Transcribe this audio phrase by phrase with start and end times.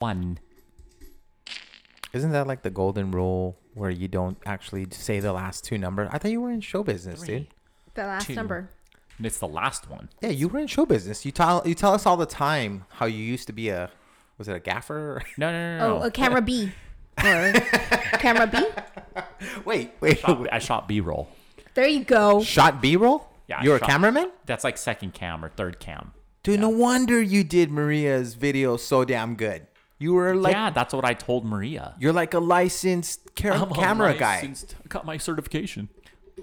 [0.00, 0.38] one.
[2.12, 6.08] Isn't that like the golden rule where you don't actually say the last two numbers?
[6.10, 7.46] I thought you were in show business, dude.
[7.94, 8.34] The last Two.
[8.34, 8.70] number.
[9.18, 10.08] And it's the last one.
[10.22, 11.24] Yeah, you were in show business.
[11.26, 13.90] You tell you tell us all the time how you used to be a
[14.38, 15.22] was it a gaffer?
[15.38, 16.04] No, no, no, Oh, no.
[16.06, 16.72] a camera B.
[17.22, 17.52] Or
[18.18, 18.64] camera B.
[19.66, 20.18] wait, wait.
[20.20, 21.28] Shot, I shot B-roll.
[21.74, 22.42] There you go.
[22.42, 23.28] Shot B roll?
[23.46, 24.30] Yeah, You're a shot- cameraman?
[24.46, 26.12] That's like second cam or third cam.
[26.42, 29.66] Dude, no wonder you did Maria's video so damn good.
[30.00, 31.94] You were like yeah, that's what I told Maria.
[32.00, 34.36] you're like a licensed ca- I'm a camera guy.
[34.36, 35.88] licensed- I got my certification.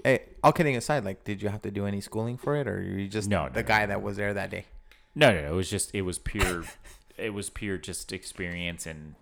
[0.04, 2.80] Hey, all kidding aside, like did you have to do any schooling for it or
[2.80, 4.64] you just No, the no, guy that was there that day?
[5.14, 5.52] No, no, no.
[5.52, 6.62] It was just, it was pure,
[7.18, 8.86] it was pure just experience.
[8.86, 9.16] And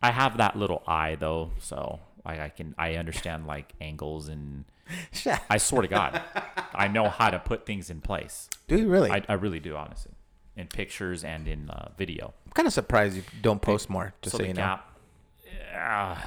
[0.00, 1.50] I have that little eye though.
[1.58, 4.66] So I, I can, I understand like angles and
[5.50, 6.22] I swear to God,
[6.72, 8.48] I know how to put things in place.
[8.68, 9.10] Dude, really?
[9.10, 10.12] I, I really do, honestly,
[10.56, 12.34] in pictures and in uh, video.
[12.48, 14.78] I'm kind of surprised you don't post more, just so, so the you know.
[15.46, 16.18] yeah,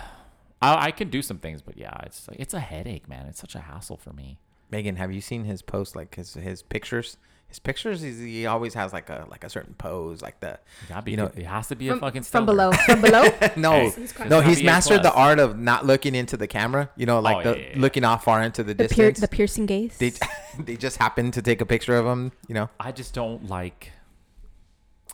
[0.62, 3.26] I, I can do some things, but yeah, it's like, it's a headache, man.
[3.28, 4.38] It's such a hassle for me.
[4.70, 7.18] Megan, have you seen his post like his his pictures?
[7.48, 10.58] His pictures, he's, he always has like a like a certain pose, like the
[11.04, 11.30] be, you know.
[11.36, 12.72] it has to be a From, fucking from below.
[12.86, 13.24] From below.
[13.58, 16.90] No, Hey, He's no, he's mastered the art of not looking into the camera.
[16.96, 17.82] You know, like Oh, the yeah, yeah, yeah.
[17.82, 19.20] looking off far into the, The, pier- distance.
[19.20, 19.98] the piercing gaze.
[19.98, 20.14] they
[20.60, 22.32] they just happen to take a picture of him.
[22.48, 23.92] You know, I just don't like.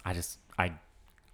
[0.06, 0.74] I just I,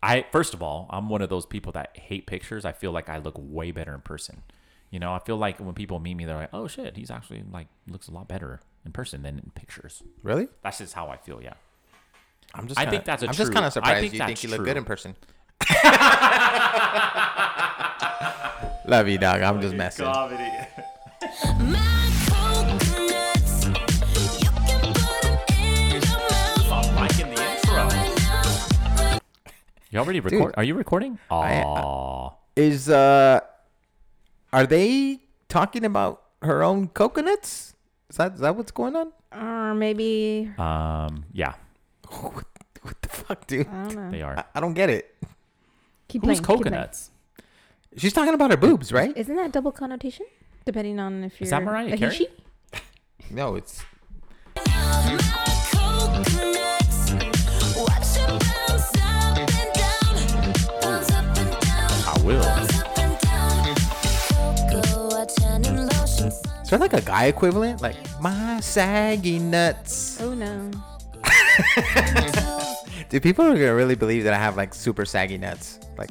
[0.04, 2.66] I first of all, I'm one of those people that hate pictures.
[2.66, 4.44] I feel like I look way better in person.
[4.92, 7.44] You know, I feel like when people meet me, they're like, "Oh shit, he's actually
[7.52, 10.50] like looks a lot better in person than in pictures." really?
[10.62, 11.42] That's just how I feel.
[11.42, 11.54] Yeah.
[12.54, 12.80] I'm just.
[12.80, 14.58] I Kinda, think that's a I'm just kind of surprised think you think you look
[14.58, 14.66] true.
[14.66, 15.16] good in person.
[18.86, 19.42] Love you, dog.
[19.42, 20.06] I'm just messing.
[20.06, 20.68] My
[29.94, 30.56] You already record?
[30.58, 31.20] Are you recording?
[31.30, 32.32] Aw.
[32.56, 33.42] Is uh,
[34.52, 37.76] are they talking about her own coconuts?
[38.10, 39.12] Is that is that what's going on?
[39.32, 41.26] or maybe um.
[41.32, 41.54] Yeah,
[42.10, 42.46] What,
[42.82, 43.68] what the fuck, dude?
[43.68, 44.10] I don't know.
[44.10, 44.36] they are.
[44.40, 45.14] I, I don't get it.
[46.08, 46.58] Keep Who's playing, keep playing.
[46.64, 47.12] coconuts?
[47.96, 49.16] She's talking about her boobs, right?
[49.16, 50.26] Isn't that double connotation?
[50.66, 52.16] Depending on if you're Is that Mariah a Carey?
[52.16, 52.28] he, she?
[53.30, 53.84] No, it's
[66.74, 67.82] there like a guy equivalent?
[67.82, 70.20] Like my saggy nuts.
[70.20, 70.72] Oh no.
[73.10, 75.80] Dude, people are gonna really believe that I have like super saggy nuts.
[75.98, 76.10] Like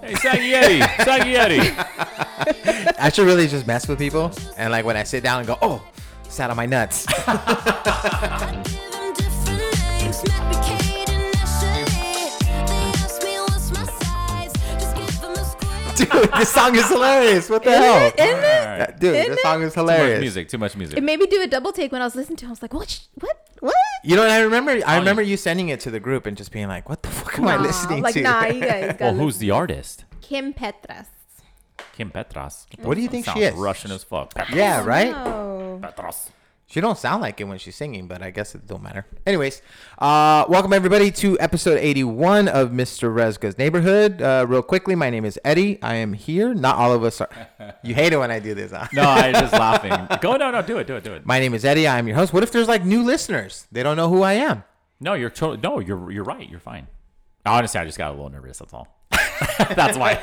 [0.00, 1.60] Hey, Saggy Eddie, Saggy Eddie.
[2.98, 4.32] I should really just mess with people.
[4.56, 5.84] And like when I sit down and go, oh,
[6.28, 7.06] sat on my nuts.
[16.10, 17.48] Dude, this song is hilarious.
[17.50, 18.06] What the Isn't hell?
[18.06, 18.14] it?
[18.18, 18.68] Isn't it?
[18.68, 19.00] All right.
[19.00, 19.42] Dude, Isn't this it?
[19.42, 20.20] song is Too much hilarious.
[20.20, 20.48] music.
[20.48, 20.98] Too much music.
[20.98, 22.44] It made me do a double take when I was listening to.
[22.46, 22.48] it.
[22.48, 23.00] I was like, what?
[23.14, 23.48] What?
[23.60, 23.74] What?
[24.04, 26.36] You know, and I remember, I Oh, remember you sending it to the group and
[26.36, 29.00] just being like, "What the fuck am I listening like, to?" nah, you guys got
[29.00, 30.04] Well, who's the artist?
[30.20, 31.06] Kim Petras.
[31.96, 32.66] Kim Petras.
[32.80, 33.54] What do you think she is?
[33.54, 34.34] Russian as fuck.
[34.34, 34.54] Petras.
[34.56, 35.14] yeah, right.
[35.14, 36.30] Petras.
[36.72, 39.04] She don't sound like it when she's singing, but I guess it don't matter.
[39.26, 39.60] Anyways,
[39.98, 43.14] uh, welcome everybody to episode 81 of Mr.
[43.14, 44.22] Rezga's Neighborhood.
[44.22, 45.78] Uh, real quickly, my name is Eddie.
[45.82, 46.54] I am here.
[46.54, 47.28] Not all of us are.
[47.84, 48.86] You hate it when I do this, huh?
[48.94, 49.92] No, I'm just laughing.
[50.22, 51.26] Go, no, no, do it, do it, do it.
[51.26, 51.86] My name is Eddie.
[51.86, 52.32] I am your host.
[52.32, 53.66] What if there's like new listeners?
[53.70, 54.64] They don't know who I am.
[54.98, 56.48] No, you're to- no, you're you're right.
[56.48, 56.86] You're fine.
[57.44, 58.60] Honestly, I just got a little nervous.
[58.60, 58.88] That's all.
[59.10, 60.14] that's why.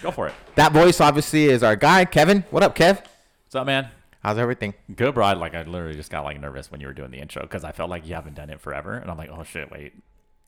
[0.00, 0.34] Go for it.
[0.54, 2.44] That voice obviously is our guy, Kevin.
[2.50, 3.00] What up, Kev?
[3.46, 3.88] What's up, man?
[4.26, 4.74] How's everything?
[4.92, 5.24] Good, bro.
[5.24, 7.62] I, Like I literally just got like nervous when you were doing the intro because
[7.62, 9.92] I felt like you haven't done it forever, and I'm like, oh shit, wait.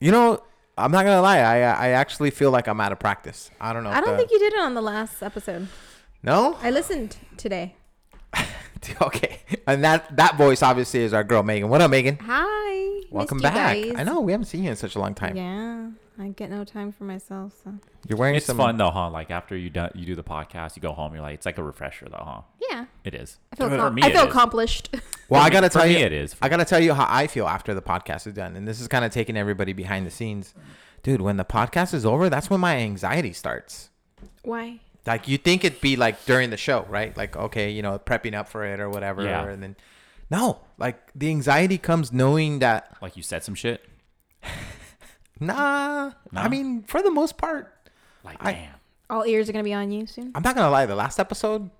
[0.01, 0.43] You know,
[0.77, 1.37] I'm not gonna lie.
[1.37, 3.49] I I actually feel like I'm out of practice.
[3.61, 3.89] I don't know.
[3.89, 5.69] I don't the- think you did it on the last episode.
[6.21, 6.57] No.
[6.61, 7.77] I listened today.
[9.01, 9.39] okay.
[9.65, 11.69] And that that voice obviously is our girl Megan.
[11.69, 12.17] What up, Megan?
[12.23, 13.03] Hi.
[13.11, 13.77] Welcome missed you back.
[13.77, 13.93] guys.
[13.95, 15.37] I know we haven't seen you in such a long time.
[15.37, 15.87] Yeah,
[16.19, 17.53] I get no time for myself.
[17.63, 17.73] So
[18.07, 18.57] You're wearing It's some.
[18.57, 19.09] fun though, huh?
[19.09, 21.57] Like after you do you do the podcast, you go home, you're like, it's like
[21.57, 22.41] a refresher though, huh?
[22.69, 23.37] yeah, It is.
[23.53, 24.89] I feel For com- me, I feel accomplished.
[25.29, 26.35] Well, I gotta for tell me you, it is.
[26.41, 28.87] I gotta tell you how I feel after the podcast is done, and this is
[28.87, 30.55] kind of taking everybody behind the scenes,
[31.03, 31.21] dude.
[31.21, 33.91] When the podcast is over, that's when my anxiety starts.
[34.41, 34.79] Why?
[35.05, 37.15] Like you think it'd be like during the show, right?
[37.15, 39.45] Like okay, you know, prepping up for it or whatever, Yeah.
[39.47, 39.75] and then
[40.31, 43.83] no, like the anxiety comes knowing that Like you said some shit.
[45.39, 46.11] nah.
[46.31, 46.41] No?
[46.41, 47.73] I mean, for the most part,
[48.23, 48.73] Like I- damn.
[49.09, 50.31] All ears are gonna be on you soon.
[50.35, 50.85] I'm not gonna lie.
[50.85, 51.71] The last episode,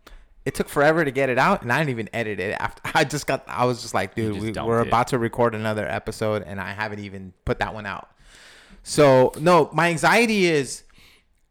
[0.45, 2.57] it took forever to get it out, and I didn't even edit it.
[2.59, 4.87] After I just got, I was just like, dude, just we, we're it.
[4.87, 8.09] about to record another episode, and I haven't even put that one out.
[8.81, 10.83] So no, my anxiety is,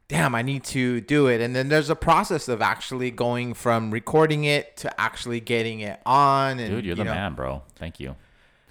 [0.09, 3.93] damn, I need to do it, and then there's a process of actually going from
[3.93, 6.59] recording it to actually getting it on.
[6.59, 7.63] And Dude, you're the know, man, bro.
[7.77, 8.17] Thank you.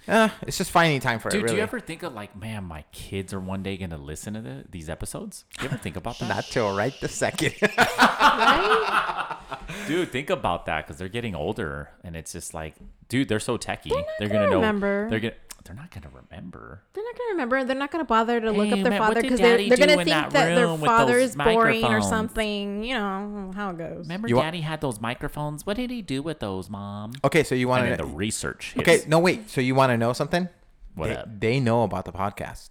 [0.08, 1.42] Eh, it's just finding time for Dude, it.
[1.44, 1.54] Really.
[1.54, 4.40] do you ever think of like, man, my kids are one day gonna listen to
[4.40, 5.44] the, these episodes?
[5.58, 6.28] Do you ever think about that?
[6.28, 7.54] Not till right the second.
[9.86, 12.74] Dude, think about that because they're getting older, and it's just like,
[13.08, 13.90] dude, they're so techie.
[13.90, 14.56] They're, They're gonna, gonna know.
[14.56, 15.10] remember.
[15.10, 15.34] They're gonna.
[15.68, 16.80] They're not gonna remember.
[16.94, 17.64] They're not gonna remember.
[17.64, 20.08] They're not gonna bother to look up their man, father because they're, they're gonna think
[20.08, 22.82] that that, their father is boring or something.
[22.82, 24.06] You know how it goes.
[24.06, 25.66] Remember, You wa- Daddy had those microphones.
[25.66, 27.12] What did he do with those, Mom?
[27.22, 28.04] okay, so you want And then to?
[28.04, 28.72] the research.
[28.72, 28.88] Hits.
[28.88, 29.50] Okay, no wait.
[29.50, 30.48] So you want to know something?
[30.94, 31.40] What they, up?
[31.40, 32.70] they know about the podcast.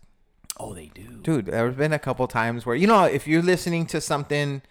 [0.60, 1.20] Oh, they do.
[1.22, 4.64] Dude, there's been a couple times where you know if you're listening to something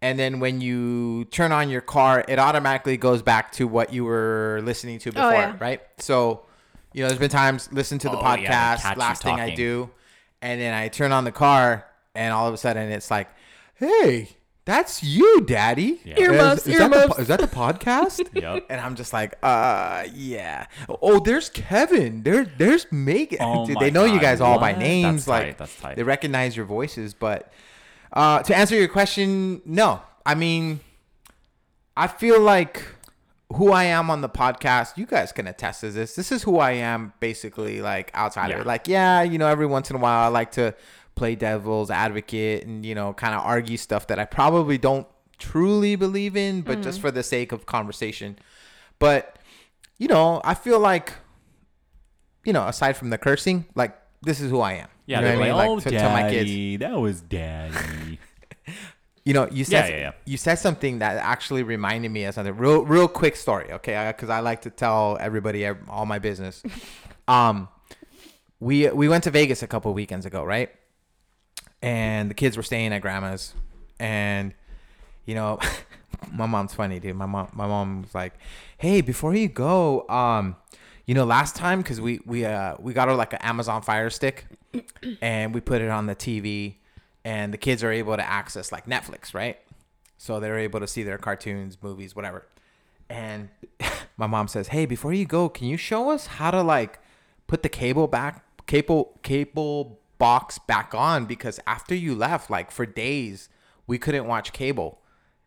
[0.00, 4.04] and then when you turn on your car, it automatically goes back to what you
[4.04, 5.56] were listening to oh, before, yeah.
[5.58, 5.82] right?
[5.98, 6.44] So,
[6.92, 9.54] you know, there's been times listen to the Oh, podcast, catch you last thing I
[9.54, 9.90] do,
[10.42, 13.28] and then I turn on the car and all of a sudden it's like,
[13.74, 14.30] "Hey,
[14.64, 16.14] that's you, Daddy." Yeah.
[16.14, 18.26] Is- Earmuffs, is, that the, is that the podcast?
[18.42, 18.66] Yep.
[18.70, 20.66] And I'm just like, uh, yeah.
[21.02, 22.22] Oh, there's Kevin.
[22.22, 23.38] There, there's Megan.
[23.40, 25.24] Oh Dude, they know you guys all by names.
[25.24, 25.96] That's like, tight, that's tight.
[25.96, 27.14] they recognize your voices.
[27.14, 27.52] But
[28.12, 30.00] uh, to answer your question, no.
[30.26, 30.80] I mean,
[31.96, 32.84] I feel like
[33.54, 36.14] who I am on the podcast, you guys can attest to this.
[36.14, 38.60] This is who I am, basically, like outside of Yeah.
[38.60, 38.66] it.
[38.66, 40.74] Like, yeah, you know, every once in a while, I like to
[41.14, 45.06] play devil's advocate and you know, kind of argue stuff that I probably don't
[45.38, 46.82] truly believe in, but hmm.
[46.82, 48.38] just for the sake of conversation.
[48.98, 49.38] But
[49.98, 51.14] you know, I feel like,
[52.44, 54.88] you know, aside from the cursing, like this is who I am.
[55.06, 56.80] Yeah, you know I like, oh, to, daddy, to my kids.
[56.80, 58.18] that was daddy.
[59.28, 60.12] You know, you said Yeah, yeah, yeah.
[60.24, 62.56] you said something that actually reminded me of something.
[62.56, 64.06] Real, real quick story, okay?
[64.06, 66.62] Because I like to tell everybody all my business.
[67.28, 67.68] um,
[68.58, 70.70] we we went to Vegas a couple weekends ago, right?
[71.82, 73.52] And the kids were staying at grandma's,
[74.00, 74.54] and
[75.26, 75.58] you know,
[76.32, 77.14] my mom's funny, dude.
[77.14, 78.32] My mom, my mom was like,
[78.78, 80.56] "Hey, before you go, um,
[81.04, 84.08] you know, last time because we we uh we got her like an Amazon Fire
[84.08, 84.46] Stick,
[85.20, 86.76] and we put it on the TV,
[87.28, 89.58] and the kids are able to access like Netflix, right?
[90.16, 92.46] So they're able to see their cartoons, movies, whatever.
[93.10, 93.50] And
[94.16, 97.00] my mom says, "Hey, before you go, can you show us how to like
[97.46, 101.26] put the cable back, cable cable box back on?
[101.26, 103.50] Because after you left, like for days,
[103.86, 105.02] we couldn't watch cable."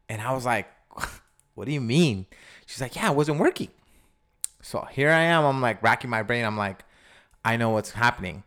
[0.07, 0.67] And I was like,
[1.55, 2.27] "What do you mean?"
[2.67, 3.69] She's like, "Yeah, it wasn't working."
[4.61, 5.43] So here I am.
[5.45, 6.45] I'm like racking my brain.
[6.45, 6.85] I'm like,
[7.43, 8.43] I know what's happening.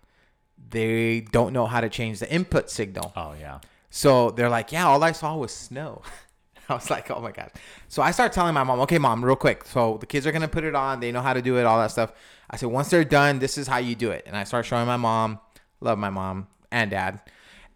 [0.71, 3.13] They don't know how to change the input signal.
[3.17, 3.61] Oh yeah.
[3.91, 6.03] So they're like, yeah, all I saw was snow.
[6.69, 7.51] I was like, oh my God.
[7.89, 9.65] So I start telling my mom, okay, mom, real quick.
[9.67, 10.99] So the kids are going to put it on.
[11.01, 12.13] They know how to do it, all that stuff.
[12.51, 14.25] I said, once they're done, this is how you do it.
[14.27, 15.39] And I start showing my mom,
[15.81, 17.21] love my mom and dad.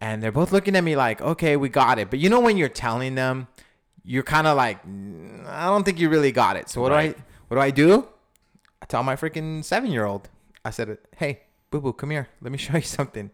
[0.01, 2.09] And they're both looking at me like, okay, we got it.
[2.09, 3.47] But you know, when you're telling them,
[4.03, 6.67] you're kind of like, "Mm, I don't think you really got it.
[6.69, 7.15] So what Right.
[7.15, 8.07] do I, what do I do?
[8.81, 10.29] I tell my freaking seven year old,
[10.65, 12.29] I said, hey, boo boo, come here.
[12.41, 13.31] Let me show you something.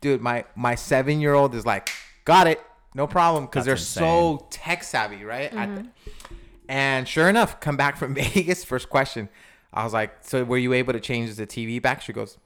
[0.00, 1.90] Dude, my, my seven year old is like,
[2.24, 2.60] got it.
[2.94, 3.46] No problem.
[3.48, 5.52] Cause they're That's so tech savvy, right?
[5.52, 6.34] At the- mm-hmm.
[6.68, 8.64] and sure enough, come back from Vegas.
[8.64, 9.28] First question.
[9.72, 12.00] I was like, so were you able to change the TV back?
[12.00, 12.38] She goes,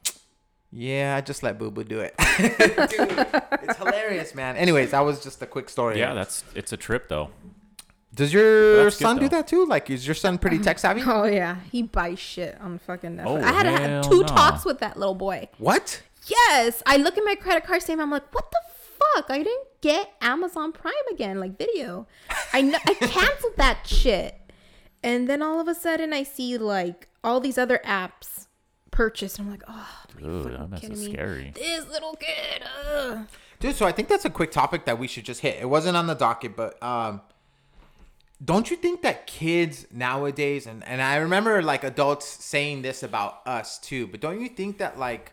[0.72, 2.14] yeah, I just let Boo Boo do it.
[2.38, 3.26] Dude,
[3.62, 4.56] it's hilarious, man.
[4.56, 5.98] Anyways, that was just a quick story.
[5.98, 7.28] Yeah, that's it's a trip though.
[8.14, 9.36] Does your That's good, son do though.
[9.36, 9.64] that too?
[9.64, 11.02] Like, is your son pretty tech savvy?
[11.06, 13.26] Oh yeah, he buys shit on fucking Netflix.
[13.26, 14.26] Oh, I had to have hell two no.
[14.26, 15.48] talks with that little boy.
[15.58, 16.02] What?
[16.26, 18.06] Yes, I look at my credit card statement.
[18.06, 18.60] I'm like, what the
[18.98, 19.30] fuck?
[19.30, 22.06] I didn't get Amazon Prime again, like video.
[22.52, 24.38] I know I canceled that shit,
[25.02, 28.46] and then all of a sudden I see like all these other apps
[28.90, 29.40] purchased.
[29.40, 31.52] I'm like, oh, are you Ooh, fucking that's kidding scary.
[31.54, 32.62] This little kid.
[32.94, 33.26] Ugh.
[33.58, 35.56] Dude, so I think that's a quick topic that we should just hit.
[35.60, 37.22] It wasn't on the docket, but um
[38.44, 43.46] don't you think that kids nowadays and and I remember like adults saying this about
[43.46, 45.32] us too, but don't you think that like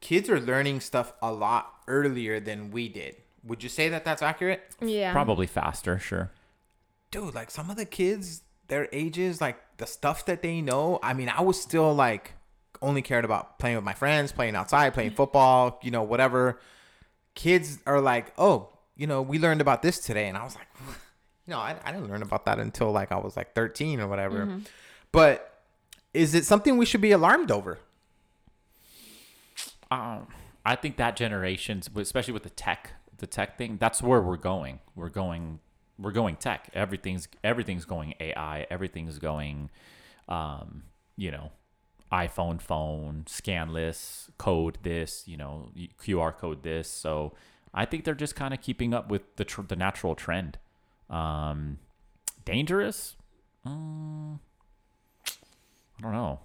[0.00, 3.16] kids are learning stuff a lot earlier than we did?
[3.44, 4.62] Would you say that that's accurate?
[4.80, 6.30] Yeah, Probably faster, sure.
[7.10, 10.98] Dude, like some of the kids their ages, like the stuff that they know.
[11.02, 12.32] I mean, I was still like
[12.80, 15.16] only cared about playing with my friends, playing outside, playing mm-hmm.
[15.16, 16.58] football, you know, whatever.
[17.34, 20.26] Kids are like, oh, you know, we learned about this today.
[20.26, 20.68] And I was like,
[21.46, 24.06] you know, I, I didn't learn about that until like I was like 13 or
[24.08, 24.44] whatever.
[25.10, 25.60] But
[26.14, 27.78] is it something we should be alarmed over?
[29.90, 30.26] Um,
[30.64, 34.80] I think that generation's, especially with the tech, the tech thing, that's where we're going.
[34.94, 35.60] We're going,
[35.98, 36.70] we're going tech.
[36.74, 38.66] Everything's everything's going AI.
[38.70, 39.70] Everything's going,
[40.28, 40.84] um,
[41.16, 41.50] you know,
[42.12, 45.70] iPhone phone, scan this, code this, you know,
[46.02, 46.88] QR code this.
[46.88, 47.32] So
[47.74, 50.58] I think they're just kind of keeping up with the tr- the natural trend.
[51.12, 51.78] Um,
[52.44, 53.16] dangerous?
[53.66, 54.38] Mm,
[55.28, 56.40] I don't know.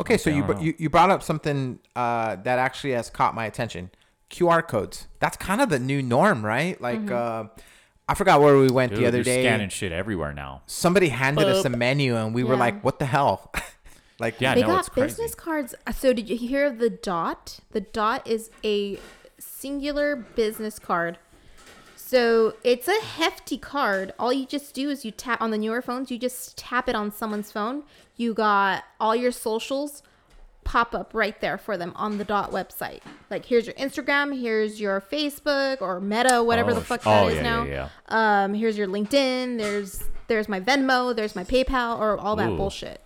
[0.00, 0.60] Okay, so Okay, I you, br- know.
[0.60, 3.90] you you brought up something uh, that actually has caught my attention.
[4.30, 5.06] QR codes.
[5.20, 6.80] That's kind of the new norm, right?
[6.80, 7.50] Like, Mm-hmm.
[7.58, 7.62] uh,
[8.08, 9.42] I forgot where we went Dude, the other day.
[9.44, 10.62] scanning shit everywhere now.
[10.66, 13.50] Somebody handed us a menu, and we were like, "What the hell?"
[14.18, 15.06] like, Yeah, they no, it's got crazy.
[15.08, 15.74] business cards.
[15.86, 17.60] Uh, So did you hear of the dot?
[17.70, 18.98] The dot is a
[19.38, 21.18] singular business card.
[22.06, 24.12] So it's a hefty card.
[24.18, 26.10] All you just do is you tap on the newer phones.
[26.10, 27.82] You just tap it on someone's phone.
[28.16, 30.02] You got all your socials
[30.64, 33.00] pop up right there for them on the dot website.
[33.30, 37.28] Like here's your Instagram, here's your Facebook or Meta, whatever Oh, the fuck that oh,
[37.28, 37.64] is yeah, now.
[37.64, 39.58] yeah, Um, here's your LinkedIn.
[39.58, 41.16] There's there's my Venmo.
[41.16, 42.56] There's my PayPal or all that Ooh.
[42.56, 43.00] bullshit.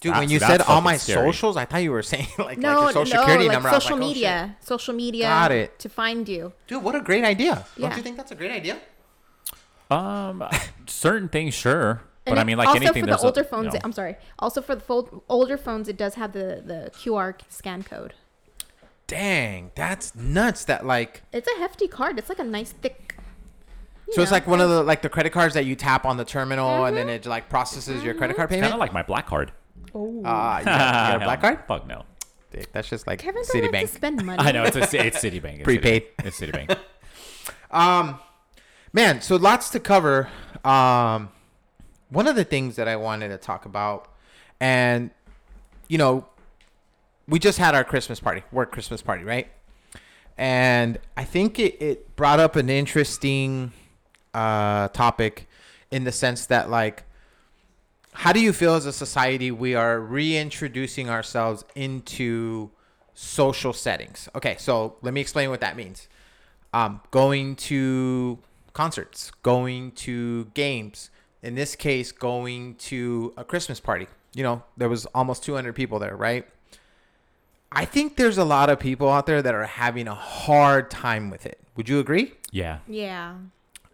[0.00, 1.26] Dude, when you said all my scary.
[1.26, 3.68] socials, I thought you were saying like, No, like your social no, security like number.
[3.68, 5.24] I was social like, oh, media, social media.
[5.24, 5.78] Got it.
[5.80, 6.52] to find you.
[6.66, 7.64] Dude, what a great idea!
[7.76, 7.88] Yeah.
[7.88, 8.78] Don't you think that's a great idea?
[9.90, 10.44] Um,
[10.86, 13.02] certain things, sure, but And I mean, like also anything.
[13.04, 13.80] for there's the a- older you phones, know.
[13.84, 14.16] I'm sorry.
[14.38, 18.12] Also for the fold, older phones, it does have the the QR scan code.
[19.06, 20.64] Dang, that's nuts.
[20.66, 22.18] That like, It's a hefty card.
[22.18, 23.14] It's like a nice thick.
[24.06, 26.18] you so it's like one of the like the credit cards that you tap on
[26.18, 27.06] the terminal, and Mm-hmm.
[27.06, 28.64] then it like processes your credit card payment.
[28.64, 29.52] kind of like my black card.
[29.94, 30.22] Oh.
[30.24, 31.58] Ah, you, got, you got a black card?
[31.66, 32.04] Fuck no.
[32.50, 33.88] Dude, that's just like Kevin don't like to Citibank.
[33.88, 34.38] spend money.
[34.38, 35.56] I know it's a ci- it's Citibank.
[35.56, 36.04] It's Prepaid.
[36.18, 36.26] Citibank.
[36.26, 36.78] It's Citibank.
[37.70, 38.18] Um,
[38.94, 40.30] man, so lots to cover.
[40.64, 41.28] Um,
[42.08, 44.10] one of the things that I wanted to talk about,
[44.58, 45.10] and
[45.86, 46.26] you know,
[47.26, 49.48] we just had our Christmas party, work Christmas party, right?
[50.38, 53.72] And I think it, it brought up an interesting
[54.32, 55.46] uh, topic
[55.90, 57.02] in the sense that, like,
[58.18, 62.68] how do you feel as a society we are reintroducing ourselves into
[63.14, 64.28] social settings?
[64.34, 66.08] Okay, so let me explain what that means
[66.72, 68.40] um, going to
[68.72, 71.10] concerts, going to games.
[71.44, 74.08] In this case, going to a Christmas party.
[74.34, 76.44] You know, there was almost 200 people there, right?
[77.70, 81.30] I think there's a lot of people out there that are having a hard time
[81.30, 81.60] with it.
[81.76, 82.32] Would you agree?
[82.50, 82.78] Yeah.
[82.88, 83.36] Yeah.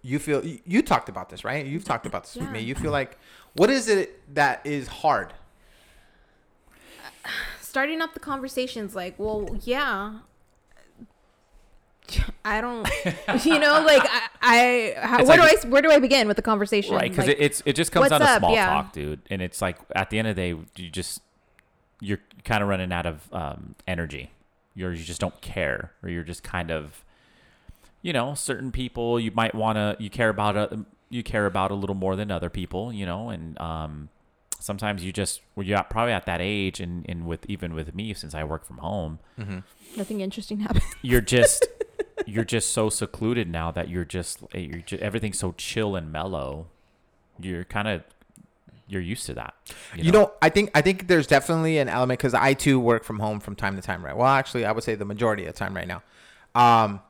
[0.00, 1.64] You feel you, you talked about this, right?
[1.64, 2.60] You've talked about this with me.
[2.60, 3.18] You feel like
[3.54, 5.32] what is it that is hard?
[7.60, 10.18] Starting up the conversations like, well, yeah.
[12.44, 12.86] I don't,
[13.46, 16.36] you know, like I, I how, where like- do I, where do I begin with
[16.36, 16.94] the conversation?
[16.94, 18.38] Right, because Like, it, it's it just comes what's down to up?
[18.40, 18.66] small Yeah.
[18.66, 19.20] talk, dude.
[19.30, 21.22] And it's like at the end of the day, you just
[22.00, 24.30] you're kind of running out of um, energy.
[24.74, 27.04] You're you just don't care, or you're just kind of,
[28.02, 30.68] you know, certain people you might want to you care about uh,
[31.14, 34.08] you care about a little more than other people, you know, and um,
[34.58, 37.94] sometimes you just well, you're at- probably at that age, and and with even with
[37.94, 39.20] me since I work from home,
[39.96, 40.82] nothing interesting happened.
[41.02, 41.66] you're just
[42.26, 46.66] you're just so secluded now that you're just you're just, everything's so chill and mellow.
[47.40, 48.02] You're kind of
[48.88, 49.54] you're used to that.
[49.96, 53.20] You know, I think I think there's definitely an element because I too work from
[53.20, 54.16] home from time to time, right?
[54.16, 56.02] Well, actually, I would say the majority of the time right now.
[56.56, 57.00] Um,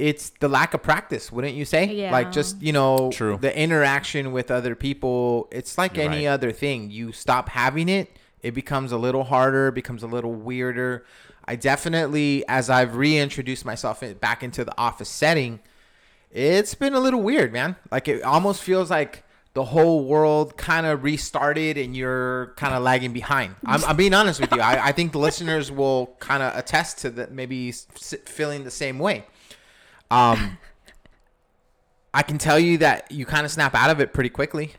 [0.00, 1.84] it's the lack of practice, wouldn't you say?
[1.84, 2.10] Yeah.
[2.10, 3.38] Like just you know, True.
[3.40, 5.48] the interaction with other people.
[5.52, 6.32] It's like You're any right.
[6.32, 6.90] other thing.
[6.90, 11.04] You stop having it, it becomes a little harder, becomes a little weirder.
[11.44, 15.60] I definitely, as I've reintroduced myself back into the office setting,
[16.30, 17.76] it's been a little weird, man.
[17.90, 22.82] Like it almost feels like the whole world kind of restarted and you're kind of
[22.82, 23.56] lagging behind.
[23.66, 24.60] I'm, I'm being honest with you.
[24.60, 28.98] I, I think the listeners will kind of attest to that, maybe feeling the same
[28.98, 29.24] way.
[30.10, 30.58] Um,
[32.12, 34.72] I can tell you that you kind of snap out of it pretty quickly.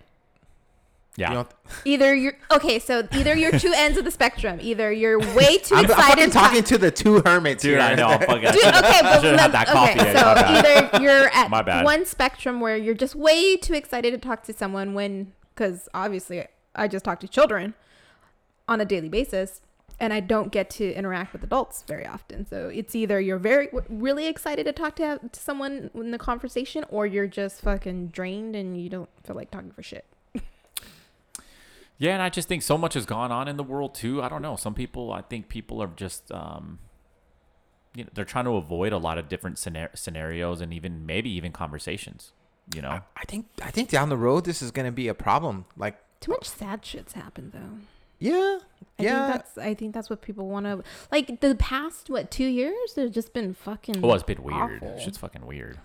[1.16, 1.30] yeah.
[1.30, 1.48] You know,
[1.86, 4.60] Either you're okay, so either you're two ends of the spectrum.
[4.62, 6.08] Either you're way too I'm, I'm excited.
[6.10, 7.82] fucking to talking to the two hermits Dude, here.
[7.82, 8.08] I know.
[8.08, 11.50] I'm fucking, Dude, okay, but Should've that coffee okay, in, my so either you're at
[11.50, 11.86] My bad.
[11.86, 16.46] one spectrum where you're just way too excited to talk to someone when, because obviously
[16.76, 17.74] I just talk to children
[18.68, 19.62] on a daily basis,
[20.02, 22.48] and I don't get to interact with adults very often.
[22.48, 26.84] So it's either you're very really excited to talk to, to someone in the conversation,
[26.90, 30.06] or you're just fucking drained and you don't feel like talking for shit.
[31.98, 34.24] Yeah, and I just think so much has gone on in the world too.
[34.24, 34.56] I don't know.
[34.56, 36.80] Some people, I think people are just, um,
[37.94, 41.30] you know, they're trying to avoid a lot of different scenar- scenarios and even maybe
[41.30, 42.32] even conversations.
[42.74, 45.66] You know, I think I think down the road this is gonna be a problem.
[45.78, 47.78] Like, Too much sad shit's happened though.
[48.22, 48.60] Yeah,
[49.00, 49.28] I yeah.
[49.28, 51.42] think that's I think that's what people want to like.
[51.42, 52.94] The past what two years?
[52.96, 54.04] There's just been fucking.
[54.04, 54.84] oh, it's been weird.
[54.84, 55.00] awful.
[55.00, 55.80] Shit's fucking weird.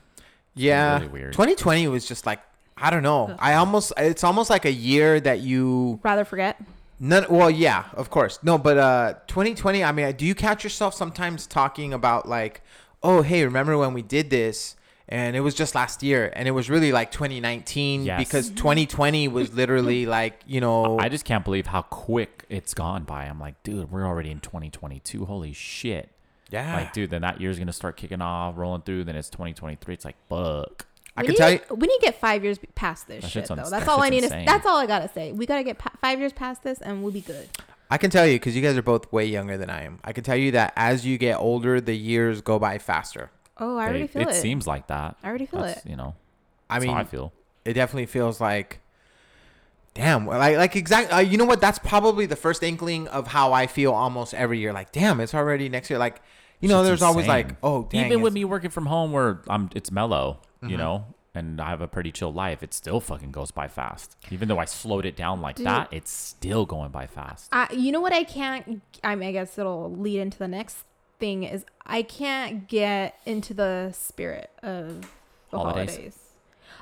[0.55, 1.33] Yeah, really weird.
[1.33, 2.41] 2020 was just like
[2.77, 3.35] I don't know.
[3.39, 6.61] I almost it's almost like a year that you Rather forget.
[7.01, 7.27] None.
[7.31, 8.39] Well, yeah, of course.
[8.43, 9.83] No, but uh, 2020.
[9.83, 12.63] I mean, do you catch yourself sometimes talking about like,
[13.03, 14.77] oh, hey, remember when we did this?
[15.09, 18.19] And it was just last year, and it was really like 2019 Yes.
[18.19, 18.57] because mm-hmm.
[18.57, 20.99] 2020 was literally like you know.
[20.99, 23.25] I just can't believe how quick it's gone by.
[23.27, 25.25] I'm like, dude, we're already in 2022.
[25.27, 26.11] Holy shit.
[26.51, 26.75] yeah.
[26.77, 29.05] Like, dude, then that year's gonna start kicking off, rolling through.
[29.05, 29.95] Then it's 2023.
[29.95, 30.87] It's like, fuck.
[31.17, 31.61] I we can need, tell you.
[31.71, 33.55] we need to get five years past this That shit though.
[33.55, 34.41] That's that all I need insane.
[34.45, 34.53] to.
[34.53, 35.31] That's all I gotta say.
[35.33, 37.49] We gotta get pa- five years past this, and we'll be good.
[37.89, 40.01] I can tell you because you guys are both way younger than I am.
[40.03, 43.31] I can tell you that as you get older, the years go by faster.
[43.59, 44.29] Oh, I They- already feel it.
[44.29, 45.17] it seems like that.
[45.23, 45.91] I already feel That's, it.
[45.91, 46.15] You know,
[46.69, 47.33] I mean, how I feel.
[47.65, 48.81] it definitely feels like
[49.95, 51.11] damn like like exactly.
[51.11, 54.59] uh, you know what that's probably the first inkling of how i feel almost every
[54.59, 56.21] year like damn it's already next year like
[56.61, 59.41] you know Shit's there's always like oh dang, Even with me working from home, where
[59.49, 60.41] I'm, it's mellow.
[60.63, 60.71] Mm-hmm.
[60.71, 61.05] You know.
[61.35, 62.63] And I have a pretty chill life.
[62.63, 64.17] It still fucking goes by fast.
[64.31, 65.67] Even though I slowed it down like Dude.
[65.67, 67.51] that, it's still going by fast.
[67.53, 68.81] I, you know what I can't.
[69.05, 70.79] I mean, I guess it'll lead into the next
[71.19, 75.03] thing is I can't get into the spirit of
[75.51, 75.91] the Holidays.
[75.95, 76.19] holidays.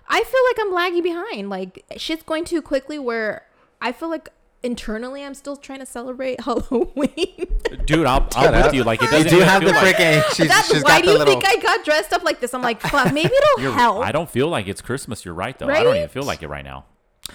[0.08, 1.50] I feel like I'm lagging behind.
[1.50, 2.98] Like shit's going too quickly.
[2.98, 3.46] Where
[3.80, 4.28] I feel like
[4.62, 7.46] internally I'm still trying to celebrate Halloween.
[7.84, 8.74] Dude, I'll, Shut I'm with up.
[8.74, 8.84] you.
[8.84, 11.06] Like it you doesn't do have the like, freaking she's, That's she's why got do
[11.06, 12.54] the you little think I got dressed up like this?
[12.54, 14.04] I'm like, fuck, maybe it'll You're- help.
[14.04, 15.24] I don't feel like it's Christmas.
[15.24, 15.66] You're right though.
[15.66, 15.80] Right?
[15.80, 16.84] I don't even feel like it right now.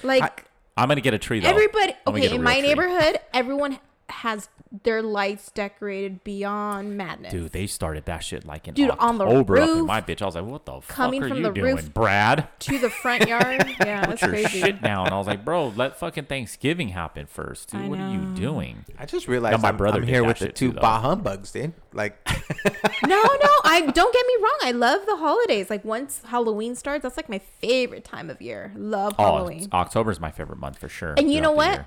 [0.03, 0.45] like
[0.77, 1.49] I'm gonna get a tree though.
[1.49, 1.93] everybody.
[2.07, 2.67] Okay, in my tree.
[2.69, 3.79] neighborhood, everyone
[4.09, 4.49] has
[4.83, 7.31] their lights decorated beyond madness.
[7.31, 10.01] Dude, they started that shit like in Dude, on the October up in roof, my
[10.01, 10.21] bitch.
[10.21, 11.93] I was like, what the coming fuck are from you the doing, roof.
[11.93, 12.47] Brad?
[12.59, 13.65] to the front yard.
[13.79, 14.59] Yeah, Put that's your crazy.
[14.61, 15.09] shit down.
[15.11, 17.71] I was like, bro, let fucking Thanksgiving happen first.
[17.71, 18.85] Dude, I what are you doing?
[18.97, 21.73] i just realized my I'm, brother I'm here with the two too, bah humbugs dude
[21.93, 22.17] like
[23.07, 24.57] No, no, I don't get me wrong.
[24.63, 25.69] I love the holidays.
[25.69, 28.71] Like once Halloween starts, that's like my favorite time of year.
[28.75, 29.67] Love Oh, Halloween.
[29.71, 31.13] October's my favorite month for sure.
[31.17, 31.85] And you know what?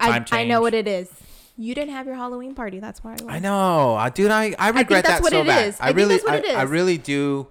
[0.00, 1.08] I, I know what it is.
[1.56, 2.80] You didn't have your Halloween party.
[2.80, 3.30] That's why I, Went.
[3.30, 5.80] i know dude i i regret that's that what so it bad is.
[5.80, 6.54] i, I think really that's what I, it is.
[6.56, 7.46] I really do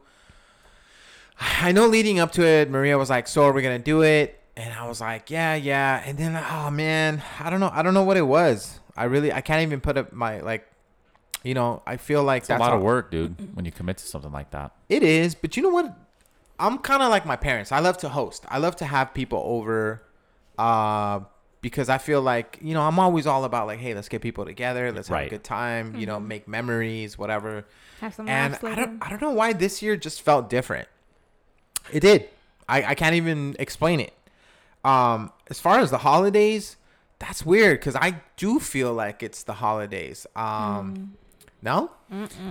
[1.39, 4.39] i know leading up to it maria was like so are we gonna do it
[4.57, 7.93] and i was like yeah yeah and then oh man i don't know i don't
[7.93, 10.67] know what it was i really i can't even put up my like
[11.43, 13.97] you know i feel like It's a that's lot of work, dude, when you commit
[13.97, 14.71] to something like that.
[14.89, 15.97] It is, but you know what?
[16.59, 17.71] I'm kind of like my parents.
[17.71, 18.45] I love to host.
[18.47, 20.03] I love to have people over,
[20.59, 21.21] uh,
[21.61, 24.45] because I feel like you know I'm always all about like, hey, let's get people
[24.45, 26.27] together, let's have a good time, you know, Mm-hmm.
[26.27, 27.65] make memories, whatever.
[28.01, 30.87] Have some And I don't, I don't know why this year just felt different.
[31.91, 32.29] It did.
[32.67, 34.13] I, I can't even explain it.
[34.83, 36.77] Um, as far as the holidays,
[37.19, 40.25] that's weird because I do feel like it's the holidays.
[40.35, 40.41] Mm.
[40.41, 41.17] Um,
[41.61, 41.91] no,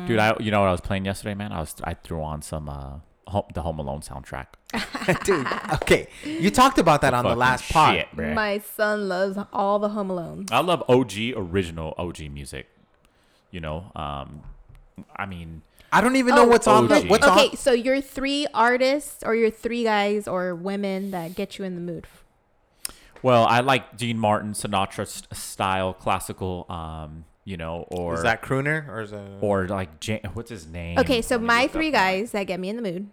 [0.06, 1.50] Dude, I you know what I was playing yesterday, man?
[1.50, 3.02] I was I threw on some uh home,
[3.54, 4.46] the Home Alone soundtrack.
[5.24, 5.46] dude.
[5.82, 7.94] Okay, you talked about that on the Fucking last pod.
[7.96, 8.34] shit, bruh.
[8.34, 10.46] My son loves all the Home Alone.
[10.52, 12.68] I love OG original OG music.
[13.50, 14.42] You know, um,
[15.16, 15.62] I mean,
[15.92, 17.08] I don't even know Oh, what's on the OG.
[17.10, 17.56] what's okay, on.
[17.56, 21.80] so your three artists or your three guys or women that get you in the
[21.80, 22.06] mood.
[23.22, 26.64] well, I like Dean Martin, Sinatra s- style classical.
[26.68, 30.66] Um, you know, or Is that crooner or is that or like Ja- what's his
[30.68, 30.98] name?
[30.98, 32.12] Okay, so Let me my look three up that.
[32.12, 33.08] guys that get me in the mood.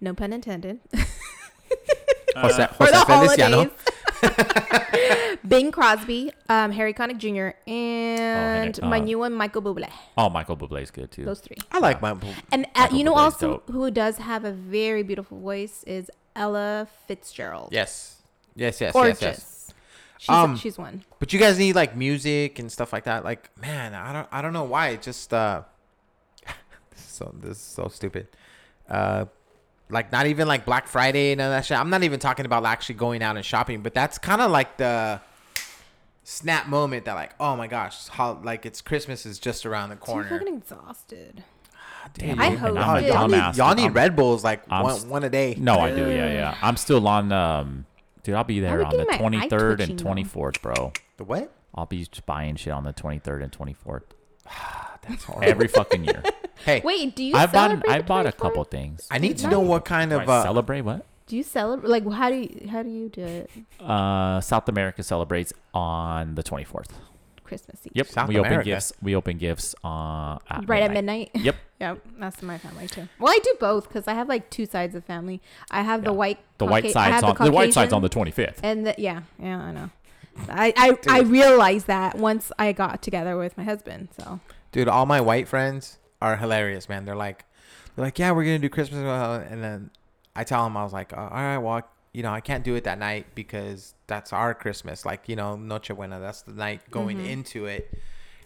[0.00, 0.80] No pun intended.
[2.36, 3.56] Jose, For Jose the Feliciano.
[3.56, 5.38] holidays.
[5.48, 9.88] Bing Crosby, um, Harry Connick Jr., and Henry- my uh, new one, Michael Bublé.
[10.16, 11.24] Oh, Michael Bublé is good too.
[11.24, 11.56] Those three.
[11.72, 12.10] I like my.
[12.52, 13.70] And uh, Michael you know Bublé's also dope.
[13.70, 17.70] who does have a very beautiful voice is Ella Fitzgerald.
[17.72, 18.16] Yes,
[18.54, 19.20] yes, yes, Gorgeous.
[19.22, 19.74] yes, yes.
[20.18, 21.04] She's, Um, she's one.
[21.20, 23.24] But you guys need like music and stuff like that.
[23.24, 24.88] Like, man, I don't, I don't know why.
[24.88, 25.62] It just, uh,
[26.90, 28.26] this is so this is so stupid.
[28.88, 29.26] Uh,
[29.90, 31.78] like not even like Black Friday and all that shit.
[31.78, 34.76] I'm not even talking about actually going out and shopping, but that's kind of like
[34.76, 35.20] the
[36.24, 39.96] snap moment that like, oh my gosh, how like it's Christmas is just around the
[39.96, 40.38] Too corner.
[40.38, 41.42] fucking exhausted.
[42.14, 42.82] Damn, I dude, and hosted.
[42.82, 45.56] I'm a y'all, need, y'all need Red Bulls like I'm one, s- one a day.
[45.58, 46.08] No, I do.
[46.10, 46.56] Yeah, yeah.
[46.62, 47.32] I'm still on.
[47.32, 47.84] Um,
[48.22, 50.92] dude, I'll be there on the get my eye 23rd and 24th, bro.
[51.18, 51.52] The what?
[51.74, 54.02] I'll be buying shit on the 23rd and 24th
[55.08, 55.48] That's horrible.
[55.48, 56.22] every fucking year.
[56.64, 57.70] hey, Wait, do you I've bought.
[57.70, 58.36] celebrate I the bought a 24th?
[58.38, 59.06] couple things.
[59.10, 61.06] I need to know what kind Do of I uh, celebrate what?
[61.26, 61.90] Do you celebrate?
[61.90, 63.50] Like, how do you how do you do it?
[63.80, 66.86] Uh, South America celebrates on the 24th.
[67.44, 67.92] Christmas Eve.
[67.94, 68.06] Yep.
[68.08, 68.92] South we open gifts.
[69.00, 69.74] We open gifts.
[69.82, 71.30] Uh, at Right at midnight.
[71.34, 71.56] Yep.
[71.80, 73.08] Yep, that's my family too.
[73.20, 75.40] Well, I do both because I have like two sides of family.
[75.70, 78.18] I have the white, The white Cauca- I side's have on the, white side's Caucasian,
[78.24, 78.56] on the 25th.
[78.64, 79.90] and the, yeah, yeah, I know.
[80.48, 84.08] I I, I realized that once I got together with my husband.
[84.18, 84.40] So
[84.72, 87.04] Dude, all my white friends are hilarious, man.
[87.04, 87.44] They're like,
[87.96, 89.90] they're like, yeah, we're gonna do Christmas, uh, and then
[90.36, 92.74] I tell them, I was like, uh, all right, well, you know, I can't do
[92.74, 95.04] it that night because that's our Christmas.
[95.04, 97.92] Like, you know, Noche Buena, that's the night going into it.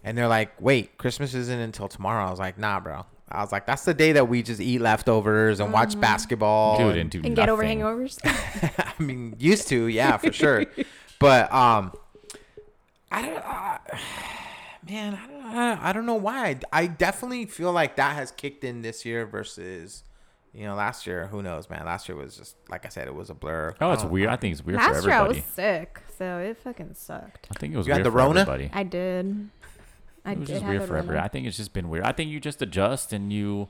[0.04, 2.26] And they're like, wait, Christmas isn't until tomorrow.
[2.26, 3.06] I was like, nah, bro.
[3.30, 6.76] I was like, that's the day that we just eat leftovers and watch basketball.
[6.76, 8.18] Dude, and- and do and get over hangovers.
[8.98, 10.66] I mean, used to, yeah, for sure.
[11.18, 11.92] But um,
[13.10, 13.78] I don't, uh,
[14.88, 16.48] man, I don't, I I don't know why.
[16.48, 20.02] I, I definitely feel like that has kicked in this year versus,
[20.52, 21.26] you know, last year.
[21.28, 21.84] Who knows, man?
[21.86, 23.74] Last year was just like I said, it was a blur.
[23.80, 24.28] Oh, it's don't- weird.
[24.30, 27.48] I think it's weird for Last year I was sick, so it fucking sucked.
[27.54, 28.40] I think it was You had weird the for Rona?
[28.40, 28.70] everybody.
[28.72, 29.48] I did.
[30.24, 31.24] I it was did just have weird for everybody.
[31.24, 32.04] I think it's just been weird.
[32.04, 33.68] I think you just adjust and you,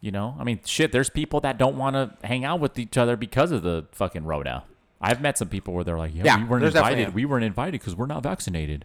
[0.00, 0.92] you know, I mean, shit.
[0.92, 4.24] There's people that don't want to hang out with each other because of the fucking
[4.24, 4.64] Rona.
[5.00, 7.14] I've met some people where they're like, yeah, Yeah, we weren't invited.
[7.14, 8.84] We weren't invited because we're not vaccinated.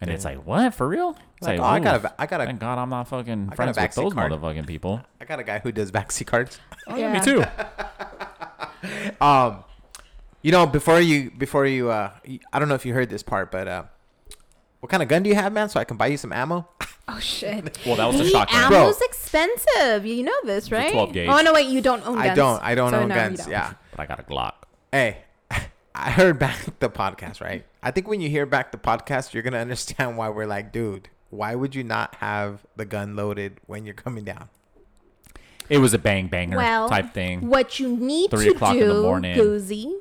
[0.00, 1.16] And it's like, what for real?
[1.38, 3.08] It's Like, oh, I got a oof, va- I got a- Thank God I'm not
[3.08, 4.30] fucking I got a friends with those card.
[4.32, 5.00] motherfucking people.
[5.20, 6.60] I got a guy who does backseat cards.
[6.86, 7.18] Oh, yeah, Yeah.
[7.18, 7.44] me too.
[9.20, 9.64] Um,
[10.42, 13.22] you know, before you, before you, uh, y- I don't know if you heard this
[13.24, 13.82] part, but uh,
[14.80, 15.68] what kind of gun do you have, man?
[15.68, 16.68] So I can buy you some ammo.
[17.08, 17.76] Oh shit.
[17.86, 18.68] Well, that was a Hey, shotgun.
[18.68, 18.78] Bro.
[18.78, 20.06] ammo's expensive.
[20.06, 20.92] You know this, a right?
[20.92, 21.28] 12 gauge.
[21.28, 22.30] Oh no, wait, you don't own guns.
[22.30, 22.62] I don't.
[22.62, 23.38] I don't So own no, you guns.
[23.40, 23.50] don't.
[23.50, 23.72] Yeah.
[23.90, 24.52] But I got a Glock.
[24.92, 25.18] Hey,
[25.98, 27.64] I heard back the podcast, right?
[27.82, 31.08] I think when you hear back the podcast, you're gonna understand why we're like, dude,
[31.30, 34.48] why would you not have the gun loaded when you're coming down?
[35.68, 37.48] It was a bang banger Well, type thing.
[37.48, 39.36] What you need Three to o'clock in the morning.
[39.36, 39.92] Goozy,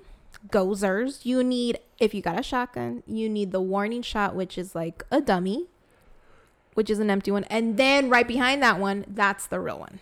[0.49, 4.75] Gozers, you need if you got a shotgun, you need the warning shot, which is
[4.75, 5.65] like a dummy,
[6.75, 9.99] which is an empty one, and then right behind that one, that's the real one.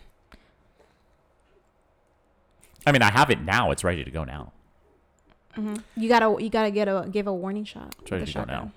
[2.86, 3.72] I mean, I have it now.
[3.72, 4.52] It's ready to go now.
[5.96, 7.96] You gotta you gotta get a give a warning shot.
[8.02, 8.72] It's ready with to the go now.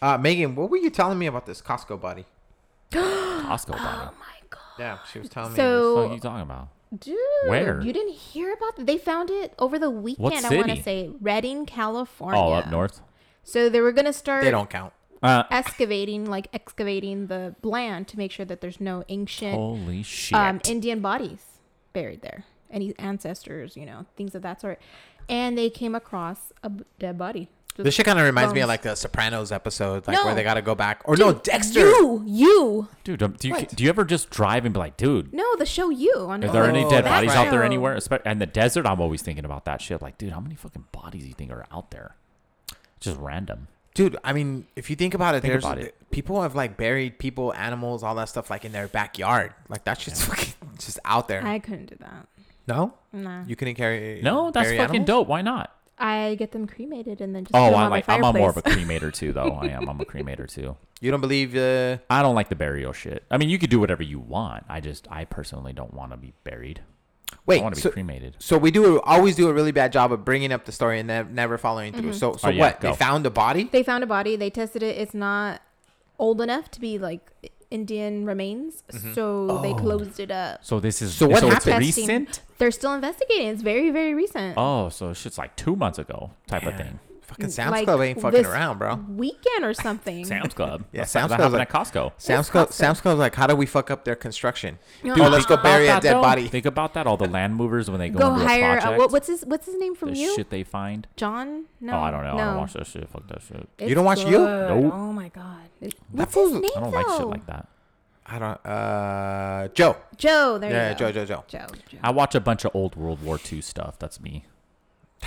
[0.00, 2.24] Uh, Megan, what were you telling me about this Costco body?
[2.90, 4.10] Costco body.
[4.10, 4.60] Oh my god.
[4.78, 5.58] Yeah, she was telling me.
[5.58, 6.68] What are you talking about?
[6.98, 7.80] dude, Where?
[7.80, 8.86] you didn't hear about that?
[8.86, 10.44] They found it over the weekend.
[10.44, 10.82] I want to city?
[10.82, 12.38] say Redding, California.
[12.38, 13.00] All up north.
[13.44, 14.92] So they were gonna start they don't count.
[15.22, 20.36] Uh, excavating, like excavating the land to make sure that there's no ancient holy shit.
[20.36, 21.44] um, Indian bodies
[21.92, 24.80] buried there, any ancestors, you know, things of that sort.
[25.32, 27.48] And they came across a dead body.
[27.74, 30.42] Just This shit kind of reminds me of like the Sopranos episode, like where they
[30.42, 31.00] got to go back.
[31.06, 31.80] Or no, Dexter.
[31.80, 32.88] You, you.
[33.02, 33.74] dude, um, do you, What?
[33.74, 36.44] do you ever just drive and be like, dude, No, the show you on.
[36.44, 37.96] are there any Oh, dead that's bodies out there anywhere?
[37.96, 40.02] Espe- And the desert, I'm always thinking about that shit.
[40.02, 42.14] Like, dude, how many fucking bodies do you think are out there?
[43.00, 43.68] Just random.
[43.94, 45.94] Dude, I mean, if you think about it, Think there's about it.
[46.10, 49.54] people have like buried people, animals, all that stuff like in their backyard.
[49.70, 51.42] Like that shit's fucking just out there.
[51.42, 52.26] I couldn't do that.
[52.72, 53.44] No, Nah.
[53.46, 54.20] you couldn't carry.
[54.22, 55.06] No, that's bury fucking animals?
[55.06, 55.28] dope.
[55.28, 55.74] Why not?
[55.98, 57.54] I get them cremated and then just.
[57.54, 58.08] Oh, put them I on my like.
[58.08, 59.50] I'm a more of a cremator too, though.
[59.52, 59.88] I am.
[59.88, 60.76] I'm a cremator too.
[61.00, 61.54] You don't believe?
[61.54, 63.24] Uh, I don't like the burial shit.
[63.30, 64.64] I mean, you could do whatever you want.
[64.68, 66.80] I just, I personally don't want to be buried.
[67.46, 68.36] Wait, I want to be cremated.
[68.38, 71.08] so we do always do a really bad job of bringing up the story and
[71.08, 72.12] ne- never following through.
[72.12, 72.80] So, so Oh, yeah, what?
[72.80, 72.90] go.
[72.90, 73.64] They found a body.
[73.72, 74.36] They found a body.
[74.36, 74.96] They tested it.
[74.98, 75.60] It's not
[76.18, 77.30] old enough to be like
[77.72, 79.14] Indian remains, mm-hmm.
[79.14, 79.76] so they oh.
[79.76, 80.64] closed it up.
[80.64, 81.84] So this is So what so it's happened?
[81.86, 82.06] Testing.
[82.06, 82.40] recent.
[82.58, 83.48] They're still investigating.
[83.48, 84.54] It's very, very recent.
[84.56, 87.00] Oh, so shit's like two months ago type of thing.
[87.32, 88.94] Fucking Sam's Like, Club ain't fucking this around, bro.
[89.08, 90.24] Weekend or something.
[90.24, 90.84] Sam's Club.
[90.92, 92.12] Yeah, That's- Sam's that Club's happened like- at Costco.
[92.18, 92.68] Sam's Club.
[92.68, 92.72] Costco.
[92.72, 94.78] Sam's Club's like, how do we fuck up their construction?
[95.02, 96.22] No, Oh, let's go Think bury a about that, dead though.
[96.22, 96.48] body.
[96.48, 97.06] Think about that.
[97.06, 98.62] All the land movers when they go, Go into hire.
[98.62, 98.98] a Uh, project.
[98.98, 100.34] what, what's his What's his name from the you?
[100.36, 101.06] shit they find.
[101.16, 101.64] John?
[101.80, 101.94] No.
[101.94, 102.36] oh, I don't know.
[102.36, 102.42] No.
[102.42, 103.08] I don't watch that shit.
[103.08, 103.68] Fuck that shit.
[103.78, 104.30] It's don't watch you?
[104.38, 104.68] good.
[104.82, 104.92] Nope.
[104.94, 105.62] Oh my god.
[105.80, 106.70] It- That What's his fool's- name?
[106.76, 107.68] I don't like shit like that.
[108.24, 108.66] I don't.
[108.66, 109.96] Uh, Joe.
[110.16, 110.58] Joe.
[110.58, 111.12] There Yeah, you go.
[111.12, 111.44] Joe, Joe, Joe.
[111.48, 111.66] Joe.
[111.90, 111.98] Joe.
[112.02, 113.98] I watch a bunch of old World War II stuff.
[113.98, 114.44] That's me.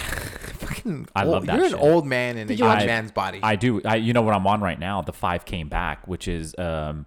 [0.86, 1.08] Fucking.
[1.16, 1.80] I old, love that You're shit.
[1.80, 3.40] an old man in a Did you young watch- man's body.
[3.42, 3.82] I do.
[3.84, 5.02] I you know what I'm on right now?
[5.02, 7.06] The Five came back, which is um,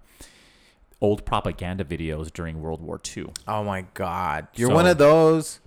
[1.00, 3.26] old propaganda videos during World War II.
[3.46, 5.60] oh my god, you're So- one of those.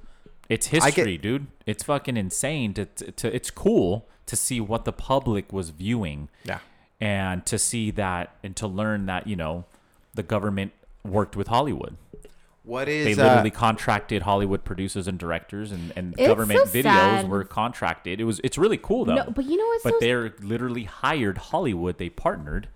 [0.50, 1.48] It's I get- history, dude.
[1.66, 6.28] It's fucking insane to, to, to it's cool to see what the public was viewing
[6.44, 6.60] Yeah.
[7.00, 9.64] and to see that and to learn that, you know,
[10.14, 10.74] the government
[11.06, 11.96] worked with Hollywood.
[12.72, 13.20] What They is?
[13.20, 17.30] uh, literally contracted Hollywood producers and directors and, and government so videos sad.
[17.30, 18.22] were contracted.
[18.22, 19.16] It was it's really cool though.
[19.16, 21.98] No, but you know what's but so they're literally hired Hollywood.
[21.98, 22.70] They partnered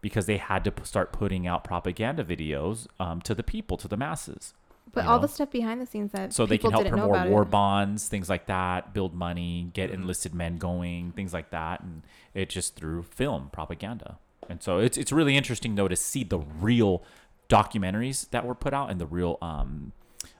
[0.00, 3.88] because they had to p- start putting out propaganda videos um, to the people, to
[3.88, 4.54] the masses.
[4.92, 5.22] But all know?
[5.22, 7.50] the stuff behind the scenes that so they can help didn't promote about war it.
[7.50, 10.02] bonds, things like that, build money, get Mm-hmm.
[10.02, 12.02] enlisted men going, things like that, and
[12.34, 14.18] it just through film propaganda.
[14.48, 17.02] And so it's it's really interesting though to see the real
[17.48, 19.92] documentaries that were put out and the real um,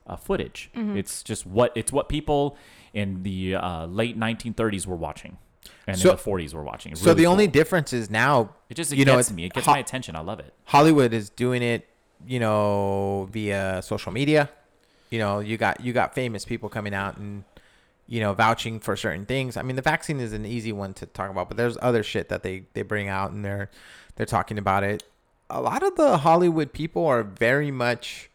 [0.07, 0.71] uh, footage.
[0.77, 0.97] Mm-hmm.
[0.97, 2.57] It's just what it's what people
[2.95, 5.39] in the uh, late 1930s were watching,
[5.87, 6.93] and So- in the 40s were watching.
[6.93, 9.37] It's So really the only difference is now, it just it you know, gets it's
[9.37, 9.45] me.
[9.45, 10.17] It gets ho- my attention.
[10.17, 10.53] I love it.
[10.65, 11.87] Hollywood is doing it,
[12.27, 14.51] you know, via social media.
[15.11, 17.45] You know, you got you got famous people coming out and
[18.11, 19.59] you know, vouching for certain things.
[19.59, 22.31] I mean, the vaccine is an easy one to talk about, but there's other shit
[22.31, 23.71] that they they bring out and they're
[24.17, 25.03] they're talking about it.
[25.51, 28.31] A lot of the Hollywood people are very much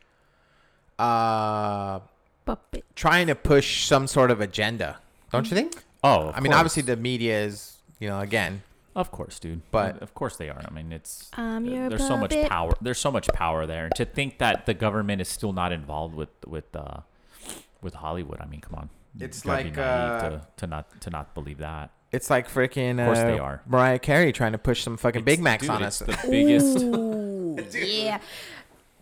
[1.00, 2.00] uh
[2.46, 2.84] Puppet.
[2.96, 5.00] trying to push some sort of agenda.
[5.32, 5.84] Don't you think?
[6.04, 6.60] Oh, of I mean, course.
[6.60, 8.62] obviously the media is, you know, again,
[8.96, 9.62] Of course, dude.
[9.72, 10.62] But- of course they are.
[10.64, 12.50] I mean, it's I'm your there's so much puppet.
[12.50, 12.74] power.
[12.82, 13.86] There's so much power there.
[13.86, 17.00] And to think that the government is still not involved with with uh
[17.82, 18.40] with Hollywood.
[18.42, 18.90] I mean, come on.
[19.20, 21.90] It's It's gotta like, uh, to, to not to not believe that.
[22.14, 23.62] It's like freaking uh, course they are.
[23.66, 26.08] Mariah Carey trying to push some fucking Big Macs dude, on it's us.
[26.24, 26.78] The biggest.
[26.84, 28.20] Ooh, yeah.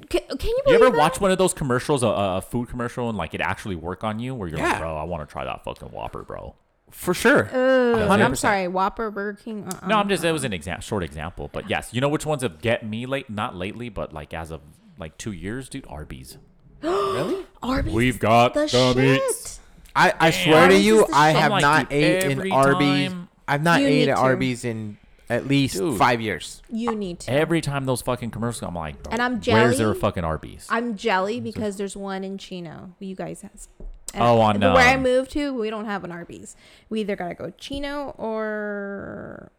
[0.09, 0.97] Can, can you You believe ever that?
[0.97, 4.19] watch one of those commercials, a, a food commercial, and like it actually work on
[4.19, 4.69] you, where you're Yeah.
[4.71, 6.55] like, bro, I want to try that fucking Whopper, bro.
[6.89, 7.49] For sure.
[7.53, 9.63] Uh, I'm sorry, Whopper, Burger King.
[9.65, 9.87] Uh-uh.
[9.87, 12.41] No, I'm just it was an exa- short example, but yes, you know which ones
[12.41, 13.29] have get me late?
[13.29, 14.59] Not lately, but like as of
[14.97, 15.85] like two years, dude.
[15.87, 16.37] Arby's.
[16.81, 17.45] really?
[17.63, 17.93] Arby's.
[17.93, 19.53] We've got the the meats.
[19.53, 19.59] shit.
[19.95, 20.43] I, I Damn.
[20.43, 23.09] swear to you, I have like, not dude, ate every in Arby's.
[23.11, 24.21] time- I've not You ate need at to.
[24.21, 24.97] Arby's in
[25.29, 25.97] at least Dude.
[25.97, 26.61] five years.
[26.69, 27.31] You need to.
[27.31, 29.99] Every time those fucking commercials, I'm like, And I'm Where's there a jelly.
[29.99, 30.67] fucking Arby's?
[30.69, 32.93] I'm jelly because there's one in Chino.
[32.99, 33.67] You guys has.
[34.13, 36.55] and Oh, on, where I moved to, we don't have an Arby's.
[36.89, 39.51] We either gotta go Chino or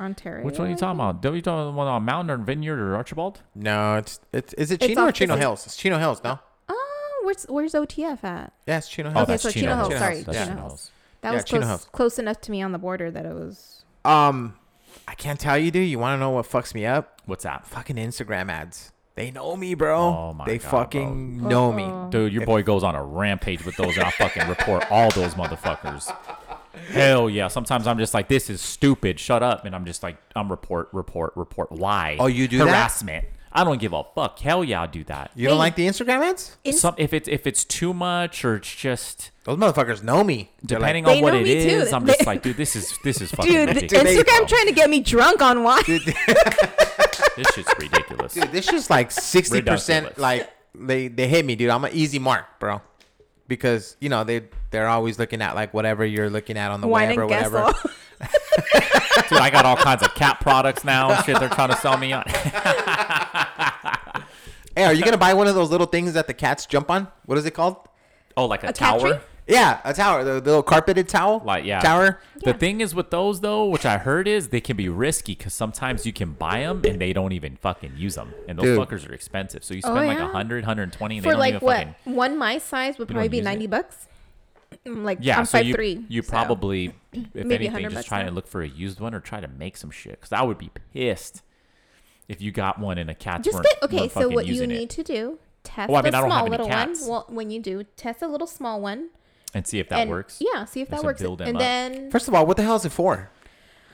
[0.00, 0.44] Ontario.
[0.44, 1.20] Which one are you talking about?
[1.22, 3.40] Don't you talking about the one on Mountain or Vineyard or Archibald?
[3.54, 5.66] No, it's it's is it It's Chino or off- Chino it's Hills?
[5.66, 6.38] It's Chino Hills, no?
[7.28, 8.52] Where's where's OTF at?
[8.66, 9.22] Yeah, it's Chino Oh, Hills.
[9.24, 9.88] Okay, that's so Chino Chino Hills.
[9.88, 10.00] Hills.
[10.00, 10.90] Sorry, That's Chino Chino Hills.
[11.20, 11.88] That Yeah, was Chino close, Hills.
[11.92, 13.84] close enough to me on the border that it was.
[14.04, 14.54] Um,
[15.06, 15.88] I can't tell you, dude.
[15.90, 17.20] You want to know what fucks me up?
[17.26, 17.66] What's that?
[17.66, 18.92] Fucking Instagram ads.
[19.14, 19.98] They know me, bro.
[19.98, 21.82] Oh my they God, fucking know me.
[21.84, 22.08] Uh-oh.
[22.10, 25.34] Dude, your boy goes on a rampage with those, and I fucking report all those
[25.34, 26.10] motherfuckers.
[26.92, 27.48] Hell yeah!
[27.48, 29.18] Sometimes I'm just like, this is stupid.
[29.20, 31.72] Shut up, and I'm just like, I'm report, report, report.
[31.72, 32.16] Why?
[32.20, 32.66] Oh, you do that?
[33.52, 33.52] Harassment.
[33.52, 34.38] I don't give a fuck.
[34.38, 35.30] Hell yeah, I do that.
[35.34, 35.58] You don't Hey.
[35.58, 36.56] like the Instagram ads?
[36.64, 40.50] Inst- Some if it's if it's too much or it's just Those motherfuckers know me.
[40.62, 41.68] They're depending They on what know it me too.
[41.70, 44.04] is, I'm They- just like, dude, this is this is fucking Dude, ridiculous.
[44.04, 44.46] they- Instagram bro.
[44.46, 45.82] trying to get me drunk on wine.
[45.88, 48.34] this shit's ridiculous.
[48.34, 50.04] Dude, this is like sixty percent.
[50.06, 50.18] Ridiculous.
[50.22, 51.70] Like they they hit me, dude.
[51.70, 52.82] I'm an easy mark, bro.
[53.46, 56.88] Because you know they they're always looking at like whatever you're looking at on the
[56.88, 57.72] wine web or and whatever.
[57.72, 57.90] Gessel.
[59.30, 61.96] Dude, I got all kinds of cat products now and shit they're trying to sell
[61.96, 62.24] me on.
[64.78, 67.08] Hey, are you gonna buy one of those little things that the cats jump on?
[67.26, 67.76] What is it called?
[68.36, 69.00] Oh, like a, A cat tower?
[69.00, 69.18] tree?
[69.48, 70.22] Yeah, a tower.
[70.22, 71.42] The, the little carpeted towel.
[71.44, 72.20] Like yeah, Tower.
[72.44, 75.52] The thing is with those though, which I heard is they can be risky because
[75.52, 78.78] sometimes you can buy them and they don't even fucking use them, and those Dude.
[78.78, 79.64] fuckers are expensive.
[79.64, 80.24] So you Oh, spend like a yeah?
[80.26, 81.76] 100, 120, and they For don't like even what?
[81.88, 83.48] fucking One my size would You don't probably be use it?
[83.48, 84.06] ninety bucks.
[84.86, 85.38] Mm, Like yeah.
[85.38, 86.04] I'm so five you three.
[86.08, 86.28] you so.
[86.30, 88.36] probably if Maybe anything 100 just bucks trying to more.
[88.36, 90.70] look for a used one or try to make some shit because I would be
[90.92, 91.42] pissed
[92.28, 94.08] if you got one and a cat's just get okay.
[94.08, 96.36] So what you need it to do test Well, I mean, the I don't have
[96.38, 97.00] small any little cats.
[97.02, 97.10] one.
[97.10, 99.08] Well, when you do test a little small one,
[99.54, 100.38] and see if that and works.
[100.40, 101.20] yeah, see if that works.
[101.20, 101.60] build them And up.
[101.60, 103.30] then First of all, what the hell is it for?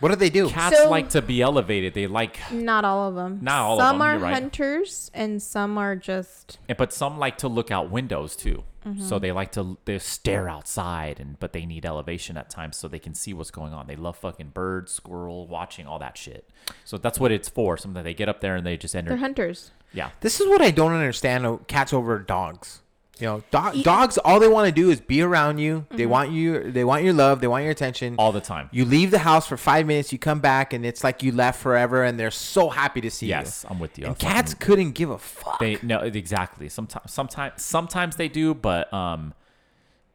[0.01, 0.49] What do they do?
[0.49, 1.95] Cats So- like to be elevated.
[1.95, 3.39] They like, not all of them.
[3.43, 4.35] Not all of some them, are you're right.
[4.35, 8.65] hunters and some are just and- but some like to look out windows too.
[8.87, 9.01] Mm-hmm.
[9.03, 12.87] So they like to they stare outside, and but they need elevation at times so
[12.87, 13.87] they can see what's going on.
[13.87, 16.51] They love fucking birds, squirrel, watching all that shit.
[16.85, 17.79] So that's what it's for.
[17.79, 19.17] Something they get up there and they just they're enter.
[19.17, 19.71] hunters.
[19.95, 21.47] Yeah, This is what I don't understand.
[21.47, 22.83] uh, Cats over dogs.
[23.21, 24.19] You know, do- dogs.
[24.19, 25.81] All they want to do is be around you.
[25.83, 25.97] Mm-hmm.
[25.97, 26.71] They want you.
[26.73, 27.41] They want your love.
[27.41, 28.17] They want your attention.
[28.19, 28.69] all the time.
[28.73, 30.13] You leave the house for five minutes.
[30.13, 32.03] You come back, and it's like you left forever.
[32.03, 33.31] And they're so happy to see you.
[33.31, 34.07] Yes, I'm with you.
[34.07, 35.61] And I fucking- cats couldn't give a fuck.
[35.61, 36.69] They no exactly.
[36.69, 39.33] Sometimes sometimes sometimes they do, but um,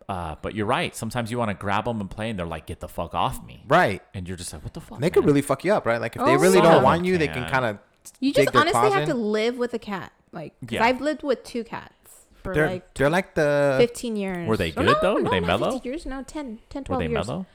[0.10, 0.96] uh, but you're right.
[0.96, 3.46] Sometimes you want to grab them and play, and they're like, "Get the fuck off
[3.46, 4.02] me!" right.
[4.14, 6.02] And you're just like, "What the fuck?" And they could really fuck you up, right?
[6.02, 7.50] Like if they Oh, really don't of want them you, they can can.
[7.52, 7.78] kind of.
[8.20, 10.12] You dig just their honestly claws have to live with a cat.
[10.32, 10.84] Like, Yeah.
[10.84, 11.94] I've lived with two cats
[12.44, 13.76] for They're like they're like the.
[13.80, 14.48] 15 years.
[14.48, 15.14] Were they Oh, good, though?
[15.16, 15.72] Were No, they mellow?
[15.72, 17.28] 15 years, no, 10, 10 Were they years.
[17.28, 17.46] mellow?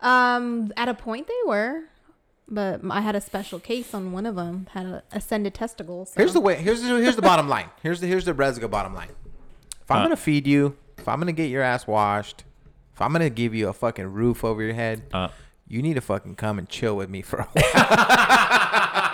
[0.00, 1.84] Um, at a point they were,
[2.48, 4.66] but I had a special case on one of them.
[4.72, 6.10] Had a ascended testicles.
[6.10, 6.14] So.
[6.20, 6.56] Here's the way.
[6.56, 7.70] Here's the here's the bottom line.
[7.82, 9.08] Here's the here's the Resga bottom line.
[9.82, 10.02] If I'm Uh.
[10.04, 12.44] gonna feed you, if I'm gonna get your ass washed,
[12.92, 15.28] if I'm gonna give you a fucking roof over your head, Uh,
[15.66, 19.10] you need to fucking come and chill with me for a while.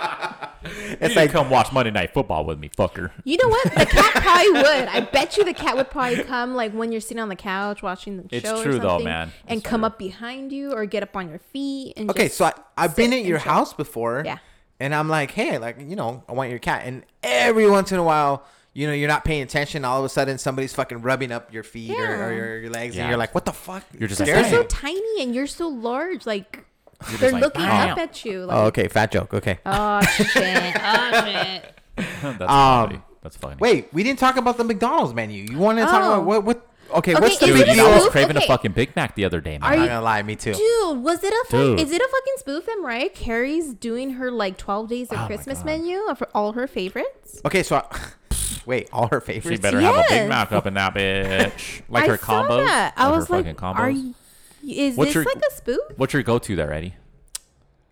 [1.01, 3.11] it's like come watch Monday Night Football with me, fucker.
[3.23, 3.63] You know what?
[3.75, 4.87] The cat probably would.
[4.87, 7.81] I bet you the cat would probably come like when you're sitting on the couch
[7.83, 9.31] watching the It's show or true, though, something, man.
[9.47, 9.87] and It's come true.
[9.87, 12.95] up behind you or get up on your feet and okay, just so I, I've
[12.95, 13.51] been at your chill.
[13.51, 14.23] house before.
[14.25, 14.37] Yeah.
[14.79, 17.99] And I'm like, hey, like you know, I want your cat, and every once in
[17.99, 18.43] a while.
[18.73, 19.83] You know, you're not paying attention.
[19.83, 22.97] All of a sudden, somebody's fucking rubbing up your feet or, or your, your legs,
[22.97, 25.67] and you're like, "What the fuck?" You're just like, they're so tiny and you're so
[25.67, 26.25] large.
[26.25, 26.63] Like
[27.07, 28.45] just they're like, looking "Bam." up at you.
[28.45, 29.33] Like, Oh, okay, fat joke.
[29.33, 29.59] Okay.
[29.65, 30.27] oh shit!
[30.77, 31.75] Oh shit!
[32.21, 32.47] That's Um,
[32.87, 33.01] funny.
[33.21, 33.55] That's funny.
[33.59, 35.43] Wait, we didn't talk about the McDonald's menu.
[35.43, 36.13] You want to talk Oh.
[36.13, 36.43] about what?
[36.43, 36.67] What?
[36.93, 38.01] Okay, Okay, what's the is big it a Dude, I was deal?
[38.01, 38.11] spoof?
[38.11, 39.63] craving a fucking Big Mac the other day, man.
[39.63, 40.53] Are I'm not you- gonna lie, me too.
[40.53, 41.79] Dude, was it a fu- Dude.
[41.79, 45.21] is it a fucking spoof that Mariah Carey's doing her like 12 days of Oh
[45.21, 45.65] my Christmas God.
[45.67, 47.39] menu of all her favorites?
[47.45, 47.97] Okay, so I,
[48.65, 49.61] wait, all her She favorites.
[49.61, 50.09] better have a Yes.
[50.09, 51.81] Big Mac up in that bitch.
[51.87, 52.65] Like I her saw combos.
[52.65, 52.93] that.
[52.97, 53.79] I Like her was like, fucking combos.
[53.79, 54.13] are you,
[54.63, 55.79] is What's this your- like a spoof?
[55.97, 56.95] What's your go-to there, Eddie?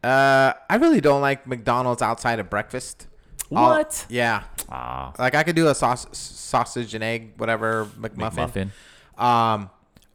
[0.04, 3.08] Uh, I really don't like McDonald's outside of breakfast.
[3.54, 4.06] I'll- What?
[4.10, 8.72] yeah, Ah, like I could do a saus- sausage and egg, whatever McMuffin.
[9.18, 9.22] McMuffin.
[9.22, 9.70] Um,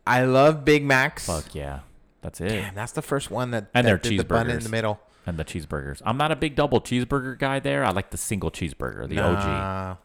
[0.07, 1.27] I love Big Macs.
[1.27, 1.81] Fuck yeah,
[2.23, 2.49] that's it.
[2.49, 4.63] Damn, that's the first one that And that their did the bun in cheeseburgers.
[4.63, 5.01] the middle.
[5.27, 6.03] And the cheeseburgers.
[6.05, 7.83] I'm not a big double cheeseburger guy there.
[7.85, 9.45] I like the single cheeseburger, the OG.
[9.47, 9.97] Nah,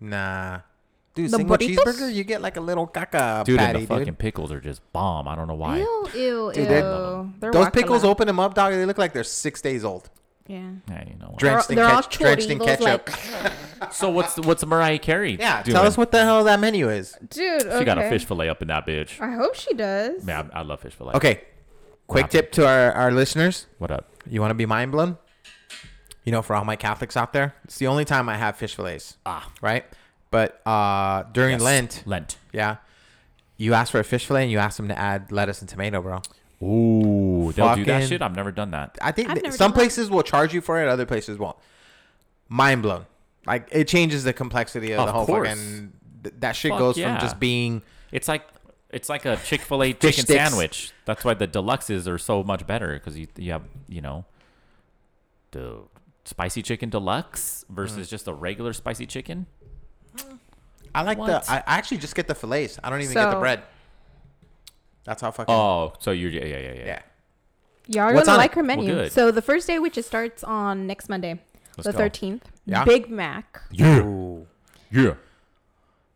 [0.00, 0.60] nah.
[1.22, 1.76] Dude, The single burritos?
[1.76, 4.18] cheeseburger, you get like a little caca Dude, patty, and the fucking dude.
[4.18, 5.28] pickles are just bomb.
[5.28, 5.78] I don't know why.
[5.78, 6.64] Ew, ew, Dude, ew.
[6.66, 8.72] they're- They're Those pickles, open them up, dog.
[8.72, 10.08] They look like they're six days old.
[10.46, 10.70] Yeah.
[10.88, 11.26] Yeah, you know.
[11.28, 11.38] What.
[11.38, 13.08] Drenched in, They're all drenched in ketchup.
[13.08, 13.52] like-
[13.92, 15.36] So what's what's Mariah Carey?
[15.38, 15.74] yeah, doing?
[15.74, 17.16] tell us what the hell that menu is.
[17.30, 17.78] Dude, okay.
[17.78, 19.20] She got a fish fillet up in that bitch.
[19.20, 20.22] I hope she does.
[20.24, 21.14] Man, I, I love fish fillet.
[21.14, 21.40] Okay,
[22.06, 22.32] quick happened?
[22.32, 23.66] tip to our, our listeners.
[23.78, 24.10] What up?
[24.28, 25.16] You want to be mind blown?
[26.24, 28.74] You know, for all my Catholics out there, it's the only time I have fish
[28.74, 29.84] fillets, Ah, right?
[30.30, 31.62] But uh during yes.
[31.62, 32.36] Lent, Lent.
[32.52, 32.76] yeah,
[33.56, 36.00] you ask for a fish fillet and you ask them to add lettuce and tomato,
[36.00, 36.20] bro.
[36.62, 38.22] Ooh, they'll do that shit.
[38.22, 38.96] I've never done that.
[39.00, 39.74] I think th- some done that.
[39.74, 41.56] places will charge you for it, other places won't.
[42.48, 43.06] Mind blown.
[43.46, 45.48] Like it changes the complexity of, Of the whole course.
[45.48, 45.92] fucking.
[46.22, 47.14] th- that shit Fuck goes yeah.
[47.18, 48.46] from just being It's like
[48.90, 50.26] it's like a Chick Fil A chicken sticks.
[50.28, 50.92] sandwich.
[51.06, 54.26] That's why the deluxes are so much better because you you have you know
[55.52, 55.78] the
[56.24, 58.10] spicy chicken deluxe versus Mm.
[58.10, 59.46] just a regular spicy chicken.
[60.94, 61.44] I like What?
[61.44, 61.50] the.
[61.52, 62.78] I I actually just get the fillets.
[62.82, 63.62] I don't even get the So- bread.
[65.04, 65.52] That's how fucking.
[65.54, 66.84] Oh, so you're yeah yeah yeah yeah.
[66.86, 67.02] yeah.
[67.86, 68.56] Y'all What's gonna on like it?
[68.56, 68.86] her menu.
[68.94, 69.12] good.
[69.12, 71.40] so the first day, which it starts on next Monday,
[71.76, 71.98] Let's the go.
[71.98, 72.48] thirteenth.
[72.66, 72.84] Yeah.
[72.84, 73.60] Big Mac.
[73.72, 74.46] Yeah Ooh.
[74.90, 75.14] yeah.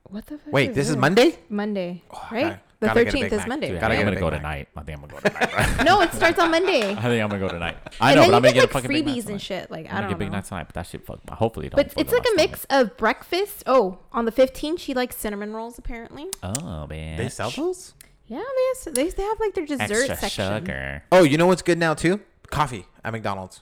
[0.04, 0.52] What the fuck?
[0.52, 0.96] Wait, this is?
[0.96, 1.38] Monday.
[1.48, 2.58] Monday, I right?
[2.86, 3.48] Gotta- the gotta get a thirteenth Big is Mac.
[3.48, 3.66] Monday.
[3.68, 4.56] Dude, I Gotta think get I'm a gonna go Big Mac.
[4.56, 4.68] tonight.
[4.76, 5.28] I think I'm gonna go
[5.68, 5.84] tonight.
[5.84, 6.92] No, it starts on Monday.
[6.92, 7.76] I think I'm gonna go tonight.
[8.00, 9.20] I and know, then but I'm gonna get get a like fucking Big Mac freebies
[9.22, 9.32] tonight.
[9.32, 9.70] and shit.
[9.70, 10.32] Like I'm I gonna don't get Big know.
[10.36, 11.20] Mac tonight, but that shit fuck.
[11.30, 11.76] Hopefully, it don't.
[11.76, 13.62] But fuck it's up like a my mix of breakfast.
[13.66, 16.26] Oh, on the 15th, she likes cinnamon rolls apparently.
[16.38, 16.58] stomach.
[16.62, 17.94] Oh man, They sell those.
[18.26, 20.54] Yeah, they have, they they have like their dessert extra section.
[20.58, 21.02] sugar.
[21.12, 22.20] Oh, you know what's good now too?
[22.50, 23.60] Coffee at McDonald's.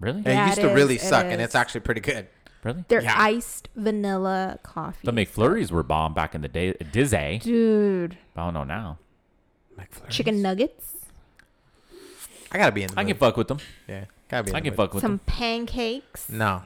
[0.00, 0.22] Really?
[0.26, 1.44] Yeah, it used it to really is, it suck, and is.
[1.46, 2.26] it's actually pretty good.
[2.64, 2.84] Really?
[2.88, 3.14] Their Yeah.
[3.16, 5.00] iced vanilla coffee.
[5.04, 6.74] The McFlurries were bomb back in the day.
[6.92, 7.40] Dizzy.
[7.42, 8.98] Dude, I don't know now.
[9.78, 10.10] McFlurries.
[10.10, 10.94] Chicken nuggets,
[12.52, 13.12] I gotta be in the I mood.
[13.12, 13.58] can fuck with them.
[13.88, 14.50] yeah, gotta be.
[14.50, 14.76] In I the can mood.
[14.76, 15.10] fuck with them.
[15.12, 15.26] some them.
[15.26, 16.62] pancakes, No,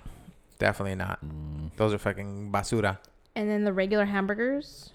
[0.58, 1.24] definitely not.
[1.24, 1.70] Mm.
[1.76, 2.98] Those are fucking basura.
[3.34, 4.90] and then the regular hamburgers.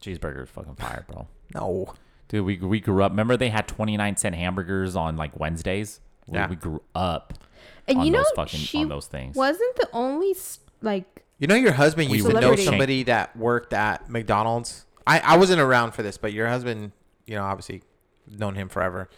[0.00, 1.26] Cheeseburgers fucking fire, bro.
[1.54, 1.94] No.
[2.28, 3.12] Dude, we we grew up.
[3.12, 6.00] Remember they had 29 cent hamburgers on like Wednesdays.
[6.26, 6.48] We, Yeah.
[6.48, 7.32] we grew up.
[7.86, 9.36] And On you know, those fucking- she on those things.
[9.36, 10.34] wasn't the only
[10.80, 14.86] like You know your husband We used would to know somebody that worked at McDonald's.
[15.06, 16.92] I, I wasn't around for this, but your husband,
[17.26, 17.82] you know, obviously
[18.30, 19.08] known him forever.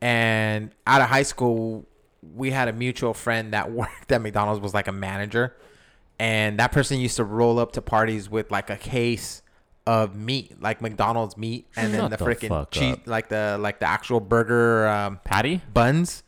[0.00, 1.86] And out of high school,
[2.34, 5.54] we had a mutual friend that worked at McDonald's was like a manager.
[6.18, 9.42] And that person used to roll up to parties with like a case
[9.86, 13.06] of meat, like McDonald's meat, and then the the freaking cheese, up.
[13.06, 15.62] like the like the actual burger um, Patty?
[15.72, 16.22] buns,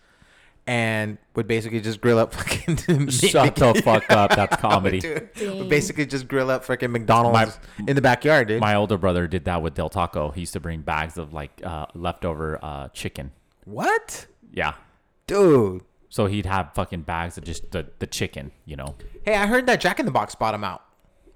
[0.66, 2.76] and would basically just grill up fucking.
[3.08, 4.34] Shut the fuck up.
[4.34, 5.00] That's comedy.
[5.00, 8.60] Dude, would basically just grill up freaking McDonald's in the backyard, dude.
[8.60, 10.30] My older brother did that with Del Taco.
[10.30, 13.32] He used to bring bags of like uh, leftover uh, chicken.
[13.64, 14.74] what, Yeah.
[15.26, 15.82] dude?
[16.08, 18.96] So he'd have fucking bags of just the, the chicken, you know.
[19.24, 20.82] Hey, I heard that Jack in the Box bought him out.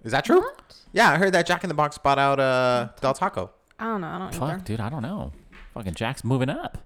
[0.05, 0.41] Is that true?
[0.41, 0.61] What?
[0.93, 3.51] Yeah, I heard that Jack in the Box bought out uh Del Taco.
[3.79, 4.07] I don't know.
[4.07, 4.65] I don't Fuck, either.
[4.65, 5.33] dude, I don't know.
[5.75, 6.79] Fucking Jack's moving up.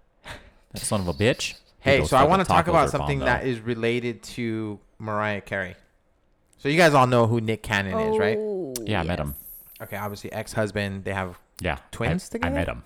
[0.72, 1.54] That son of a bitch.
[1.82, 5.76] Dude, Hey, so I want to talk about something bomb, that related to Mariah Carey.
[6.58, 8.36] So you guys all know who Nick Cannon is, right?
[8.38, 9.28] Oh, Yeah, I met yes.
[9.28, 9.34] him.
[9.82, 11.04] Okay, obviously ex-husband.
[11.04, 11.78] They have Yeah.
[11.90, 12.82] Twins I, I met him.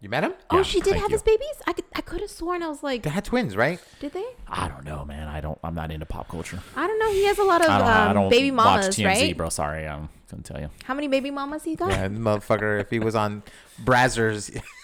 [0.00, 0.32] you met him?
[0.48, 1.16] Oh, Yeah, she did thank have you.
[1.16, 1.54] his babies.
[1.66, 3.78] I could, I could have sworn I was like, They had twins, right?
[4.00, 4.24] did they?
[4.48, 5.28] I don't know, man.
[5.28, 5.58] I don't.
[5.62, 6.60] I'm not into pop culture.
[6.74, 7.12] I don't know.
[7.12, 7.86] He has a lot of I don't.
[7.86, 9.36] I um, don't baby watch mamas, TMZ, right?
[9.36, 9.50] bro.
[9.50, 10.00] Sorry, I
[10.30, 10.70] couldn't tell you.
[10.84, 11.90] How many baby mamas he got?
[11.90, 12.80] Yeah, motherfucker.
[12.80, 13.42] If he was on
[13.84, 14.50] Brazzers,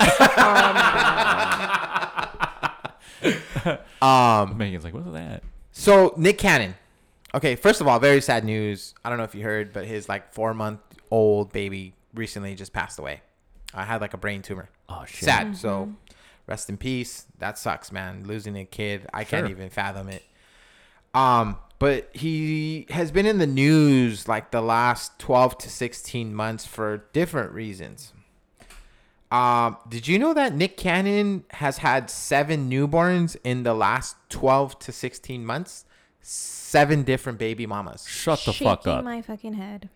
[4.03, 5.43] um, Megan's like, what's that?
[5.73, 6.75] So Nick Cannon.
[7.35, 8.95] Okay, first of all, very sad news.
[9.05, 10.81] I don't know if you heard, but his like four month
[11.11, 13.21] old baby recently just passed away.
[13.75, 14.71] I had like a brain tumor.
[14.89, 15.25] Oh shit.
[15.25, 15.57] Sad.
[15.57, 15.93] So
[16.47, 17.27] rest in peace.
[17.39, 18.25] That sucks, man.
[18.27, 19.07] Losing a kid.
[19.13, 20.23] I can't even fathom it.
[21.15, 26.65] Um, but he has been in the news like the last 12 to 16 months
[26.65, 28.13] for different reasons.
[29.31, 34.79] Um, did you know that Nick Cannon has had seven newborns in the last 12
[34.81, 35.85] to 16 months?
[36.21, 38.07] Seven different baby mamas.
[38.09, 39.05] Shut the fuck up.
[39.05, 39.89] my fucking head.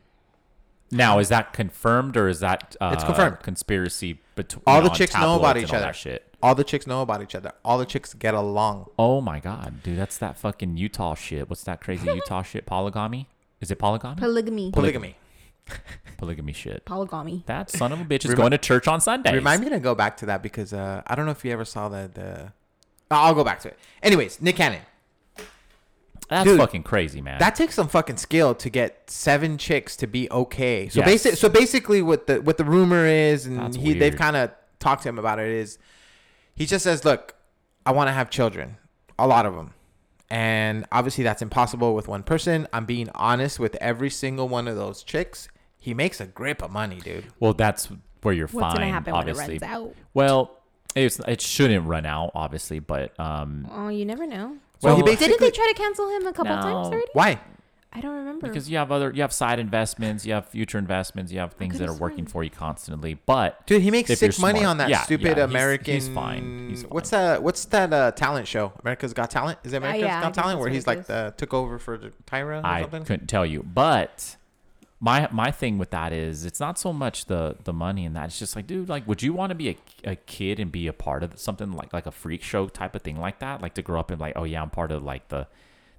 [0.92, 3.40] Now, is that confirmed or is that uh, It's confirmed.
[3.42, 5.92] conspiracy between All the chicks know about each other.
[5.92, 6.26] Shit.
[6.42, 7.52] All the chicks know about each other.
[7.64, 8.86] All the chicks get along.
[8.98, 11.48] Oh my god, dude, that's that fucking Utah shit.
[11.48, 12.66] What's that crazy Utah shit?
[12.66, 13.28] Polygamy?
[13.60, 14.16] Is it polygamy?
[14.16, 14.70] Polygamy.
[14.72, 15.16] Polygamy.
[16.18, 16.84] Polygamy shit.
[16.84, 17.44] Polygamy.
[17.46, 19.32] That son of a bitch is Remi- going to church on Sundays.
[19.32, 21.64] Remind me to go back to that because uh, I don't know if you ever
[21.64, 22.52] saw the the.
[23.10, 23.78] I'll go back to it.
[24.02, 24.82] Anyways, Nick Cannon.
[26.28, 27.40] That's Dude, fucking crazy, man.
[27.40, 30.88] That takes some fucking skill to get seven chicks to be okay.
[30.88, 31.08] So Yes.
[31.08, 31.34] basic.
[31.34, 35.02] So basically, what the what the rumor is, and That's he they've kind of talked
[35.02, 35.78] to him about it is,
[36.54, 37.34] he just says, "Look,
[37.84, 38.76] I want to have children,
[39.18, 39.74] a lot of them,
[40.30, 42.68] and obviously that's impossible with one person.
[42.72, 45.48] I'm being honest with every single one of those chicks.
[45.80, 47.26] He makes a grip of money, dude.
[47.40, 47.88] well, that's
[48.22, 48.74] where you're What's fine.
[48.74, 49.58] gonna happen obviously.
[49.58, 49.94] when it runs out?
[50.14, 50.56] Well,
[50.94, 54.56] it's it shouldn't run out, obviously, but um, Oh, you never know.
[54.82, 56.62] Well, he basically Didn't they try to cancel him a couple No.
[56.62, 57.06] times already?
[57.14, 57.40] why?
[57.92, 58.46] I don't remember.
[58.46, 61.76] because you have other, you have side investments, you have future investments, you have things
[61.78, 62.30] that are could've working sworn.
[62.30, 63.14] for you constantly.
[63.26, 65.50] But Dude, he makes if sick you're money smart- on that yeah, stupid yeah, he's-
[65.50, 65.94] American.
[65.94, 66.68] He's fine.
[66.70, 66.90] He's fine.
[66.90, 67.42] What's that?
[67.42, 68.72] What's that uh, talent show?
[68.82, 69.58] America's Got Talent?
[69.64, 70.98] Is it America's Uh, yeah, I Got guess Talent that's where what he's it like
[71.00, 71.06] is.
[71.08, 73.04] the took over for the Tyra or I something?
[73.04, 74.36] couldn't tell you, but
[75.02, 78.26] my my thing with that is it's not so much the the money and that.
[78.26, 79.76] It's just like, dude, like, would you want to be a,
[80.10, 83.02] a kid and be a part of something like like a freak show type of
[83.02, 83.62] thing like that?
[83.62, 85.46] Like to grow up and like, oh yeah, I'm part of like the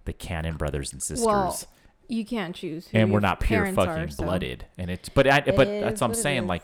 [0.06, 1.26] the Cannon brothers and sisters.
[1.26, 1.60] well,
[2.08, 2.88] you can't choose.
[2.90, 6.02] Who and we're not pure fucking are, so- blooded, and it's but I, but that's
[6.02, 6.44] what I'm saying.
[6.44, 6.50] is.
[6.50, 6.64] Like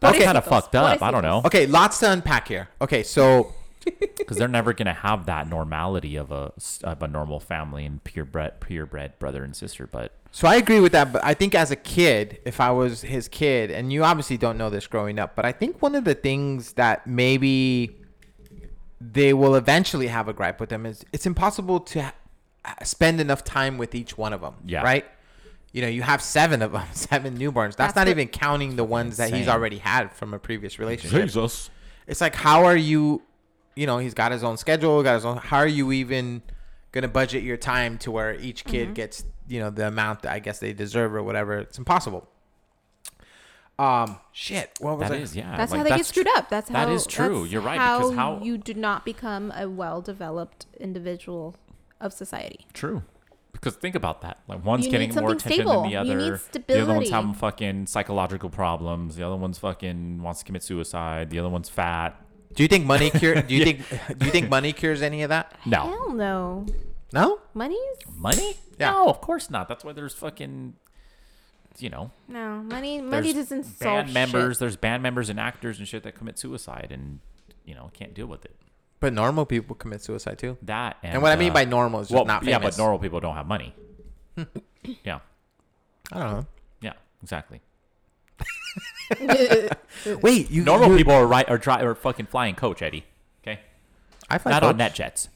[0.00, 0.24] that's Okay.
[0.24, 1.02] kind of fucked up.
[1.02, 2.68] I don't know Okay, lots to unpack here.
[2.80, 3.52] Okay, so
[3.84, 6.52] because they're never gonna have that normality of a
[6.84, 9.86] of a normal family and purebred purebred brother and sister.
[9.86, 13.02] But so I agree with that, but I think as a kid, if I was
[13.02, 16.04] his kid, and you obviously don't know this growing up, but I think one of
[16.04, 17.96] the things that maybe
[19.00, 22.14] they will eventually have a gripe with them is it's impossible to ha-
[22.84, 24.54] spend enough time with each one of them.
[24.64, 24.82] Yeah.
[24.82, 25.04] Right.
[25.72, 27.74] You know, you have seven of them, seven newborns.
[27.74, 30.78] That's, That's not what- even counting the ones that he's already had from a previous
[30.78, 31.22] relationship.
[31.24, 31.70] Jesus,
[32.06, 33.22] It's like, how are you?
[33.74, 35.38] You know, he's got his own schedule, got his own.
[35.38, 36.42] How are you even
[36.92, 38.94] gonna budget your time to where each kid Mm-hmm.
[38.94, 41.58] gets, you know, the amount that I guess they deserve or whatever?
[41.58, 42.28] It's impossible.
[43.78, 44.70] Um, shit.
[44.80, 45.20] What was that I?
[45.22, 45.56] is yeah.
[45.56, 46.50] That's like, how they get screwed up.
[46.50, 47.40] That's how that is true.
[47.40, 51.56] that's You're right, How, because how- you do not become a well-developed individual
[52.00, 52.66] of society.
[52.74, 53.02] True.
[53.52, 54.38] Because think about that.
[54.48, 55.72] Like one's You getting more attention stable.
[55.82, 56.30] than the You other.
[56.52, 59.16] need The other one's having fucking psychological problems.
[59.16, 61.30] The other one's fucking wants to commit suicide.
[61.30, 62.20] The other one's fat.
[62.54, 63.40] Do you think money cure?
[63.42, 63.88] Do you think?
[64.18, 65.54] Do you think money cures any of that?
[65.64, 65.86] No.
[65.86, 66.66] Hell no.
[67.12, 67.40] No.
[67.54, 67.78] Money's
[68.16, 68.56] Money?
[68.78, 68.92] Yeah.
[68.92, 69.68] No, of course not.
[69.68, 70.74] That's why there's fucking
[71.78, 73.00] you know, no money.
[73.00, 74.60] Money there's doesn't solve band members, shit.
[74.60, 77.20] there's band members and actors and shit that commit suicide and
[77.64, 78.54] you know, can't deal with it.
[79.00, 80.58] But normal people commit suicide too.
[80.62, 82.76] That and, And, what I mean uh, by normal is just well, not yeah, but
[82.78, 83.74] normal people don't have money.
[85.04, 85.20] yeah.
[86.12, 86.46] I don't know.
[86.80, 86.92] Yeah,
[87.22, 87.60] exactly.
[90.22, 93.04] Wait, you Normal you- people are right are dry or fucking flying coach, Eddie.
[93.42, 93.60] Okay.
[94.30, 94.92] I fly Not on coach.
[94.94, 95.28] NetJets.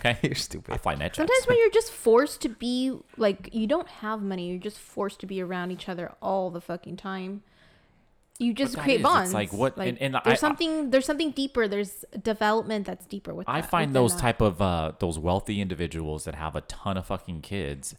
[0.00, 0.18] Okay.
[0.22, 0.72] You're stupid.
[0.74, 1.16] I fly NetJets.
[1.16, 5.20] Sometimes when you're just forced to be like you don't have money, you're just forced
[5.20, 7.42] to be around each other all the fucking time.
[8.38, 9.34] You just that create is, it's bonds.
[9.34, 11.66] like what- and- and I- there's I- something there's something deeper.
[11.68, 13.48] There's development that's deeper with.
[13.48, 14.20] I that, find those that.
[14.22, 17.94] type of uh, those wealthy individuals that have a ton of fucking kids,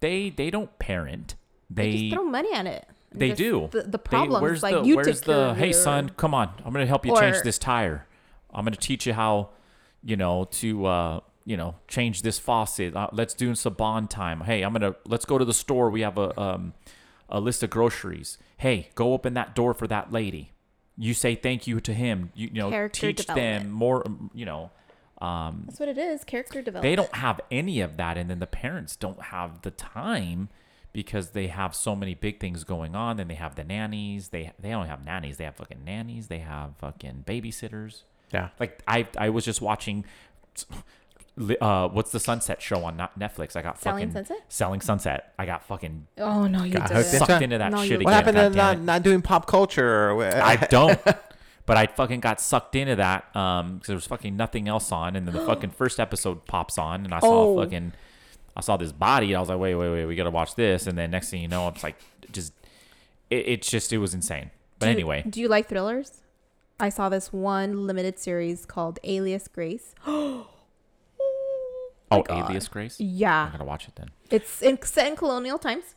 [0.00, 1.34] they they don't parent.
[1.70, 2.88] They They just throw money at it.
[3.12, 3.68] They just do.
[3.72, 4.42] the, the problems.
[4.42, 6.72] where's like the you where's took care the of hey your- son, come on, I'm
[6.72, 8.06] gonna help you change Or- this tire.
[8.52, 9.50] I'm gonna teach you how,
[10.02, 12.94] you know, to uh, you know, change this faucet.
[12.94, 14.40] Uh, let's do some bond time.
[14.42, 15.88] Hey, I'm gonna let's go to the store.
[15.90, 16.74] We have a um
[17.30, 18.36] a list of groceries.
[18.58, 20.52] Hey, go open that door for that lady.
[20.96, 22.32] You say thank you to him.
[22.34, 23.70] You, you know, Character teach them development.
[23.70, 24.06] more.
[24.06, 24.70] um, You know,
[25.22, 26.24] um, That's what it is.
[26.24, 26.82] Character development.
[26.82, 30.48] they don't have any of that and then the parents don't have the time
[31.02, 34.50] because they have so many big things going on then they have the nannies they
[34.58, 38.48] they don't have nannies they have fucking nannies they have fucking babysitters Yeah.
[38.58, 40.04] like i i was just watching
[41.60, 44.44] uh what's the sunset show on Not- netflix i got Selling fucking Sunset?
[44.48, 46.96] selling sunset i got fucking Oh no, you Got did.
[46.96, 49.02] hooked into sucked into that No, shit again What happened to God damn not, not
[49.04, 50.20] doing pop culture?
[50.20, 50.98] I don't.
[51.64, 55.14] But I fucking got sucked into that um because there was fucking nothing else on,
[55.14, 57.62] and then the fucking first episode pops on, and I saw Oh.
[57.62, 57.92] fucking,
[58.58, 60.86] I saw this body, and I was like, wait, wait, wait, we gotta watch this,
[60.88, 61.94] and then next thing you know, it's like,
[62.32, 62.52] just,
[63.30, 64.50] it, it's just, it was insane.
[64.80, 66.20] But Do you- anyway, do you like thrillers?
[66.80, 69.94] I saw this one limited series called Alias Grace.
[70.06, 70.46] oh,
[72.10, 72.30] God.
[72.30, 73.42] Alias Grace, Yeah.
[73.42, 74.10] I Yeah, gotta watch it then.
[74.30, 75.94] it's in, set in colonial times.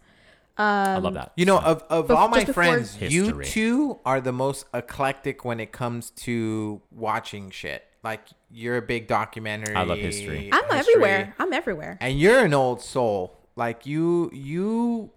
[0.57, 1.31] Um, I love that.
[1.35, 3.45] You know, of, of Bef- all my just before- friends, you History.
[3.45, 7.85] two are the most eclectic when it comes to watching shit.
[8.03, 9.75] Like you're a big documentary.
[9.75, 10.49] I love history.
[10.51, 11.35] I'm history, everywhere.
[11.39, 11.97] I'm everywhere.
[12.01, 13.37] and you're an old soul.
[13.55, 15.11] Like you, you.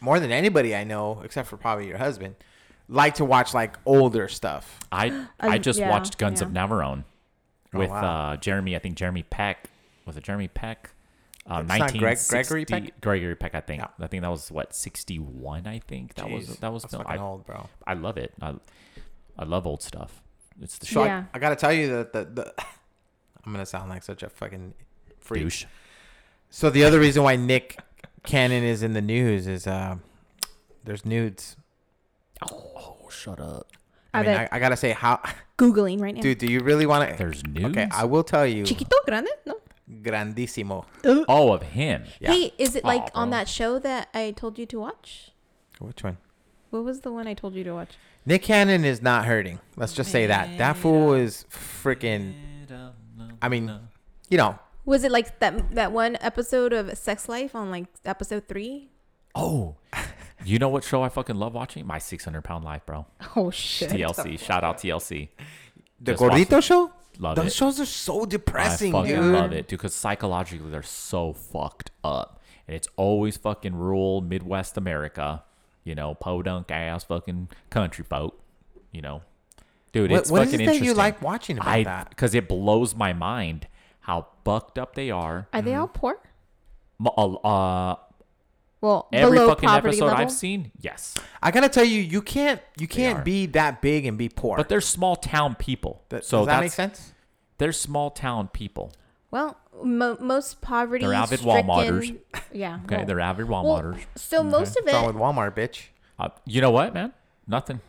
[0.00, 2.34] more than anybody I know, except for probably your husband,
[2.88, 4.80] like to watch like older stuff.
[4.92, 6.48] I I Um, just yeah, watched Guns of.
[6.50, 7.04] Navarone
[7.72, 8.32] with Oh, wow.
[8.32, 8.76] uh, Jeremy.
[8.76, 9.70] I think Jeremy Peck
[10.06, 10.90] was it Jeremy Peck?
[11.50, 13.00] Uh, It's not Greg- Gregory Peck?
[13.00, 13.54] Gregory Peck.
[13.54, 13.80] I think.
[13.80, 13.88] Yeah.
[14.04, 15.66] I think that was what sixty one.
[15.66, 16.82] I think that was that was.
[16.82, 17.04] that's film.
[17.04, 17.68] fucking I, old, bro.
[17.86, 18.32] I love it.
[18.42, 18.54] I,
[19.38, 20.20] I love old stuff.
[20.60, 21.24] It's the So I- Yeah.
[21.34, 22.54] I, gotta tell you that the, the
[23.44, 24.74] I'm gonna sound like such a fucking
[25.18, 25.42] freak.
[25.42, 25.64] douche.
[26.50, 27.78] So the other reason why Nick
[28.24, 29.96] Cannon is in the news is uh,
[30.84, 31.56] there's nudes.
[32.50, 33.68] Oh, shut up.
[34.12, 35.20] I Are mean, I, I gotta say how,
[35.58, 36.20] googling right now?
[36.20, 36.38] dude.
[36.38, 37.16] Do you really want to?
[37.16, 37.66] There's nudes.
[37.76, 38.64] Okay, I will tell you.
[38.64, 39.28] Chiquito grande?
[39.44, 39.56] No.
[40.02, 40.84] Grandissimo.
[41.28, 42.04] oh, of him.
[42.20, 42.32] Yeah.
[42.32, 43.38] Hey, is it like Aw, on bro.
[43.38, 45.32] that show that I told you to watch?
[45.80, 46.16] Which one?
[46.70, 47.90] What was the one I told you to watch?
[48.26, 49.60] Nick Cannon is not hurting.
[49.76, 50.58] Let's just say that.
[50.58, 52.34] That fool is freaking.
[53.42, 53.70] I mean,
[54.30, 58.48] you know, Was it like that that one episode of Sex Life on like episode
[58.48, 58.90] three?
[59.34, 59.76] Oh,
[60.44, 61.86] you know what show I fucking love watching?
[61.86, 63.06] My 600 Pound Life, bro.
[63.36, 63.90] Oh shit!
[63.90, 64.38] TLC.
[64.38, 65.28] Shout out TLC.
[66.00, 66.92] the Just Gordito show.
[67.18, 67.52] Love Those it.
[67.52, 69.32] shows are so depressing, I fucking dude.
[69.34, 69.78] love it, dude.
[69.78, 75.44] Because psychologically, they're so fucked up, and it's always fucking rural Midwest America.
[75.84, 78.40] You know, podunk ass fucking country folk.
[78.92, 79.22] You know,
[79.92, 80.84] dude, What, it's what is fucking it that interesting.
[80.86, 82.08] you like watching about I that?
[82.10, 83.66] because it blows my mind
[84.00, 85.48] how fucked up they are.
[85.52, 86.18] Are they all poor?
[87.04, 87.96] Uh, uh,
[88.80, 90.20] Well, every below fucking poverty episode level.
[90.22, 94.16] I've seen, yes, I gotta tell you, you can't you can't be that big and
[94.16, 94.56] be poor.
[94.56, 96.02] but they're small town people.
[96.10, 97.12] Th- so does that that's, make sense?
[97.58, 98.92] They're small town people.
[99.30, 101.04] Well, mo- most poverty.
[101.04, 102.16] They're avid stricken- Walmarters.
[102.52, 102.78] Yeah.
[102.84, 104.04] Okay, well- they're avid well, Walmarters.
[104.16, 105.06] So most of What's wrong it.
[105.08, 105.86] with Walmart, bitch?
[106.18, 107.12] Uh, you know what, man?
[107.46, 107.80] Nothing.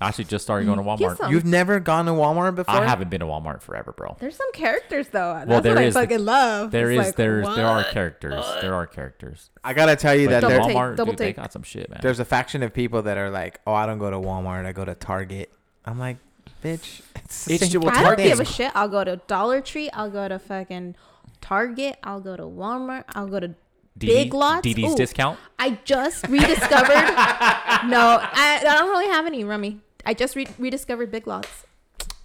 [0.00, 1.30] I actually just started going to Walmart.
[1.30, 2.74] You've never gone to Walmart before?
[2.74, 4.16] I haven't been to Walmart forever, bro.
[4.18, 5.34] There's some characters though.
[5.34, 6.72] That's Well, there what is- I fucking love.
[6.72, 7.90] There It's is, like, there's, there are what?
[7.90, 8.44] characters.
[8.60, 9.50] There are characters.
[9.62, 11.62] I gotta tell you But that Double there, take, Walmart, double dude, they got some
[11.62, 12.00] shit, man.
[12.02, 14.66] there's a faction of people that are like, "Oh, I don't go to Walmart.
[14.66, 15.50] I go to Target."
[15.86, 16.16] I'm like,
[16.62, 18.72] "Bitch, it's the It's same ju- well, I don't Target give a shit.
[18.74, 19.90] I'll go to Dollar Tree.
[19.90, 20.96] I'll go to fucking
[21.40, 21.96] Target.
[22.02, 23.04] I'll go to Walmart.
[23.14, 23.54] I'll go to
[23.96, 24.66] Big Lots.
[24.66, 25.38] DD's Ooh, discount.
[25.58, 26.88] I just rediscovered.
[27.88, 29.80] no, I, I don't really have any rummy.
[30.06, 31.48] I just re- rediscovered Big Lots.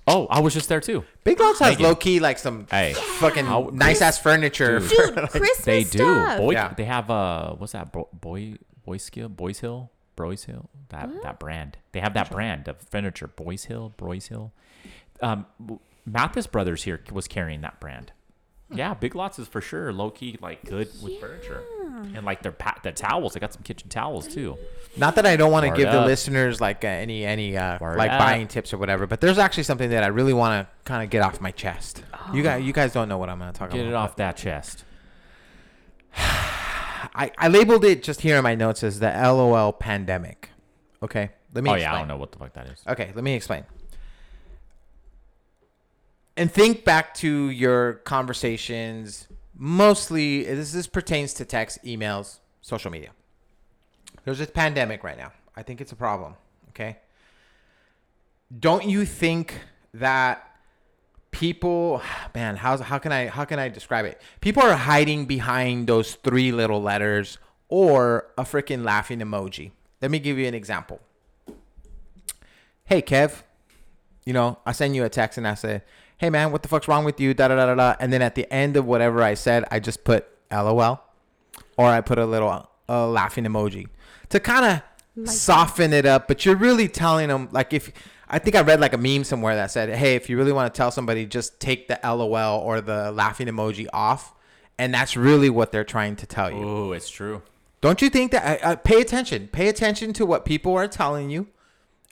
[0.06, 1.04] Oh, I was just there too.
[1.24, 4.80] Big Lots has low key like some Hey, fucking I'll- nice ass furniture.
[4.80, 4.90] Dude.
[4.90, 5.98] Dude, Christmas they do.
[6.00, 6.38] stuff.
[6.40, 6.74] Boy, Yeah.
[6.76, 7.92] they have uh, what's that?
[7.92, 8.56] Bo- boy,
[8.86, 10.68] Boys Hill, Boys Hill, Broyhill.
[10.90, 11.78] That that brand.
[11.92, 13.28] They have that brand of furniture.
[13.28, 14.52] Boys Hill, Broyhill.
[15.22, 15.46] Um,
[16.06, 18.12] Mathis Brothers here was carrying that brand.
[18.76, 21.64] Yeah, Big Lots is for sure low key like good with furniture
[22.16, 23.34] and like their pa- the towels.
[23.34, 24.58] They got some kitchen towels too.
[24.98, 27.78] Not that I don't want to Word give the listeners like uh, any any uh,
[27.80, 28.20] like up.
[28.20, 31.10] buying tips or whatever, but there's actually something that I really want to kind of
[31.10, 32.04] get off my chest.
[32.34, 33.84] You guys, you guys don't know what I'm going to talk Get about.
[33.86, 34.86] Get it off that chest.
[37.16, 40.50] I, I labeled it just here in my notes as the LOL pandemic.
[41.02, 41.70] Okay, let me.
[41.70, 41.82] Oh explain.
[41.82, 42.82] yeah, I don't know what the fuck that is.
[42.88, 43.66] Okay, let me explain.
[46.36, 49.28] And think back to your conversations.
[49.56, 53.12] Mostly, this this pertains to text, emails, social media.
[54.26, 55.32] There's a pandemic right now.
[55.56, 56.36] I think it's a problem.
[56.70, 56.98] Okay.
[58.60, 59.60] Don't you think
[59.94, 60.53] that
[61.34, 62.02] people,
[62.36, 64.22] man, how's how can I how can I describe it?
[64.40, 69.72] People are hiding behind those three little letters or a freaking laughing emoji.
[70.02, 71.02] Let me give you an example
[72.86, 73.44] hey Kev,
[74.26, 75.82] you know, I send you a text and I say,
[76.18, 77.34] hey man, what the fuck's wrong with you?
[77.34, 77.96] Da da da da da.
[78.00, 81.02] And then at the end of whatever I said, I just put LOL,
[81.78, 83.88] or I put a little uh, laughing emoji
[84.30, 84.82] to kind
[85.16, 86.28] of soften it up.
[86.28, 87.92] But you're really telling them like if
[88.34, 90.74] I think I read like a meme somewhere that said, hey, if you really want
[90.74, 94.34] to tell somebody, just take the LOL or the laughing emoji off.
[94.80, 96.68] And that's really what they're trying to tell you.
[96.68, 97.44] Oh, it's true.
[97.82, 98.64] Don't you think that?
[98.64, 99.50] Uh, uh, pay attention.
[99.50, 101.48] Pay attention to what people are telling you,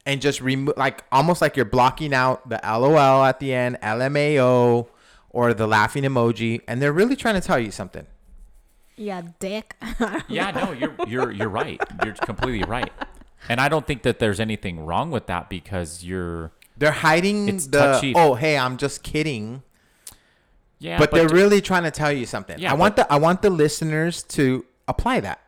[0.06, 4.90] and just remove, like almost like you're blocking out the LOL at the end, LMAO,
[5.32, 8.06] or the laughing emoji, and they're really trying to tell you something.
[8.96, 9.76] Yeah, dick.
[10.28, 11.82] Yeah, no, you're you're you're right.
[12.04, 12.92] You're completely right.
[13.50, 17.68] And I don't think that there's anything wrong with that because you're They're hiding It's
[17.68, 18.14] the touchy.
[18.16, 19.64] oh hey I'm just kidding,
[20.80, 22.58] yeah, but, they're d- really trying to tell you something.
[22.60, 25.40] Yeah, I want the I want the listeners to apply that.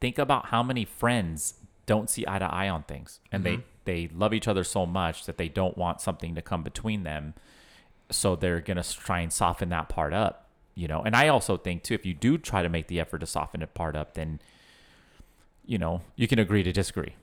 [0.00, 1.54] think about how many friends
[1.86, 3.60] don't see eye to eye on things and Mm-hmm.
[3.84, 7.02] they they love each other so much that they don't want something to come between
[7.02, 7.34] them
[8.10, 11.56] so they're going to try and soften that part up you know and i also
[11.56, 14.14] think too if you do try to make the effort to soften it part up
[14.14, 14.38] then
[15.64, 17.14] you know you can agree to disagree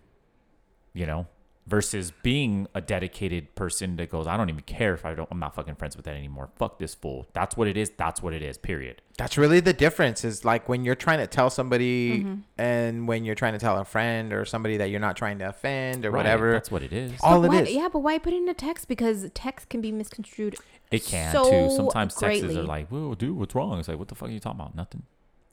[0.93, 1.27] you know
[1.67, 5.37] versus being a dedicated person that goes, I don't even care if I don't, I'm
[5.37, 6.49] not fucking friends with that anymore.
[6.55, 7.27] Fuck this fool.
[7.33, 7.91] That's what it is.
[7.95, 8.57] That's what it is.
[8.57, 9.03] Period.
[9.19, 10.25] That's really the difference.
[10.25, 12.33] Is like when you're trying to tell somebody, Mm-hmm.
[12.57, 15.49] and when you're trying to tell a friend or somebody that you're not trying to
[15.49, 16.17] offend or Right.
[16.17, 16.53] whatever.
[16.53, 17.11] That's what it is.
[17.21, 17.69] all it why, is.
[17.71, 18.87] Yeah, but why put it in a text?
[18.87, 20.55] Because text can be misconstrued.
[20.89, 21.75] It can so too.
[21.75, 24.39] Sometimes texts are like, "Whoa, dude, what's wrong?" It's like, "What the fuck are you
[24.39, 24.73] talking about?
[24.75, 25.03] Nothing."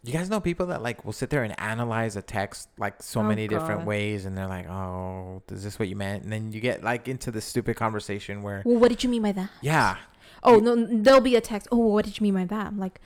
[0.06, 3.20] You guys know people that like will sit there and analyze a text like so
[3.20, 6.52] Oh, many different ways, and they're like, "Oh, is this what you meant?" And then
[6.52, 9.50] you get like into this stupid conversation where, Well, what did you mean by that?
[9.62, 9.96] yeah,
[10.42, 11.66] Oh no, there'll be a text.
[11.72, 12.66] Oh, what did you mean by that?
[12.68, 13.00] I'm like,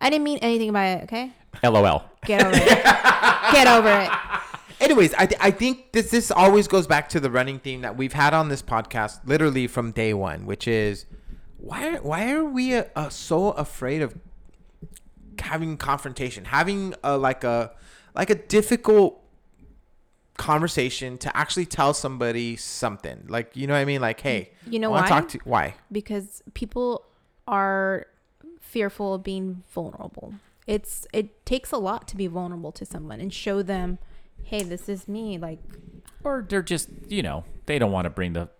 [0.00, 1.04] I didn't mean anything by it.
[1.04, 1.32] Okay,
[1.62, 2.02] LOL.
[2.24, 2.84] get over it.
[3.52, 4.10] Get over it.
[4.80, 7.96] Anyways, I, th- I think this this always goes back to the running theme that
[7.96, 11.04] we've had on this podcast literally from day one, which is
[11.58, 14.16] why are, why are we uh, uh, so afraid of
[15.40, 17.72] having confrontation, having a like a
[18.14, 19.22] like a difficult
[20.36, 24.78] conversation to actually tell somebody something, like you know what I mean, like hey, You
[24.78, 25.06] know why?
[25.08, 25.74] Talk to why?
[25.92, 27.04] because people
[27.46, 28.06] are
[28.60, 30.34] fearful of being vulnerable.
[30.66, 33.98] It's it takes a lot to be vulnerable to someone and show them,
[34.44, 35.36] hey, this is me.
[35.38, 35.58] Like,
[36.22, 38.48] Or they're just, you know, they don't want to bring the,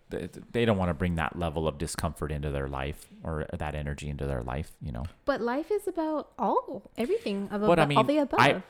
[0.51, 4.09] they don't want to bring that level of discomfort into their life or that energy
[4.09, 5.05] into their life, you know.
[5.25, 8.39] but life is about all everything of But I mean, all the above.
[8.39, 8.61] I,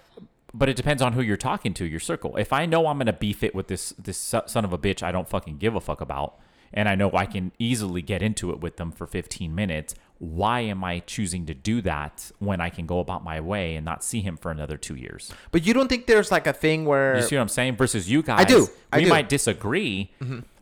[0.54, 2.36] but it depends on who you're talking to, your circle.
[2.38, 5.02] If I know I'm gonna beef it with this this son son of a bitch,
[5.04, 6.38] I don't fucking give a fuck about,
[6.74, 9.96] and I know I can easily get into it with them for 15 minutes.
[10.20, 13.84] Why am I choosing to do that when I can go about my way and
[13.84, 15.32] not see him for another two years?
[15.52, 17.76] But you don't think there's like a thing where You see what I'm saying?
[17.78, 18.68] Versus you guys, do.
[18.94, 19.06] I we do.
[19.06, 19.10] Mm-hmm.
[19.10, 20.12] might disagree,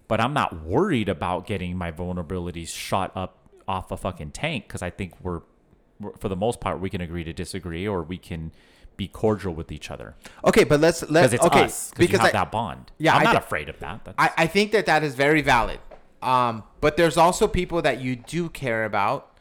[0.10, 4.82] but I'm not worried about getting my vulnerabilities shot up off a fucking tank because
[4.82, 5.41] I think we're,
[6.01, 8.51] we're, for the most part, we can agree to disagree or we can
[8.97, 12.28] be cordial with each other okay, but let's let's it's okay us because you have
[12.28, 12.91] I, that bond.
[12.97, 14.03] yeah, I'm I not d- afraid of that.
[14.03, 15.80] That's, I, I think that that is very valid.
[16.22, 19.38] Um, but there's also people that you do care about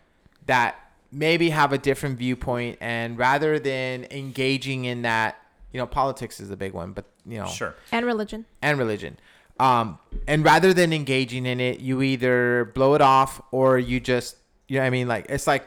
[0.46, 0.76] that
[1.10, 5.36] maybe have a different viewpoint, and rather than engaging in that,
[5.72, 7.74] you know, politics is a big one, but you know, sure.
[7.90, 8.44] and religion.
[8.62, 9.18] and religion.
[9.60, 14.36] Um, and rather than engaging in it, you either blow it off or you just,
[14.68, 15.66] you know, what I mean, like it's like,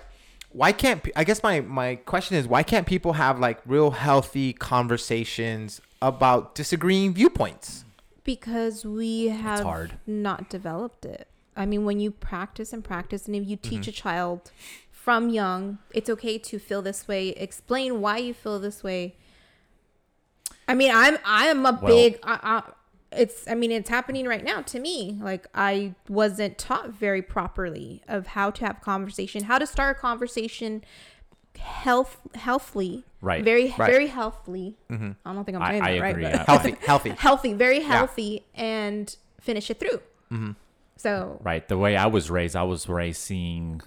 [0.54, 4.54] why can't I guess my my question is why can't people have like real healthy
[4.54, 7.86] conversations about disagreeing viewpoints?
[8.24, 9.94] Because we have hard.
[10.06, 11.28] not developed it.
[11.56, 13.90] I mean, when you practice and practice, and if you teach Mm-hmm.
[13.90, 14.52] a child
[14.92, 17.30] from young, it's okay to feel this way.
[17.30, 19.16] Explain why you feel this way.
[20.68, 22.20] I mean, I'm I'm a Well- big.
[22.24, 22.72] I, I,
[23.12, 25.18] it's I mean, it's happening right now to me.
[25.22, 30.00] Like I wasn't taught very properly of how to have conversation, how to start a
[30.00, 30.84] conversation,
[31.60, 33.44] health healthily, Right.
[33.44, 33.92] Very Right.
[33.92, 34.78] very healthily.
[34.90, 34.96] I
[35.34, 36.10] don't think I'm I, saying I that right.
[36.10, 36.24] agree.
[36.24, 37.10] but- I- Healthy, healthy.
[37.12, 40.00] healthy, very healthy, and finish it through.
[40.32, 40.52] Mm-hmm.
[40.98, 41.68] So Right.
[41.68, 43.82] The way I was raised, I was raised seeing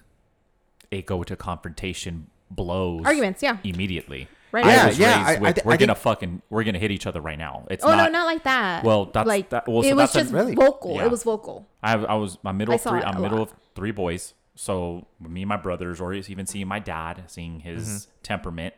[0.91, 3.57] it go to confrontation blows Arguments, yeah.
[3.64, 4.29] immediately.
[4.55, 4.64] Right.
[4.64, 6.78] I Yeah, was yeah, raised I- with, I thi- we're I gonna fucking we're gonna
[6.78, 7.66] hit each other right now.
[7.70, 8.84] It's oh not, no, not like that.
[8.84, 10.55] Well, that's- like that- well, so it was that's a- just Really?
[10.55, 10.94] vocal.
[10.94, 11.05] Yeah.
[11.07, 11.66] It was vocal.
[11.82, 13.02] I, I was my middle I of saw three.
[13.02, 13.48] I'm middle lot.
[13.50, 14.34] of three boys.
[14.55, 18.11] So me and my brothers, or even seeing my dad, seeing his Mm-hmm.
[18.22, 18.74] temperament,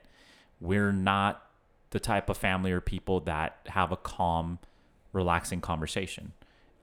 [0.61, 1.43] we're not
[1.91, 4.59] the type of family or people that have a calm,
[5.13, 6.33] relaxing conversation.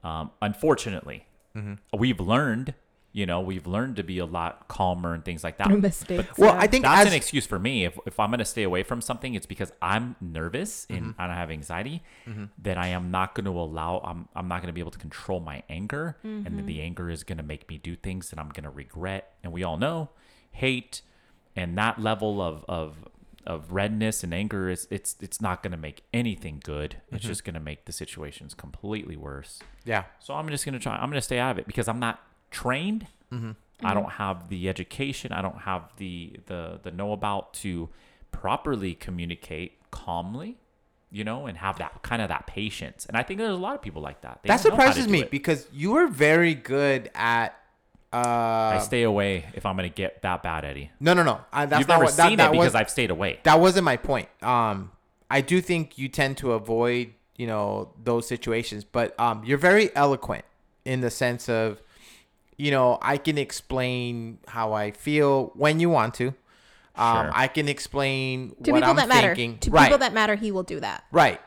[0.04, 1.26] Um, unfortunately,
[1.56, 1.74] Mm-hmm.
[1.98, 2.74] we've learned.
[3.14, 5.70] You know, we've learned to be a lot calmer and things like that.
[5.70, 6.36] Mistakes.
[6.36, 6.60] Well, yeah.
[6.60, 7.84] I think That's as an excuse for me.
[7.84, 11.20] If, if I'm going to stay away from something, it's because I'm nervous and Mm-hmm.
[11.20, 12.02] I have anxiety.
[12.60, 14.00] That I am not going to allow.
[14.04, 17.08] I'm I'm not going to be able to control my anger, and then the anger
[17.08, 19.32] is going to make me do things that I'm going to regret.
[19.44, 20.10] And we all know,
[20.50, 21.02] hate
[21.56, 23.08] and that level of of
[23.46, 26.96] of redness and anger is it's it's not going to make anything good.
[27.06, 27.16] Mm-hmm.
[27.16, 29.60] It's just going to make the situations completely worse.
[29.84, 30.96] yeah, So I'm just gonna try.
[30.96, 32.20] I'm gonna stay out of it because I'm not
[32.54, 33.06] trained.
[33.82, 35.32] I don't have the education.
[35.32, 37.88] I don't have the the the know about to
[38.30, 40.56] properly communicate calmly,
[41.10, 43.06] you know, and have that kind of that patience.
[43.06, 44.40] And I think there's a lot of people like that.
[44.42, 45.30] They that don't know how to surprises me it.
[45.30, 47.48] because you are very good at.
[48.12, 48.16] I
[48.76, 50.92] Uh, stay away if I'm gonna get that bad, Eddie.
[51.00, 51.40] no, no, no.
[51.52, 53.40] I, that's You've not never what, that, seen that it because was, I've stayed away.
[53.42, 54.28] that wasn't my point.
[54.40, 54.92] Um,
[55.28, 59.90] I do think you tend to avoid, you know, those situations, but um, you're very
[59.96, 60.44] eloquent
[60.84, 61.82] in the sense of,
[62.56, 66.28] you know, I can explain how I feel when you want to.
[66.96, 67.30] Um, Sure.
[67.34, 69.34] I can explain to what people I'm that matter.
[69.34, 69.58] thinking.
[69.58, 71.04] To right, people that matter, he will do that.
[71.10, 71.40] right.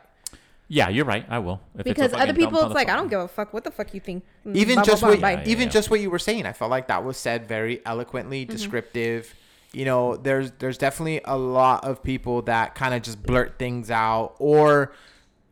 [0.67, 1.25] yeah, you're right.
[1.29, 1.61] I will.
[1.77, 3.53] If Because fucking other people, it's like I don't give a fuck.
[3.53, 4.25] What the fuck you think?
[4.45, 5.31] Mm, even blah, blah, just blah, what bye.
[5.31, 5.71] Yeah, even yeah.
[5.71, 8.51] just what you were saying, I felt like that was said very eloquently, Mm-hmm.
[8.51, 9.33] descriptive.
[9.71, 13.89] You know, there's there's definitely a lot of people that kind of just blurt things
[13.89, 14.91] out, or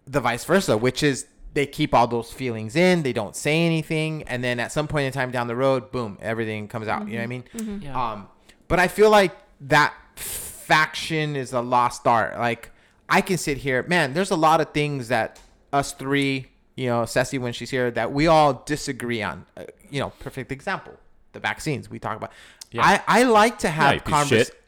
[0.05, 1.25] the vice versa, which is
[1.55, 3.01] they keep all those feelings in.
[3.01, 6.17] They don't say anything, and then at some point in time down the road, boom,
[6.21, 7.07] everything comes out.
[7.07, 7.43] You know what I mean?
[7.81, 8.11] Yeah.
[8.11, 8.27] Um,
[8.67, 9.31] but I feel like
[9.61, 12.37] that faction is a lost art.
[12.37, 12.71] Like
[13.09, 14.13] I can sit here, man.
[14.13, 15.39] There's a lot of things that
[15.71, 19.45] us three, you know, Ceci when she's here, that we all disagree on.
[19.55, 20.93] Uh, you know, perfect example,
[21.31, 22.31] the vaccines we talk about.
[22.71, 22.81] Yeah.
[22.83, 24.61] I I like to have you piece of convers- shit.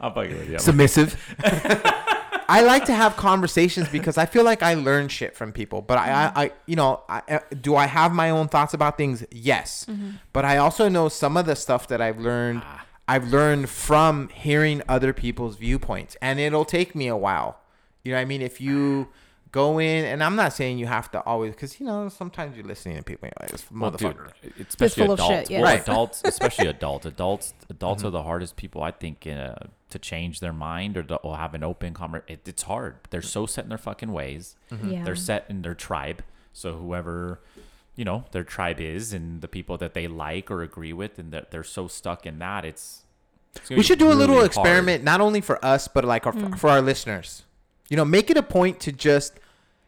[0.00, 0.58] I'm fucking with you.
[0.58, 1.16] submissive.
[2.48, 5.82] I like to have conversations because I feel like I learn shit from people.
[5.82, 9.24] But I, I, I you know, I, do I have my own thoughts about things?
[9.30, 9.86] Yes.
[9.88, 10.10] Mm-hmm.
[10.32, 12.62] But I also know some of the stuff that I've learned.
[12.64, 12.84] Ah.
[13.08, 17.60] I've learned from hearing other people's viewpoints, and it'll take me a while.
[18.02, 18.42] You know what I mean?
[18.42, 19.08] If you
[19.56, 22.66] go in, and I'm not saying you have to always, because you know sometimes you're
[22.66, 24.30] listening to people, you're like, this Well, dude, motherfucker.
[24.60, 25.34] it's especially full of adults.
[25.48, 25.60] shit, yeah.
[25.62, 25.82] Well, Right.
[25.82, 27.06] adults, especially adults.
[27.06, 29.54] Adults, adults are the hardest people I think uh,
[29.90, 32.34] to change their mind or, to, or have an open conversation.
[32.44, 32.96] It, it's hard.
[33.10, 34.54] They're so set in their fucking ways.
[34.84, 35.02] Yeah.
[35.04, 36.22] They're set in their tribe.
[36.52, 37.40] So whoever,
[37.96, 41.32] you know, their tribe is, and the people that they like or agree with, and
[41.32, 43.02] that they're so stuck in that, it's.
[43.54, 46.34] it's we should do a little really experiment not only for us but like our,
[46.58, 47.42] for our listeners
[47.88, 49.32] you know make it a point to just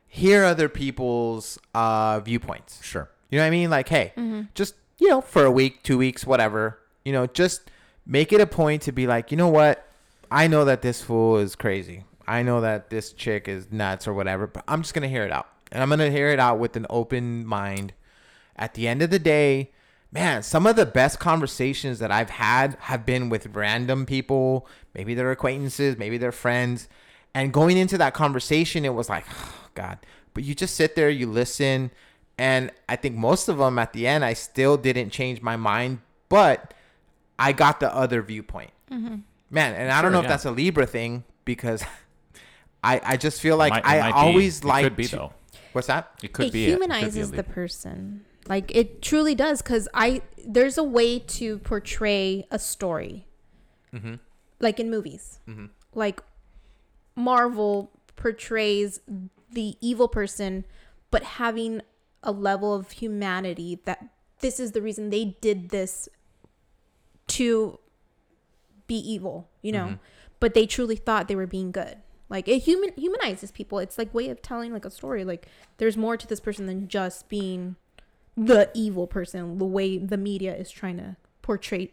[0.09, 2.83] hear other people's uh viewpoints.
[2.83, 3.09] Sure.
[3.31, 4.13] you know what i mean like hey
[4.55, 7.71] just you know for a week two weeks whatever you know just
[8.07, 9.87] make it a point to be like you know what
[10.31, 14.15] i know that this fool is crazy i know that this chick is nuts or
[14.15, 16.75] whatever but i'm just gonna hear it out and i'm gonna hear it out with
[16.77, 17.93] an open mind
[18.57, 19.71] at the end of the day,
[20.11, 24.67] man, some of the best conversations that I've had have been with random people.
[24.95, 26.89] Maybe they're acquaintances, maybe they're friends.
[27.39, 29.99] And going into that conversation, it was like, oh, God.
[30.35, 31.91] But you just sit there, you listen.
[32.37, 36.01] And I think most of them at the end, I still didn't change my mind,
[36.29, 36.75] but
[37.39, 38.71] I got the other viewpoint.
[38.91, 40.29] Man, and I don't Sure, know if yeah.
[40.29, 41.83] that's a Libra thing because
[42.85, 44.29] I, I just feel like Might- it I might be.
[44.29, 45.33] always It like could be, to- though.
[45.73, 46.11] What's that?
[46.23, 46.65] It could it be.
[46.67, 50.79] a- it could be a humanizes the person like it truly does because i there's
[50.79, 53.27] a way to portray a story
[53.95, 54.15] Mm-hmm.
[54.61, 55.39] like in movies
[55.95, 56.23] like
[57.19, 59.01] marvel portrays
[59.53, 60.65] the evil person
[61.11, 61.81] but having
[62.23, 64.09] a level of humanity that
[64.41, 66.09] this is the reason they did this
[67.27, 67.79] to
[68.87, 69.85] be evil you know?
[69.85, 69.95] Mm-hmm.
[70.41, 71.99] but they truly thought they were being good.
[72.31, 73.79] Like it human humanizes people.
[73.79, 75.25] It's like way of telling like a story.
[75.25, 75.47] Like
[75.79, 77.77] there's more to this person than just being
[78.37, 81.91] the evil person the way the media is trying to portray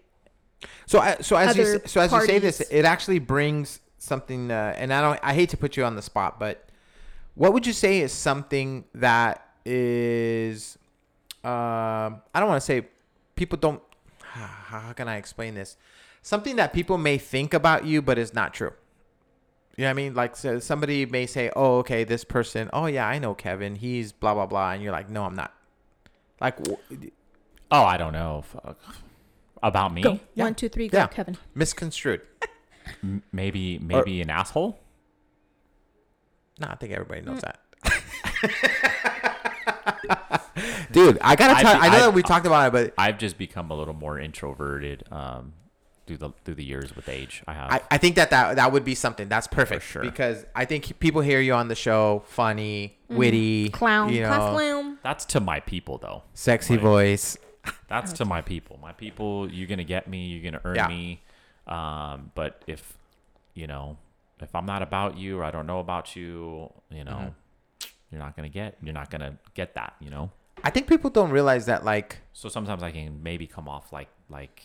[0.86, 4.52] So, I, so as you so as you say this, it actually brings something.
[4.52, 5.20] Uh, and I don't.
[5.24, 6.68] I hate to put you on the spot, but
[7.36, 10.78] what would you say is something that is?
[11.44, 12.88] Um, I don't want to say
[13.36, 13.82] people don't.
[14.22, 14.46] How,
[14.82, 15.78] how can I explain this?
[16.22, 18.74] Something that people may think about you, but is not true.
[19.78, 20.14] You know what I mean?
[20.14, 22.70] Like so somebody may say, "Oh, okay, this person.
[22.72, 23.76] Oh, yeah, I know Kevin.
[23.76, 25.54] He's blah blah blah," and you're like, "No, I'm not."
[26.42, 27.12] Like, w-
[27.72, 28.44] Oh, I don't know.
[28.48, 28.78] Fuck.
[29.64, 30.02] About me?
[30.04, 30.44] go Yeah.
[30.46, 31.08] one two three go Yeah.
[31.08, 32.22] kevin misconstrued.
[33.04, 34.80] M- maybe maybe an asshole.
[36.60, 37.60] No, I think everybody knows that.
[40.92, 41.76] Dude, I gotta I tell.
[41.82, 44.18] I know I- that we talked about it, but I've just become a little more
[44.20, 45.54] introverted um,
[46.08, 47.44] through the through the years with age.
[47.48, 47.72] I have.
[47.72, 50.02] I, I think that, that that would be something that's perfect sure.
[50.02, 54.98] because I think people hear you on the show, funny, witty, clown you know, clown
[55.04, 56.24] That's to my people though.
[56.34, 57.38] sexy Like- voice.
[57.90, 58.80] That's to my people.
[58.82, 60.28] My people, you're gonna get me.
[60.28, 60.88] You're gonna earn Yeah.
[60.88, 61.22] me.
[61.68, 62.98] Um, but if
[63.54, 63.98] you know,
[64.42, 67.30] if I'm not about you or I don't know about you, you know, Mm-hmm.
[68.12, 68.78] you're not gonna get.
[68.84, 69.96] You're not gonna get that.
[70.00, 70.32] You know.
[70.64, 74.08] I think people don't realize that like So sometimes I can maybe come off like
[74.30, 74.62] like.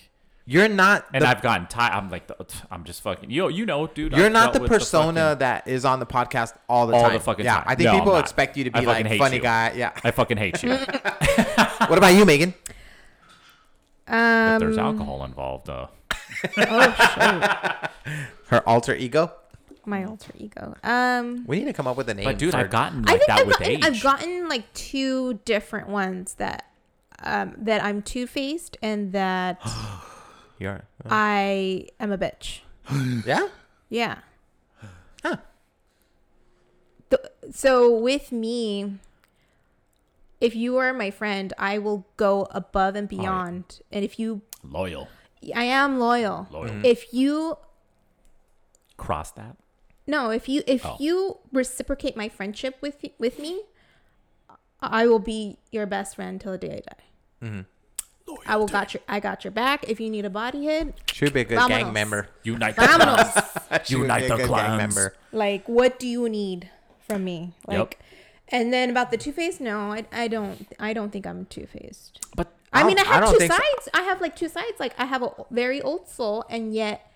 [0.47, 1.93] you're not And the, I've gotten tired.
[1.93, 2.37] I'm like, the,
[2.71, 3.31] I'm just fucking.
[3.31, 4.13] You, you know, dude.
[4.13, 7.03] you're I've not the with persona fucking- that is on the podcast all the All
[7.05, 7.13] time.
[7.15, 7.65] the fucking yeah, time.
[7.67, 9.43] I think No, people expect you to I be fucking like funny you.
[9.43, 9.73] guy.
[9.77, 9.93] Yeah.
[10.05, 10.71] I fucking hate you.
[11.91, 12.55] what about you, Megan?
[14.09, 15.87] um there's alcohol involved, uh,
[16.59, 18.15] oh shit
[18.49, 19.33] Her alter ego.
[19.87, 22.25] my alter ego um We need to come up with a name.
[22.25, 23.85] but dude, for- I've gotten I like think that I've with gotten, age.
[23.85, 26.67] I've gotten like two different ones that
[27.23, 29.61] um that I'm two faced and that
[30.59, 32.61] You're, I am a bitch.
[33.27, 33.49] yeah.
[33.89, 34.19] Yeah.
[35.23, 35.37] Huh.
[37.09, 37.23] Th-
[37.55, 38.99] so with me,
[40.41, 43.81] if you are my friend, I will go above and beyond.
[43.91, 45.09] And if you, Loyal,
[45.55, 46.47] I am loyal.
[46.51, 46.85] loyal.
[46.85, 47.57] If you,
[48.97, 49.57] Cross that.
[50.07, 50.97] no, if you, if Oh.
[51.01, 53.63] you reciprocate my friendship with with me,
[54.81, 57.05] I will be your best friend till the day I die.
[57.49, 57.67] Mhm.
[58.47, 59.89] I will got your, I got your back.
[59.89, 62.29] If you need a body hit, Should be a good gang member.
[62.45, 63.03] Unite the clans.
[63.03, 63.87] vámonos.
[63.87, 64.79] She would Unite be a the good gang clans.
[64.95, 65.15] member.
[65.33, 66.71] like, what do you need
[67.09, 67.55] from me.
[67.67, 67.95] Like, Yep.
[68.49, 71.67] and then about the two faced, no, I, I don't, I don't think I'm Two
[71.67, 72.21] Faced.
[72.37, 73.59] But I, I mean, I don't- I have two think so.
[73.59, 73.89] sides.
[73.95, 74.79] I have like two sides.
[74.79, 77.07] Like I have a very old soul, and yet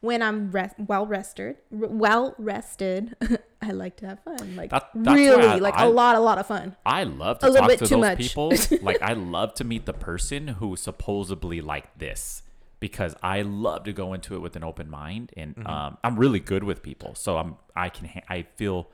[0.00, 3.14] when I'm rest, well rested, r- well rested,
[3.62, 4.56] I like to have fun.
[4.56, 6.76] Like That- really, I- like I- a lot, a lot of fun.
[6.86, 8.18] I love A to little talk bit to too those much.
[8.18, 8.52] people.
[8.82, 12.42] like I love to meet the person who supposedly like this
[12.80, 15.66] because I love to go into it with an open mind and Mm-hmm.
[15.68, 17.14] um, I'm really good with people.
[17.14, 18.88] So I'm I can ha- I feel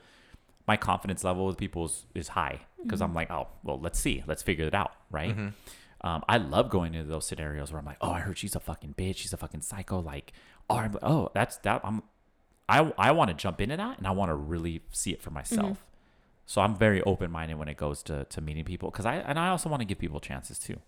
[0.66, 4.22] my confidence level with people is, is high because I'm like, oh, well, let's see.
[4.26, 5.30] Let's figure it out, right?
[5.30, 5.48] Mm-hmm.
[6.02, 8.60] Um, I love going into those scenarios where I'm like, oh, I heard she's a
[8.60, 9.16] fucking bitch.
[9.16, 10.00] She's a fucking psycho.
[10.00, 10.32] Like,
[10.70, 11.80] oh, I'm, oh, that's that.
[11.82, 12.02] I'm,
[12.68, 15.30] I, I want to jump into that and I want to really see it for
[15.30, 15.84] myself.
[16.46, 19.38] So I'm very open minded when it goes to, to meeting people because I and
[19.38, 20.78] I also want to give people chances too.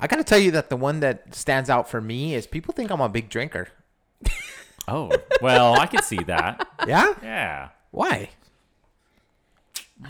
[0.00, 2.90] I gotta tell you that the one that stands out for me is people think
[2.90, 3.68] I'm a big drinker.
[4.90, 6.66] Oh well, I can see that.
[6.86, 7.12] Yeah?
[7.22, 7.68] Yeah.
[7.90, 8.30] Why?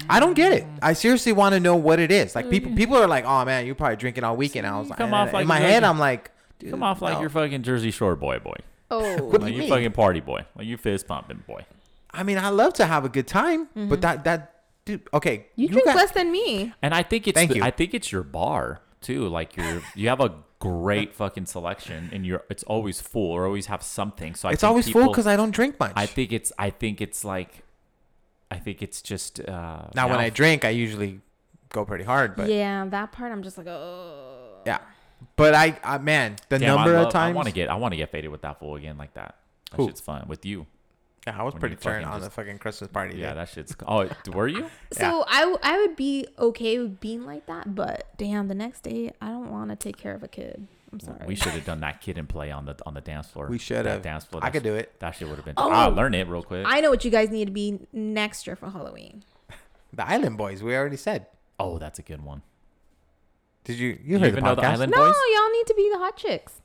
[0.09, 0.66] I don't get it.
[0.82, 2.34] I seriously want to know what it is.
[2.34, 4.99] Like people, people are like, "Oh man, you're probably drinking all weekend." I was like,
[4.99, 7.14] come and off in like my you're head, like- I'm like, Dude, Come off like
[7.14, 7.20] no.
[7.20, 8.57] you're fucking Jersey Shore boy, boy.
[8.91, 9.70] Oh, What do Like you you mean?
[9.70, 10.45] fucking party boy.
[10.57, 11.64] Like you fist pumping boy.
[12.11, 15.03] I mean, I love to have a good time, but that that dude.
[15.14, 15.61] Okay, Mm-hmm.
[15.61, 16.72] you drink got- less than me.
[16.82, 17.62] And I think it's Thank the- you.
[17.62, 19.26] I think it's your bar too.
[19.28, 23.66] Like you're you have a great fucking selection and you're it's always full or always
[23.66, 24.34] have something.
[24.34, 25.93] So I It's think always full people- because I don't drink much.
[25.97, 27.62] I think it's I think it's like
[28.51, 31.20] I think it's just uh now, when I drink, I usually
[31.70, 32.84] go pretty hard, but yeah.
[32.84, 34.61] yeah, that part I'm just like, oh.
[34.66, 34.78] Yeah,
[35.36, 37.76] but I, I man, the Damn, number love- of times I want to get I
[37.76, 39.36] want to get faded with that fool again like that.
[39.70, 39.86] That Who?
[39.86, 40.66] shit's fun with you.
[41.26, 43.18] Yeah, I was when pretty you turned fucking on the fucking Christmas party.
[43.18, 43.36] Yeah, dude.
[43.38, 43.76] that shit's.
[43.86, 44.70] Oh, were you?
[44.92, 48.84] So I, w- I would be okay with being like that, but damn, the next
[48.84, 50.66] day I don't want to take care of a kid.
[50.93, 51.18] I'm sorry.
[51.26, 53.47] We should have done that kid and play on the on the dance floor.
[53.49, 54.03] We should That have.
[54.03, 54.43] dance floor.
[54.45, 54.99] I could do it.
[55.01, 55.55] That shit would have been.
[55.57, 55.70] Oh.
[55.70, 56.64] I'll learn it real quick.
[56.66, 59.22] I know what you guys need to be next year for Halloween.
[59.93, 60.62] The Island Boys.
[60.62, 61.26] We already said.
[61.59, 62.43] oh, that's a good one.
[63.64, 63.89] Did you?
[63.89, 64.72] You You heard the even know the podcast?
[64.72, 65.14] Island No, boys?
[65.34, 66.61] y'all need to be the hot chicks.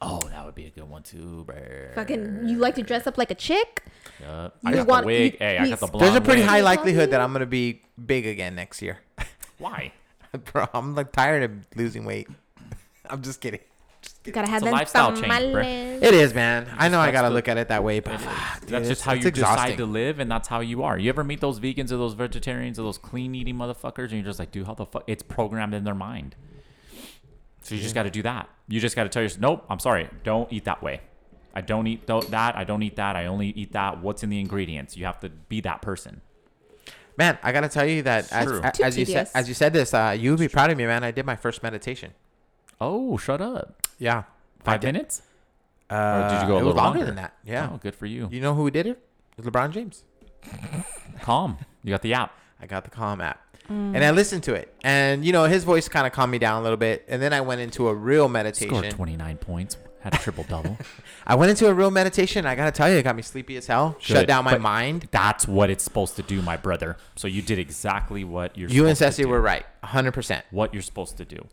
[0.00, 1.54] Oh, that would be a good one too, bro.
[1.94, 3.84] Fucking, you like to dress up like a chick?
[4.20, 4.56] Yup.
[4.64, 5.32] You I got want- the wig.
[5.34, 6.04] you- hey, I got the blonde.
[6.06, 6.48] There's a pretty wig.
[6.50, 8.98] high likelihood that I'm gonna be big again next year.
[9.58, 9.92] Why?
[10.52, 12.26] Bro, I'm like tired of losing weight.
[13.12, 13.60] I'm just kidding.
[14.24, 15.62] You gotta have It's a lifestyle change, bruh.
[15.62, 16.02] tamales.
[16.02, 16.68] It is, man.
[16.76, 18.24] I know I gotta the- look at it that way, but It is.
[18.26, 20.98] dude, that's it's- just how it's you decide to live, and that's how you are.
[20.98, 24.22] You ever meet those vegans or those vegetarians or those clean eating motherfuckers, and you're
[24.22, 25.04] just like, dude, how the fuck?
[25.06, 26.34] It's programmed in their mind.
[27.62, 28.48] So you just got to do that.
[28.66, 31.00] You just got to tell yourself, nope, I'm sorry, don't eat that way.
[31.54, 32.56] I don't eat th- that.
[32.56, 33.14] I don't eat that.
[33.14, 34.00] I only eat that.
[34.02, 34.96] What's in the ingredients?
[34.96, 36.22] You have to be that person.
[37.18, 38.60] Man, I gotta tell you that as, True.
[38.64, 39.32] a- Too as you said tedious.
[39.34, 41.04] as you said this, uh, you would be proud of me, man.
[41.04, 42.14] I did my first meditation.
[42.82, 43.86] Oh, shut up.
[43.98, 44.24] Yeah,
[44.64, 44.92] Five did.
[44.94, 45.22] minutes?
[45.88, 47.04] Uh, did you go a it was little longer longer?
[47.06, 47.34] than that.
[47.44, 47.68] Yeah.
[47.72, 48.28] Oh, good for you.
[48.30, 48.98] You know who did it?
[49.38, 50.02] It was LeBron James.
[51.22, 51.58] Calm.
[51.84, 52.32] You got the app.
[52.60, 53.40] I got the Calm app.
[53.68, 54.74] And I listened to it.
[54.84, 57.06] And, you know, his voice kind of calmed me down a little bit.
[57.08, 58.68] And then I went into a real meditation.
[58.74, 59.78] Scored 29 points.
[60.00, 60.76] Had a triple double.
[61.26, 62.44] I went into a real meditation.
[62.44, 63.96] I got to tell you, it got me sleepy as hell.
[63.98, 65.08] Shut down my But mind.
[65.10, 66.98] That's what it's supposed to do, my brother.
[67.16, 69.28] So you did exactly what you're You and supposed to Ceci do.
[69.30, 69.64] were right.
[69.84, 70.42] 100%.
[70.50, 71.46] What you're supposed to do.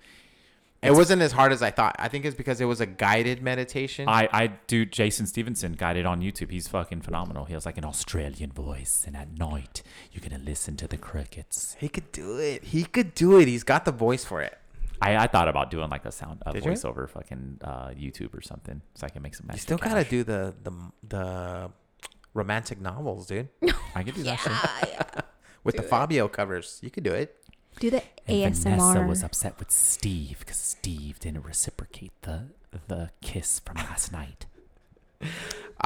[0.82, 1.96] It wasn't as hard as I thought.
[2.00, 4.08] I think it's because it was a guided meditation.
[4.08, 6.52] I, I do Jason Stephenson guided on YouTube.
[6.52, 7.46] He's fucking phenomenal.
[7.46, 11.76] He has like an Australian voice, and at night you're gonna listen to the crickets.
[11.80, 12.64] he could do it.
[12.64, 13.48] He could do it.
[13.50, 14.58] He's got the voice for it.
[15.02, 16.72] I, I thought about doing like a sound a Did you?
[16.72, 19.48] voiceover fucking uh, YouTube or something, so I can make some.
[19.48, 20.10] You extra still got to cash.
[20.10, 20.72] do the, the,
[21.08, 21.72] the
[22.34, 23.50] romantic novels, dude.
[23.96, 24.36] I could do that
[25.16, 25.26] shit.
[25.64, 26.80] With the Fabio covers.
[26.82, 27.36] You could do it.
[27.80, 32.44] Do the And Vanessa was upset with Steve because Steve didn't reciprocate the
[32.88, 34.46] the kiss from last night.
[35.22, 35.28] you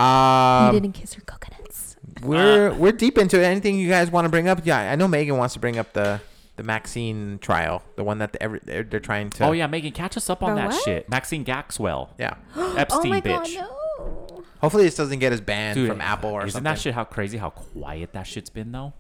[0.04, 1.96] Um, didn't kiss her coconuts.
[2.22, 3.44] we're Uh, we're deep into it.
[3.46, 4.62] Anything you guys want to bring up?
[4.64, 6.20] Yeah, I know Megan wants to bring up the
[6.56, 9.46] the Maxine trial, the one that the, every, they're, they're trying to.
[9.46, 10.84] Oh yeah, Megan, catch us up on The that what?
[10.84, 11.10] shit.
[11.10, 12.36] Maxine Gaxwell, yeah.
[12.78, 13.56] Epstein oh my bitch.
[13.56, 13.68] god,
[14.00, 14.44] no.
[14.62, 16.64] Hopefully, this doesn't get us banned Dude, from Apple or isn't something.
[16.66, 18.94] that shit how crazy how quiet that shit's been though?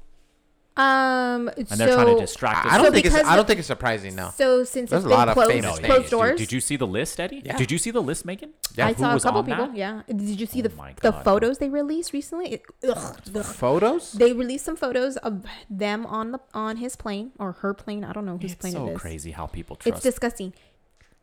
[0.75, 2.71] Um, And they're trying to distract us.
[2.71, 3.15] I I don't So think it's.
[3.15, 4.15] I don't think it's surprising.
[4.15, 4.31] No.
[4.35, 5.85] So since There's it's a been lot of closed, famous No, names.
[5.85, 6.39] closed doors.
[6.39, 7.43] Did you see the list, Eddie?
[7.45, 7.57] Yeah.
[7.57, 8.53] Did you see the list, Megan?
[8.75, 8.87] Yeah.
[8.87, 9.67] I who saw a couple on people.
[9.67, 9.75] that?
[9.75, 10.01] Yeah.
[10.07, 11.23] Did you see Oh the my the God.
[11.23, 12.53] photos they released recently?
[12.53, 13.45] It, ugh, ugh.
[13.45, 14.13] Photos.
[14.13, 18.03] They released some photos of them on the on his plane or her plane.
[18.03, 18.99] I don't know whose It's plane so it is.
[19.01, 19.97] crazy how people trust.
[19.97, 20.53] It's disgusting.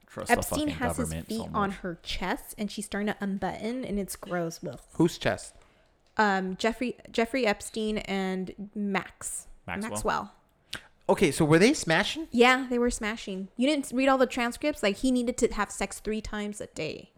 [0.06, 3.84] trust Epstein fucking has his feet so on her chest, and she's starting to unbutton,
[3.84, 4.60] and it's gross.
[4.64, 4.78] Ugh.
[4.92, 5.54] Whose chest?
[6.20, 9.90] Um, Jeffrey Jeffrey Epstein and Max Maxwell?
[9.90, 10.32] Maxwell.
[11.08, 12.28] Okay, so were they smashing?
[12.30, 13.48] Yeah, they were smashing.
[13.56, 14.82] You didn't read all the transcripts.
[14.82, 17.10] Like he needed to have sex three times a day.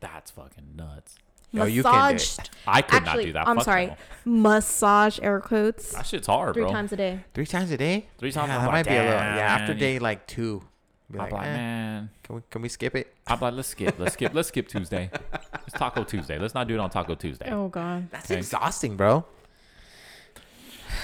[0.00, 1.16] That's fucking nuts.
[1.58, 2.12] Oh, you can do it.
[2.12, 2.50] massaged.
[2.66, 3.48] I could not do that.
[3.48, 3.86] I'm Fuck sorry.
[3.86, 3.96] no.
[4.26, 6.72] Massage air quotes That shit's hard, three bro.
[6.72, 7.20] times a day.
[7.32, 8.06] Three times a day.
[8.18, 9.18] Three times, Yeah, I'm that like, might be a little.
[9.18, 10.62] "Damn, Yeah, after man." day like two.
[11.10, 12.10] Be I'm like, like, eh, man.
[12.24, 13.14] can we can we skip it?
[13.26, 13.96] I'm like, let's skip.
[13.98, 14.34] Let's skip.
[14.34, 15.10] Let's skip Tuesday.
[15.66, 16.38] It's Taco Tuesday.
[16.38, 17.48] Let's not do it on Taco Tuesday.
[17.50, 18.10] Oh god.
[18.10, 18.38] That's Okay.
[18.38, 19.24] exhausting, bro.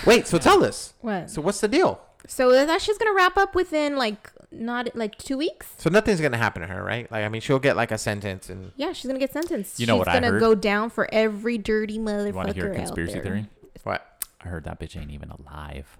[0.06, 0.94] Wait, so tell us.
[1.00, 1.30] What?
[1.30, 2.00] So what's the deal?
[2.26, 5.68] So that just gonna wrap up within like not like two weeks.
[5.78, 7.10] So nothing's gonna happen to her, right?
[7.10, 9.78] Like I mean, she'll get like a sentence and Yeah, she's gonna get sentenced.
[9.78, 10.40] You know she's what I gonna heard?
[10.40, 13.46] go down for every dirty motherfucker You want to hear a conspiracy theory?
[13.84, 14.04] what?
[14.44, 15.96] I heard that bitch ain't even alive.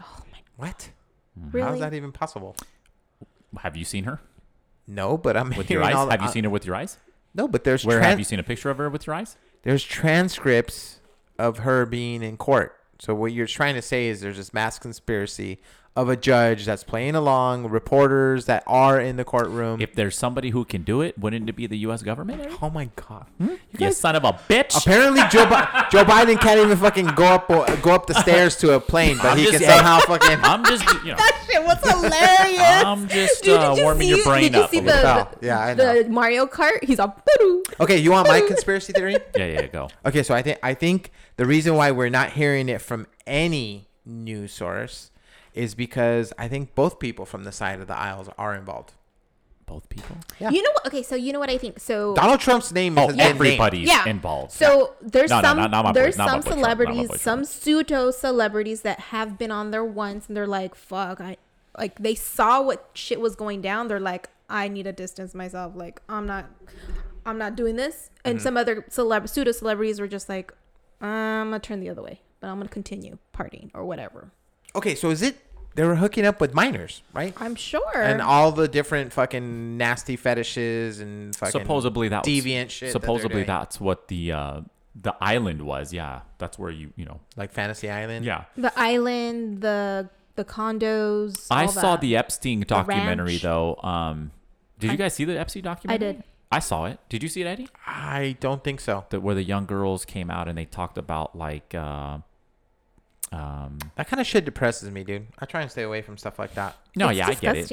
[0.00, 0.88] Oh my, What?
[1.36, 1.66] really?
[1.68, 2.56] How's that even possible?
[3.58, 4.20] Have you seen her
[4.86, 5.94] No, but I'm with your eyes?
[5.94, 6.98] all Have you seen her with your eyes?
[7.34, 9.36] No, but there's Where have you seen a picture of her with your eyes?
[9.62, 11.00] there's transcripts
[11.38, 12.76] of her being in court.
[12.98, 15.60] So what you're trying to say is there's this mass conspiracy
[15.94, 19.80] of a judge that's playing along, reporters that are in the courtroom.
[19.80, 22.02] If there's somebody who can do it, wouldn't it be the U.S.
[22.02, 22.40] government?
[22.40, 22.62] Eric?
[22.62, 23.26] oh my god!
[23.78, 24.76] You son of a bitch!
[24.76, 27.48] Apparently, Joe Bi- Joe Biden can't even fucking go up
[27.82, 30.38] go up the stairs to a plane, but I'm he just- can somehow fucking.
[30.42, 32.84] I'm just, you know, that shit was hilarious.
[32.84, 34.70] I'm just Dude, uh, you warming see, your brain did you up.
[34.70, 36.82] see the, the, Yeah, I the Mario Kart?
[36.84, 39.18] He's all "Boo-doo." Okay, you want my conspiracy theory?
[39.36, 39.88] yeah, yeah, go.
[40.06, 43.88] Okay, so I think I think the reason why we're not hearing it from any
[44.04, 45.10] news source
[45.54, 48.92] is because I think both people from the side of the aisles are involved.
[49.66, 50.16] Both people.
[50.38, 50.50] Yeah.
[50.50, 50.86] You know what?
[50.86, 51.78] Okay, so you know what I think.
[51.80, 54.52] So Donald Trump's name Oh, has been everybody's yeah, involved.
[54.52, 56.64] So there's No, no, some not- not my boy- there's not some boy Trump, not
[56.64, 61.20] celebrities, boy some pseudo celebrities that have been on there once, and they're like, "Fuck!"
[61.20, 61.36] I
[61.78, 63.88] like they saw what shit was going down.
[63.88, 65.72] They're like, "I need to distance myself.
[65.76, 66.46] Like I'm not,
[67.24, 68.42] I'm not doing this." And Mm-hmm.
[68.42, 70.52] some other celeb pseudo celebrities were just like,
[71.00, 74.32] "I'm gonna turn the other way, but I'm gonna continue partying or whatever."
[74.74, 75.36] Okay, so is it
[75.74, 77.34] they were hooking up with minors, right?
[77.38, 77.96] I'm sure.
[77.96, 82.92] And all the different fucking nasty fetishes and fucking supposedly that was, deviant shit.
[82.92, 83.46] Supposedly doing.
[83.46, 84.60] that's what the uh,
[85.00, 85.92] the island was.
[85.92, 87.20] Yeah, that's where you you know.
[87.36, 88.24] like Fantasy Island.
[88.24, 91.46] Yeah, the island, the the condos.
[91.50, 92.00] I all saw that.
[92.00, 93.42] the Epstein documentary ranch.
[93.42, 93.76] though.
[93.76, 94.30] Um,
[94.78, 96.08] did you guys see the Epstein documentary?
[96.08, 96.24] I did.
[96.50, 96.98] I saw it.
[97.08, 97.68] Did you see it, Eddie?
[97.86, 99.06] I don't think so.
[99.08, 102.18] That where the young girls came out and they talked about like, uh,
[103.32, 105.26] um, That kind of shit depresses me, dude.
[105.38, 106.76] I try and stay away from stuff like that.
[106.96, 107.70] no, It's yeah, I get it.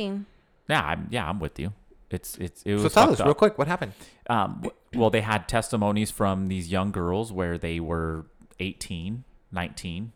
[0.70, 1.74] Yeah, I'm yeah, I'm with you.
[2.12, 3.26] It's it's it was So tell fucked us up.
[3.28, 3.94] real quick what happened.
[4.30, 8.26] Um, w- well, they had testimonies from these young girls where they were
[8.60, 10.12] 18, 19.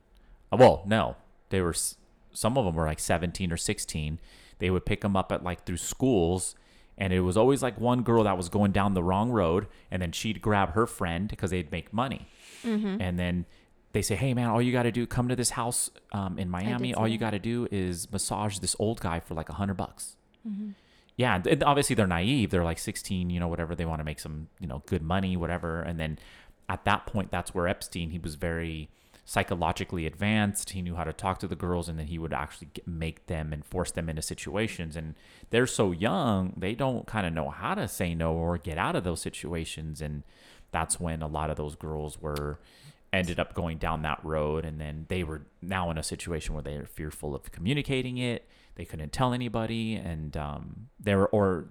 [0.52, 1.16] Uh, Well, no,
[1.50, 1.72] they were.
[1.72, 1.96] s-
[2.32, 4.20] Some of them were like 17 or 16.
[4.60, 6.56] They would pick them up at like through schools,
[6.98, 10.02] and it was always like one girl that was going down the wrong road, and
[10.02, 12.28] then she'd grab her friend because they'd make money,
[12.64, 13.46] and then.
[13.94, 16.50] They say, "Hey man, all you got to do come to this house um, in
[16.50, 16.94] Miami.
[16.94, 20.18] All you got to do is massage this old guy for like a hundred bucks."
[20.46, 20.72] Mm-hmm.
[21.16, 22.50] yeah and obviously they're naive.
[22.50, 23.76] They're like 16 you know whatever.
[23.76, 25.80] They want to make some you know good money whatever.
[25.82, 26.20] And then
[26.68, 28.90] at that point that's where epstein he was very
[29.26, 30.72] psychologically advanced.
[30.72, 33.28] He knew how to talk to the girls and then he would actually get, make
[33.28, 34.98] them and force them into situations.
[34.98, 35.16] And
[35.50, 38.98] they're so young they don't kind of know how to say no or get out
[38.98, 40.02] of those situations.
[40.02, 40.24] And
[40.72, 42.60] that's when a lot of those girls were
[43.14, 46.64] ended up going down that road and then they were now in a situation where
[46.64, 51.70] they are fearful of communicating it they couldn't tell anybody and um they were or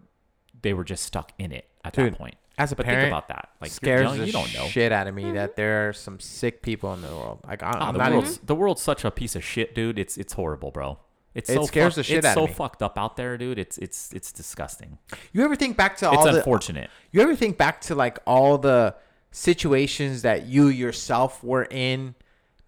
[0.63, 3.11] they were just stuck in it at Dude, that point as a but parent, think
[3.11, 5.57] about that like you're scares young, the you don't know shit out of me that
[5.57, 7.41] there are some sick people in the world.
[7.47, 8.47] Like I, Ah, I'm the not world's even.
[8.47, 10.99] the world's such a piece of shit dude it's it's horrible bro
[11.35, 12.53] it's It so scares fuck- the shit it's out of so me.
[12.53, 14.99] fucked up out there dude it's it's it's disgusting
[15.33, 16.37] You ever think back to it's all the?
[16.39, 18.95] unfortunate You ever think back to like all the
[19.33, 22.15] situations that you yourself were in?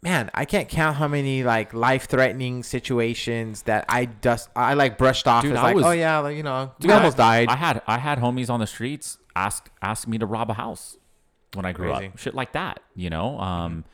[0.02, 5.26] Man, I can't count how many like life-threatening situations that I just I like brushed
[5.26, 7.46] off Dude, as I like, was- oh yeah, like, you know, Dude, we almost I,
[7.46, 7.48] died.
[7.48, 10.98] I had I had homies on the streets ask ask me to rob a house
[11.54, 12.06] when I grew Crazy.
[12.08, 12.18] up.
[12.18, 13.38] Shit like that, you know.
[13.40, 13.84] Um,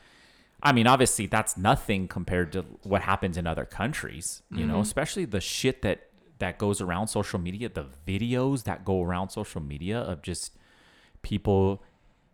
[0.63, 4.79] I mean, obviously that's nothing compared to what happens in other countries, you know.
[4.81, 6.07] Especially the shit that
[6.39, 10.57] that goes around social media, the videos that go around social media of just
[11.21, 11.81] people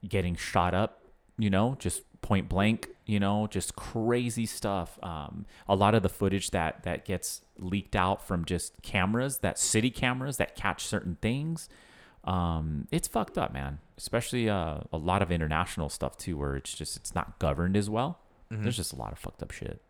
[0.07, 1.01] getting shot up,
[1.37, 4.97] you know, just point blank, you know, just crazy stuff.
[5.03, 9.57] Um, a lot of the footage that that gets leaked out from just cameras, that
[9.57, 11.69] city cameras that catch certain things.
[12.23, 13.79] Um, it's fucked up, man.
[13.97, 17.89] Especially uh, a lot of international stuff too, where it's just it's not governed as
[17.89, 18.19] well.
[18.49, 19.81] There's just a lot of fucked up shit.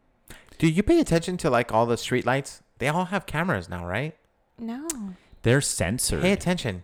[0.57, 2.63] Do you pay attention to like all the street lights?
[2.79, 4.15] They all have cameras now, right?
[4.57, 4.87] No.
[5.43, 6.21] They're censored.
[6.21, 6.83] Pay attention.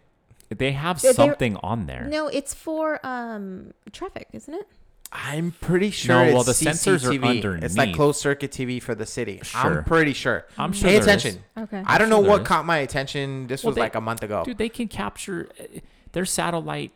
[0.54, 2.06] They have They're- they're- something on there.
[2.10, 4.68] No, it's for um traffic, isn't it?
[5.16, 6.16] I'm pretty sure.
[6.16, 7.64] No, it's well, the sensors are CCTV.
[7.64, 7.96] It's like underneath.
[7.96, 9.40] closed circuit TV for the city.
[9.44, 9.78] Sure.
[9.80, 10.46] I'm pretty sure.
[10.58, 11.06] I'm sure Pay there is.
[11.26, 11.44] attention.
[11.56, 11.84] Okay.
[11.86, 12.48] I don't sure know there what is.
[12.48, 13.46] caught my attention.
[13.46, 14.44] This Well, was they- like a month ago.
[14.44, 15.80] Dude, they can capture uh,
[16.14, 16.92] their satellite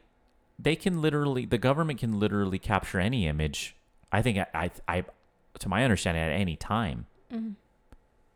[0.60, 3.76] they can literally the government can literally capture any image.
[4.12, 5.03] I think I I, I
[5.60, 7.05] to my understanding at any time.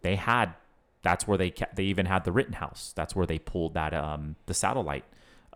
[0.04, 0.54] They had
[1.04, 2.94] that's where they ca- they even had the Rittenhouse.
[2.96, 5.06] That's where they pulled that um the satellite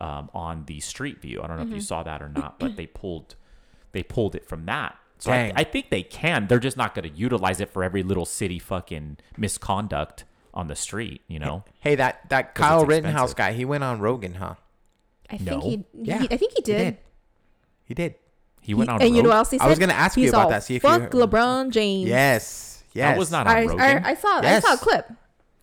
[0.02, 1.42] um on the street view.
[1.42, 3.36] I don't know if you saw that or not, but they pulled
[3.92, 4.96] they pulled it from that.
[5.18, 6.48] So I, I think they can.
[6.48, 10.76] They're just not going to utilize it for every little city fucking misconduct on the
[10.76, 11.64] street, you know.
[11.80, 13.38] Hey, that that 'Cause Kyle it's Rittenhouse expensive.
[13.38, 14.56] guy, he went on Rogan, huh?
[15.30, 15.62] I No.
[15.62, 16.98] think he, Yeah, he I think he did.
[17.86, 18.16] He did.
[18.62, 19.66] He went on and you know what else he said?
[19.66, 22.10] I was gonna ask you about all, that, see if you fuck heard- LeBron James.
[22.10, 22.84] Yes.
[22.94, 23.12] Yes.
[23.14, 23.80] That was not on I, Rogan.
[23.80, 24.66] I, I saw Yes.
[24.66, 25.10] I saw a clip.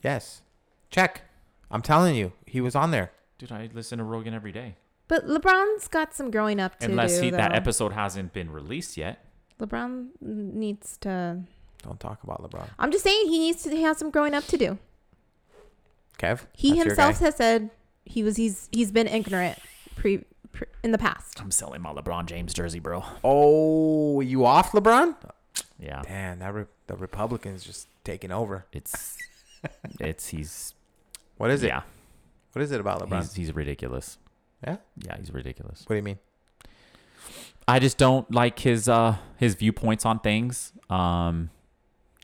[0.03, 0.43] Yes.
[0.91, 1.23] Check.
[1.71, 3.13] I'm telling you, he was on there.
[3.39, 4.77] Dude, I listen to Rogan every day.
[5.09, 7.25] But LeBron's got some growing up to Unless do.
[7.25, 7.57] he, that though.
[7.57, 9.25] episode hasn't been released yet.
[9.61, 11.41] LeBron needs to.
[11.83, 12.69] Don't talk about LeBron.
[12.79, 14.79] I'm just saying he needs to he has some growing up to do.
[16.19, 16.47] Kev.
[16.53, 17.25] He that's your himself guy?
[17.27, 17.71] has said
[18.05, 19.59] he was he's he's been ignorant
[19.97, 21.41] pre, pre in the past.
[21.41, 23.05] I'm selling my LeBron James jersey, bro.
[23.25, 25.17] Oh, you off LeBron?
[25.79, 26.03] Yeah.
[26.07, 28.67] Damn, that re- the Republicans just taking over.
[28.73, 29.17] It's
[30.01, 30.75] it's he's
[31.37, 31.69] What is it?
[31.69, 31.83] yeah.
[32.53, 33.19] What is it about LeBron?
[33.21, 34.19] He's he's ridiculous.
[34.67, 34.77] yeah.
[34.99, 35.85] Yeah, he's ridiculous.
[35.87, 36.19] What do you mean?
[37.69, 40.73] I just don't like his uh his viewpoints on things.
[40.91, 41.51] Um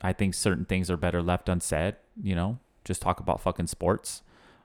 [0.01, 2.59] I think certain things are better left unsaid, you know.
[2.85, 4.21] Just talk about fucking sports.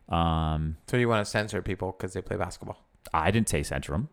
[0.09, 2.79] Um So you want to censor people because they play basketball?
[3.12, 4.09] I didn't say censor him.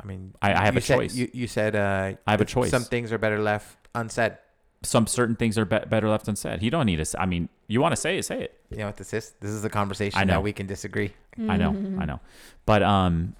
[0.00, 1.14] I mean, I- I have a said, choice.
[1.14, 2.70] You, you said uh, I have a choice.
[2.70, 4.36] Some things are better left unsaid.
[4.82, 6.60] Some certain things are be- better left unsaid.
[6.60, 7.20] He don't need to.
[7.20, 8.60] I mean, you want to say it, say it.
[8.70, 9.34] You know what this is?
[9.40, 10.34] This is a conversation I know.
[10.34, 11.12] that we can disagree.
[11.38, 11.70] I know,
[12.00, 12.20] I know,
[12.64, 13.34] but um,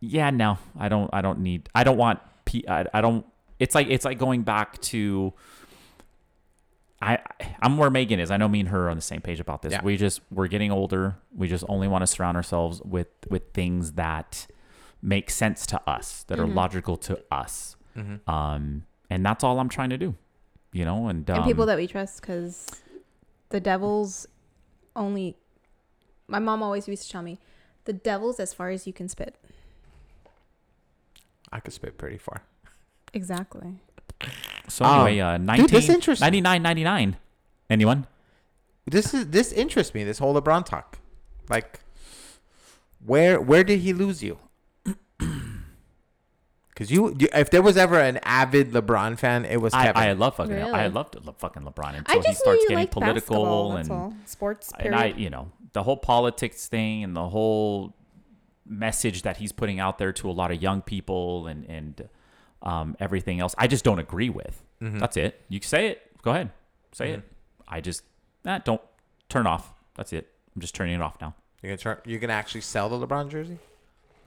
[0.00, 3.26] yeah, no, I don't, I don't need, I don't want, P, I, I don't.
[3.58, 5.32] It's like it's like going back to.
[7.02, 7.18] I
[7.60, 8.30] I'm where Megan is.
[8.30, 9.72] I know me and her are on the same page about this.
[9.72, 9.82] Yeah.
[9.82, 11.16] We just we're getting older.
[11.34, 14.46] We just only want to surround ourselves with with things that
[15.02, 17.76] make sense to us, that are logical to us.
[17.96, 18.30] Mm-hmm.
[18.30, 20.14] Um, and that's all I'm trying to do,
[20.72, 21.08] you know.
[21.08, 22.66] And um, and people that we trust because
[23.50, 24.26] the devil's
[24.96, 25.36] only.
[26.28, 27.38] My mom always used to tell me,
[27.84, 29.36] the devil's as far as you can spit.
[31.52, 32.42] I could spit pretty far.
[33.12, 33.74] Exactly.
[34.68, 36.24] so Um, anyway, uh, dude, this interesting.
[36.24, 37.16] 99, 99.
[37.68, 38.06] Anyone?
[38.86, 40.04] This is this interests me.
[40.04, 40.98] This whole LeBron talk,
[41.48, 41.80] like,
[43.04, 44.38] where where did he lose you?
[46.80, 49.98] Because you, you, if there was ever an avid LeBron fan, it was Kevin.
[49.98, 50.54] I love fucking.
[50.54, 50.88] I Really?
[50.88, 53.44] loved le- fucking LeBron until I he just knew starts getting liked basketball.
[53.44, 54.14] political That's and all.
[54.24, 54.72] Sports.
[54.78, 57.94] and I, you know, the whole politics thing and the whole
[58.64, 62.08] message that he's putting out there to a lot of young people and and
[62.62, 63.54] um, everything else.
[63.58, 64.62] I just don't agree with.
[64.80, 65.00] Mm-hmm.
[65.00, 65.38] That's it.
[65.50, 66.00] You can say it.
[66.22, 66.48] Go ahead,
[66.92, 67.22] say it.
[67.68, 68.04] I just
[68.42, 68.80] nah, don't
[69.28, 69.74] turn off.
[69.96, 70.30] That's it.
[70.56, 71.34] I'm just turning it off now.
[71.62, 73.58] You're gonna turn, you're gonna actually sell the LeBron jersey?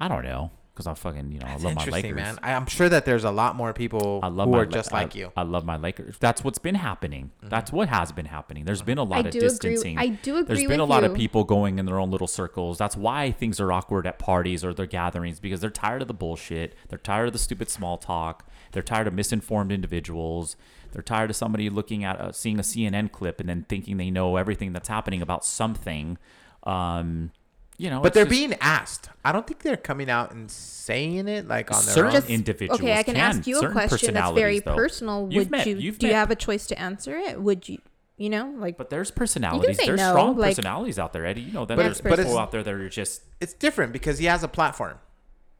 [0.00, 1.32] I don't know because I'm fucking.
[1.32, 2.14] You know, I love my Lakers.
[2.14, 2.38] man.
[2.40, 4.70] I, I'm sure that there's a lot more people I love who my are La-
[4.70, 5.32] just I- like you.
[5.36, 6.16] I love my Lakers.
[6.20, 7.32] That's what's been happening.
[7.38, 7.48] Mm-hmm.
[7.48, 8.64] That's what has been happening.
[8.64, 9.98] There's been a lot I of do agree- distancing.
[9.98, 12.28] I do agree There's been a with lot of people going in their own little
[12.28, 12.78] circles.
[12.78, 16.14] That's why things are awkward at parties or their gatherings because they're tired of the
[16.14, 16.76] bullshit.
[16.88, 18.48] They're tired of the stupid small talk.
[18.70, 20.54] They're tired of misinformed individuals.
[20.92, 24.10] They're tired of somebody looking at a, seeing a CNN clip and then thinking they
[24.12, 26.18] know everything that's happening about something.
[26.62, 27.32] Um,
[27.78, 29.08] you know, but they're just- being asked.
[29.24, 32.14] I don't think they're coming out and saying it like on their own.
[32.28, 34.74] Individuals Okay, I can, ask you a question that's very though.
[34.74, 35.28] personal.
[35.30, 37.40] You've Would met- you you've do you have a choice to answer it?
[37.40, 37.78] Would you
[38.16, 39.76] you know, like But there's personalities.
[39.76, 41.42] There's no, strong like- personalities out there, Eddie.
[41.42, 43.92] You know that But there's but people it's- out there that are just it's different
[43.92, 44.98] because he has a platform.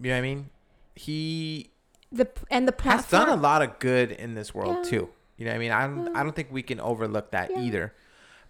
[0.01, 0.51] You know what I mean?
[0.97, 1.71] He
[2.11, 4.91] the and the platform has platform done a lot of good in this world Yeah.
[4.91, 5.09] too.
[5.37, 5.71] You know what I mean?
[5.71, 7.95] I don't, I don't think we can overlook that either.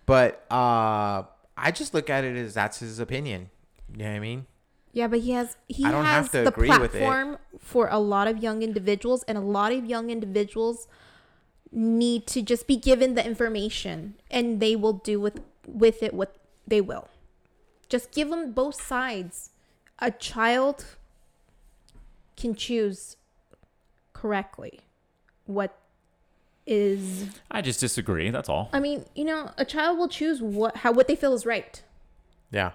[0.07, 1.25] But uh,
[1.57, 3.51] I just look at it as that's his opinion.
[3.93, 4.47] You know what I mean?
[4.93, 6.99] Yeah, but he has he I don't have has to the agree with it.
[6.99, 10.89] platform for a lot of young individuals, and a lot of young individuals
[11.71, 16.37] need to just be given the information, and they will do with with it what
[16.67, 17.09] they will.
[17.89, 19.51] Just give them both sides.
[19.99, 20.85] A child
[22.37, 23.17] can choose
[24.13, 24.81] correctly
[25.47, 25.77] what
[26.67, 28.31] is I just disagree.
[28.31, 28.69] That's all.
[28.73, 31.83] I mean, you know, a child will choose what how what they feel is right.
[32.51, 32.73] Yeah.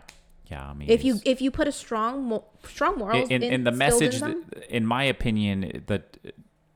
[0.51, 3.63] Yeah, I mean, If you if you put a strong strong morals in, in, in
[3.63, 6.17] the message, them, in my opinion, that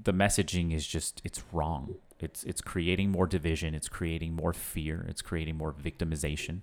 [0.01, 1.95] the messaging is just it's wrong.
[2.19, 3.75] It's it's creating more division.
[3.75, 5.05] It's creating more fear.
[5.09, 6.61] It's creating more victimization.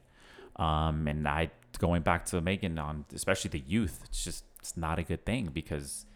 [0.57, 4.01] Um, and I going back to Megan on especially the youth.
[4.07, 6.07] It's just it's not a good thing because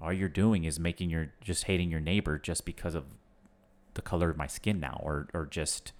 [0.00, 3.04] all you're doing is making your just hating your neighbor just because of
[3.94, 5.92] the color of my skin now, or or just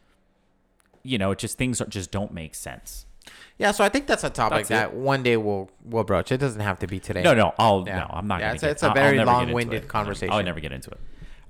[1.02, 3.06] you know, it just things are, just don't make sense.
[3.58, 6.32] Yeah, so I think that's a topic That's that one day we'll we'll broach.
[6.32, 7.22] It doesn't have to be today.
[7.22, 7.98] No, no, I'll Yeah.
[8.00, 8.54] no, I'm not Yeah, gonna.
[8.54, 9.88] it's a- get, it's a I'll- I'll very never get into long-winded it.
[9.88, 10.32] conversation.
[10.32, 11.00] I'll never get into it.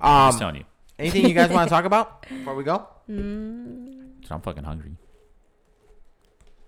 [0.01, 0.65] I'm Um, just telling you.
[0.99, 2.87] anything you guys want to talk about before we go?
[3.07, 4.97] Dude, I'm fucking hungry.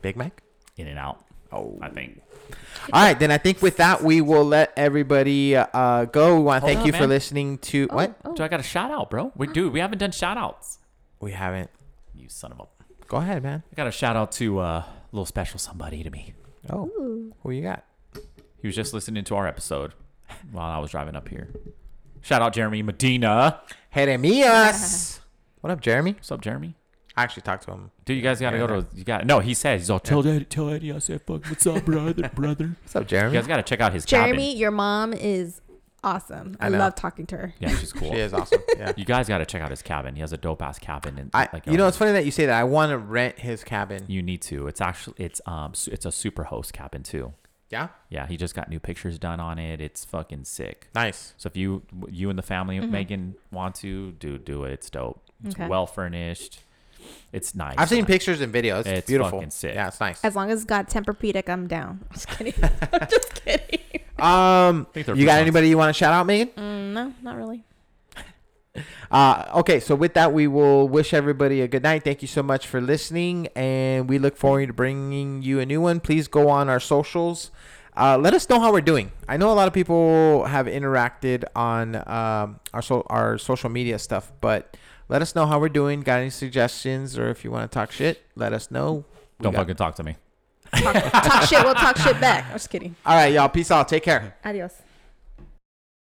[0.00, 0.42] Big Mac.
[0.76, 1.24] In and out.
[1.52, 1.78] Oh.
[1.82, 2.20] I think.
[2.92, 6.36] All right, then I think with that we will let everybody uh, go.
[6.36, 7.08] We want to Hold thank on, you for man.
[7.10, 8.16] listening to what?
[8.24, 9.32] Oh, Do I got a shout out, bro?
[9.36, 10.78] We dude, we haven't done shout outs.
[11.20, 11.70] We haven't.
[12.14, 12.64] You son of a.
[13.12, 13.62] Go ahead, man.
[13.70, 16.32] I got a shout out to uh, a little special somebody to me.
[16.70, 17.84] Oh, who you got?
[18.62, 19.92] He was just listening to our episode
[20.50, 21.50] while I was driving up here.
[22.22, 23.60] Shout out Jeremy Medina.
[23.94, 25.20] Jeremias.
[25.60, 26.12] what up, Jeremy?
[26.12, 26.74] What's up, Jeremy?
[27.14, 27.90] I actually talked to him.
[28.06, 28.86] Dude, you guys gotta Yeah, go to.
[28.94, 29.40] You got no.
[29.40, 31.44] He says he's all tell Eddie, tell Eddie I said fuck.
[31.50, 32.76] What's up, brother, brother?
[32.82, 33.32] What's up, Jeremy?
[33.32, 33.36] You Jeremy?
[33.40, 34.56] guys gotta check out his Jeremy, cabin.
[34.58, 35.60] your mom is
[36.04, 36.56] awesome.
[36.60, 37.54] I, I love talking to her.
[37.58, 38.10] Yeah, she's cool.
[38.12, 38.60] She is awesome.
[38.76, 38.92] Yeah.
[38.96, 40.14] You guys gotta check out his cabin.
[40.14, 42.24] He has a dope ass cabin and I, like you know, um, it's funny that
[42.24, 42.58] you say that.
[42.58, 44.04] I want to rent his cabin.
[44.08, 44.66] you need to.
[44.66, 47.32] It's actually it's um it's a super host cabin too.
[47.70, 47.88] Yeah.
[48.10, 49.80] Yeah, he just got new pictures done on it.
[49.80, 50.88] It's fucking sick.
[50.94, 51.32] Nice.
[51.38, 55.22] So if you you and the family Megan want to do do it, it's dope.
[55.44, 55.68] It's Okay.
[55.68, 56.60] well furnished.
[57.32, 57.74] It's nice.
[57.78, 58.80] I've seen Like, pictures and videos.
[58.80, 59.38] It's, It's beautiful.
[59.38, 59.74] fucking sick.
[59.74, 60.22] Yeah, it's nice.
[60.24, 62.00] As long as it's got Tempur-Pedic, I'm down.
[62.10, 62.54] I'm just kidding.
[62.92, 63.80] I'm just kidding.
[64.18, 66.48] Um, you got pretty anybody you want to shout out, Megan?
[66.56, 67.64] Mm, no, not really.
[69.10, 72.02] Uh, okay, so with that, we will wish everybody a good night.
[72.02, 75.82] Thank you so much for listening, and we look forward to bringing you a new
[75.82, 76.00] one.
[76.00, 77.50] Please go on our socials.
[77.94, 79.12] Uh, let us know how we're doing.
[79.28, 83.98] I know a lot of people have interacted on um, our so- our social media
[83.98, 84.74] stuff, but
[85.12, 86.00] let us know how we're doing.
[86.00, 89.04] Got any suggestions, or if you want to talk shit, let us know.
[89.38, 90.16] We Don't got- fucking talk to me.
[90.74, 91.62] Talk, talk shit.
[91.62, 92.46] We'll talk shit back.
[92.46, 92.96] I'm just kidding.
[93.04, 93.50] All right, y'all.
[93.50, 93.88] Peace out.
[93.88, 94.34] Take care.
[94.42, 94.72] Adios.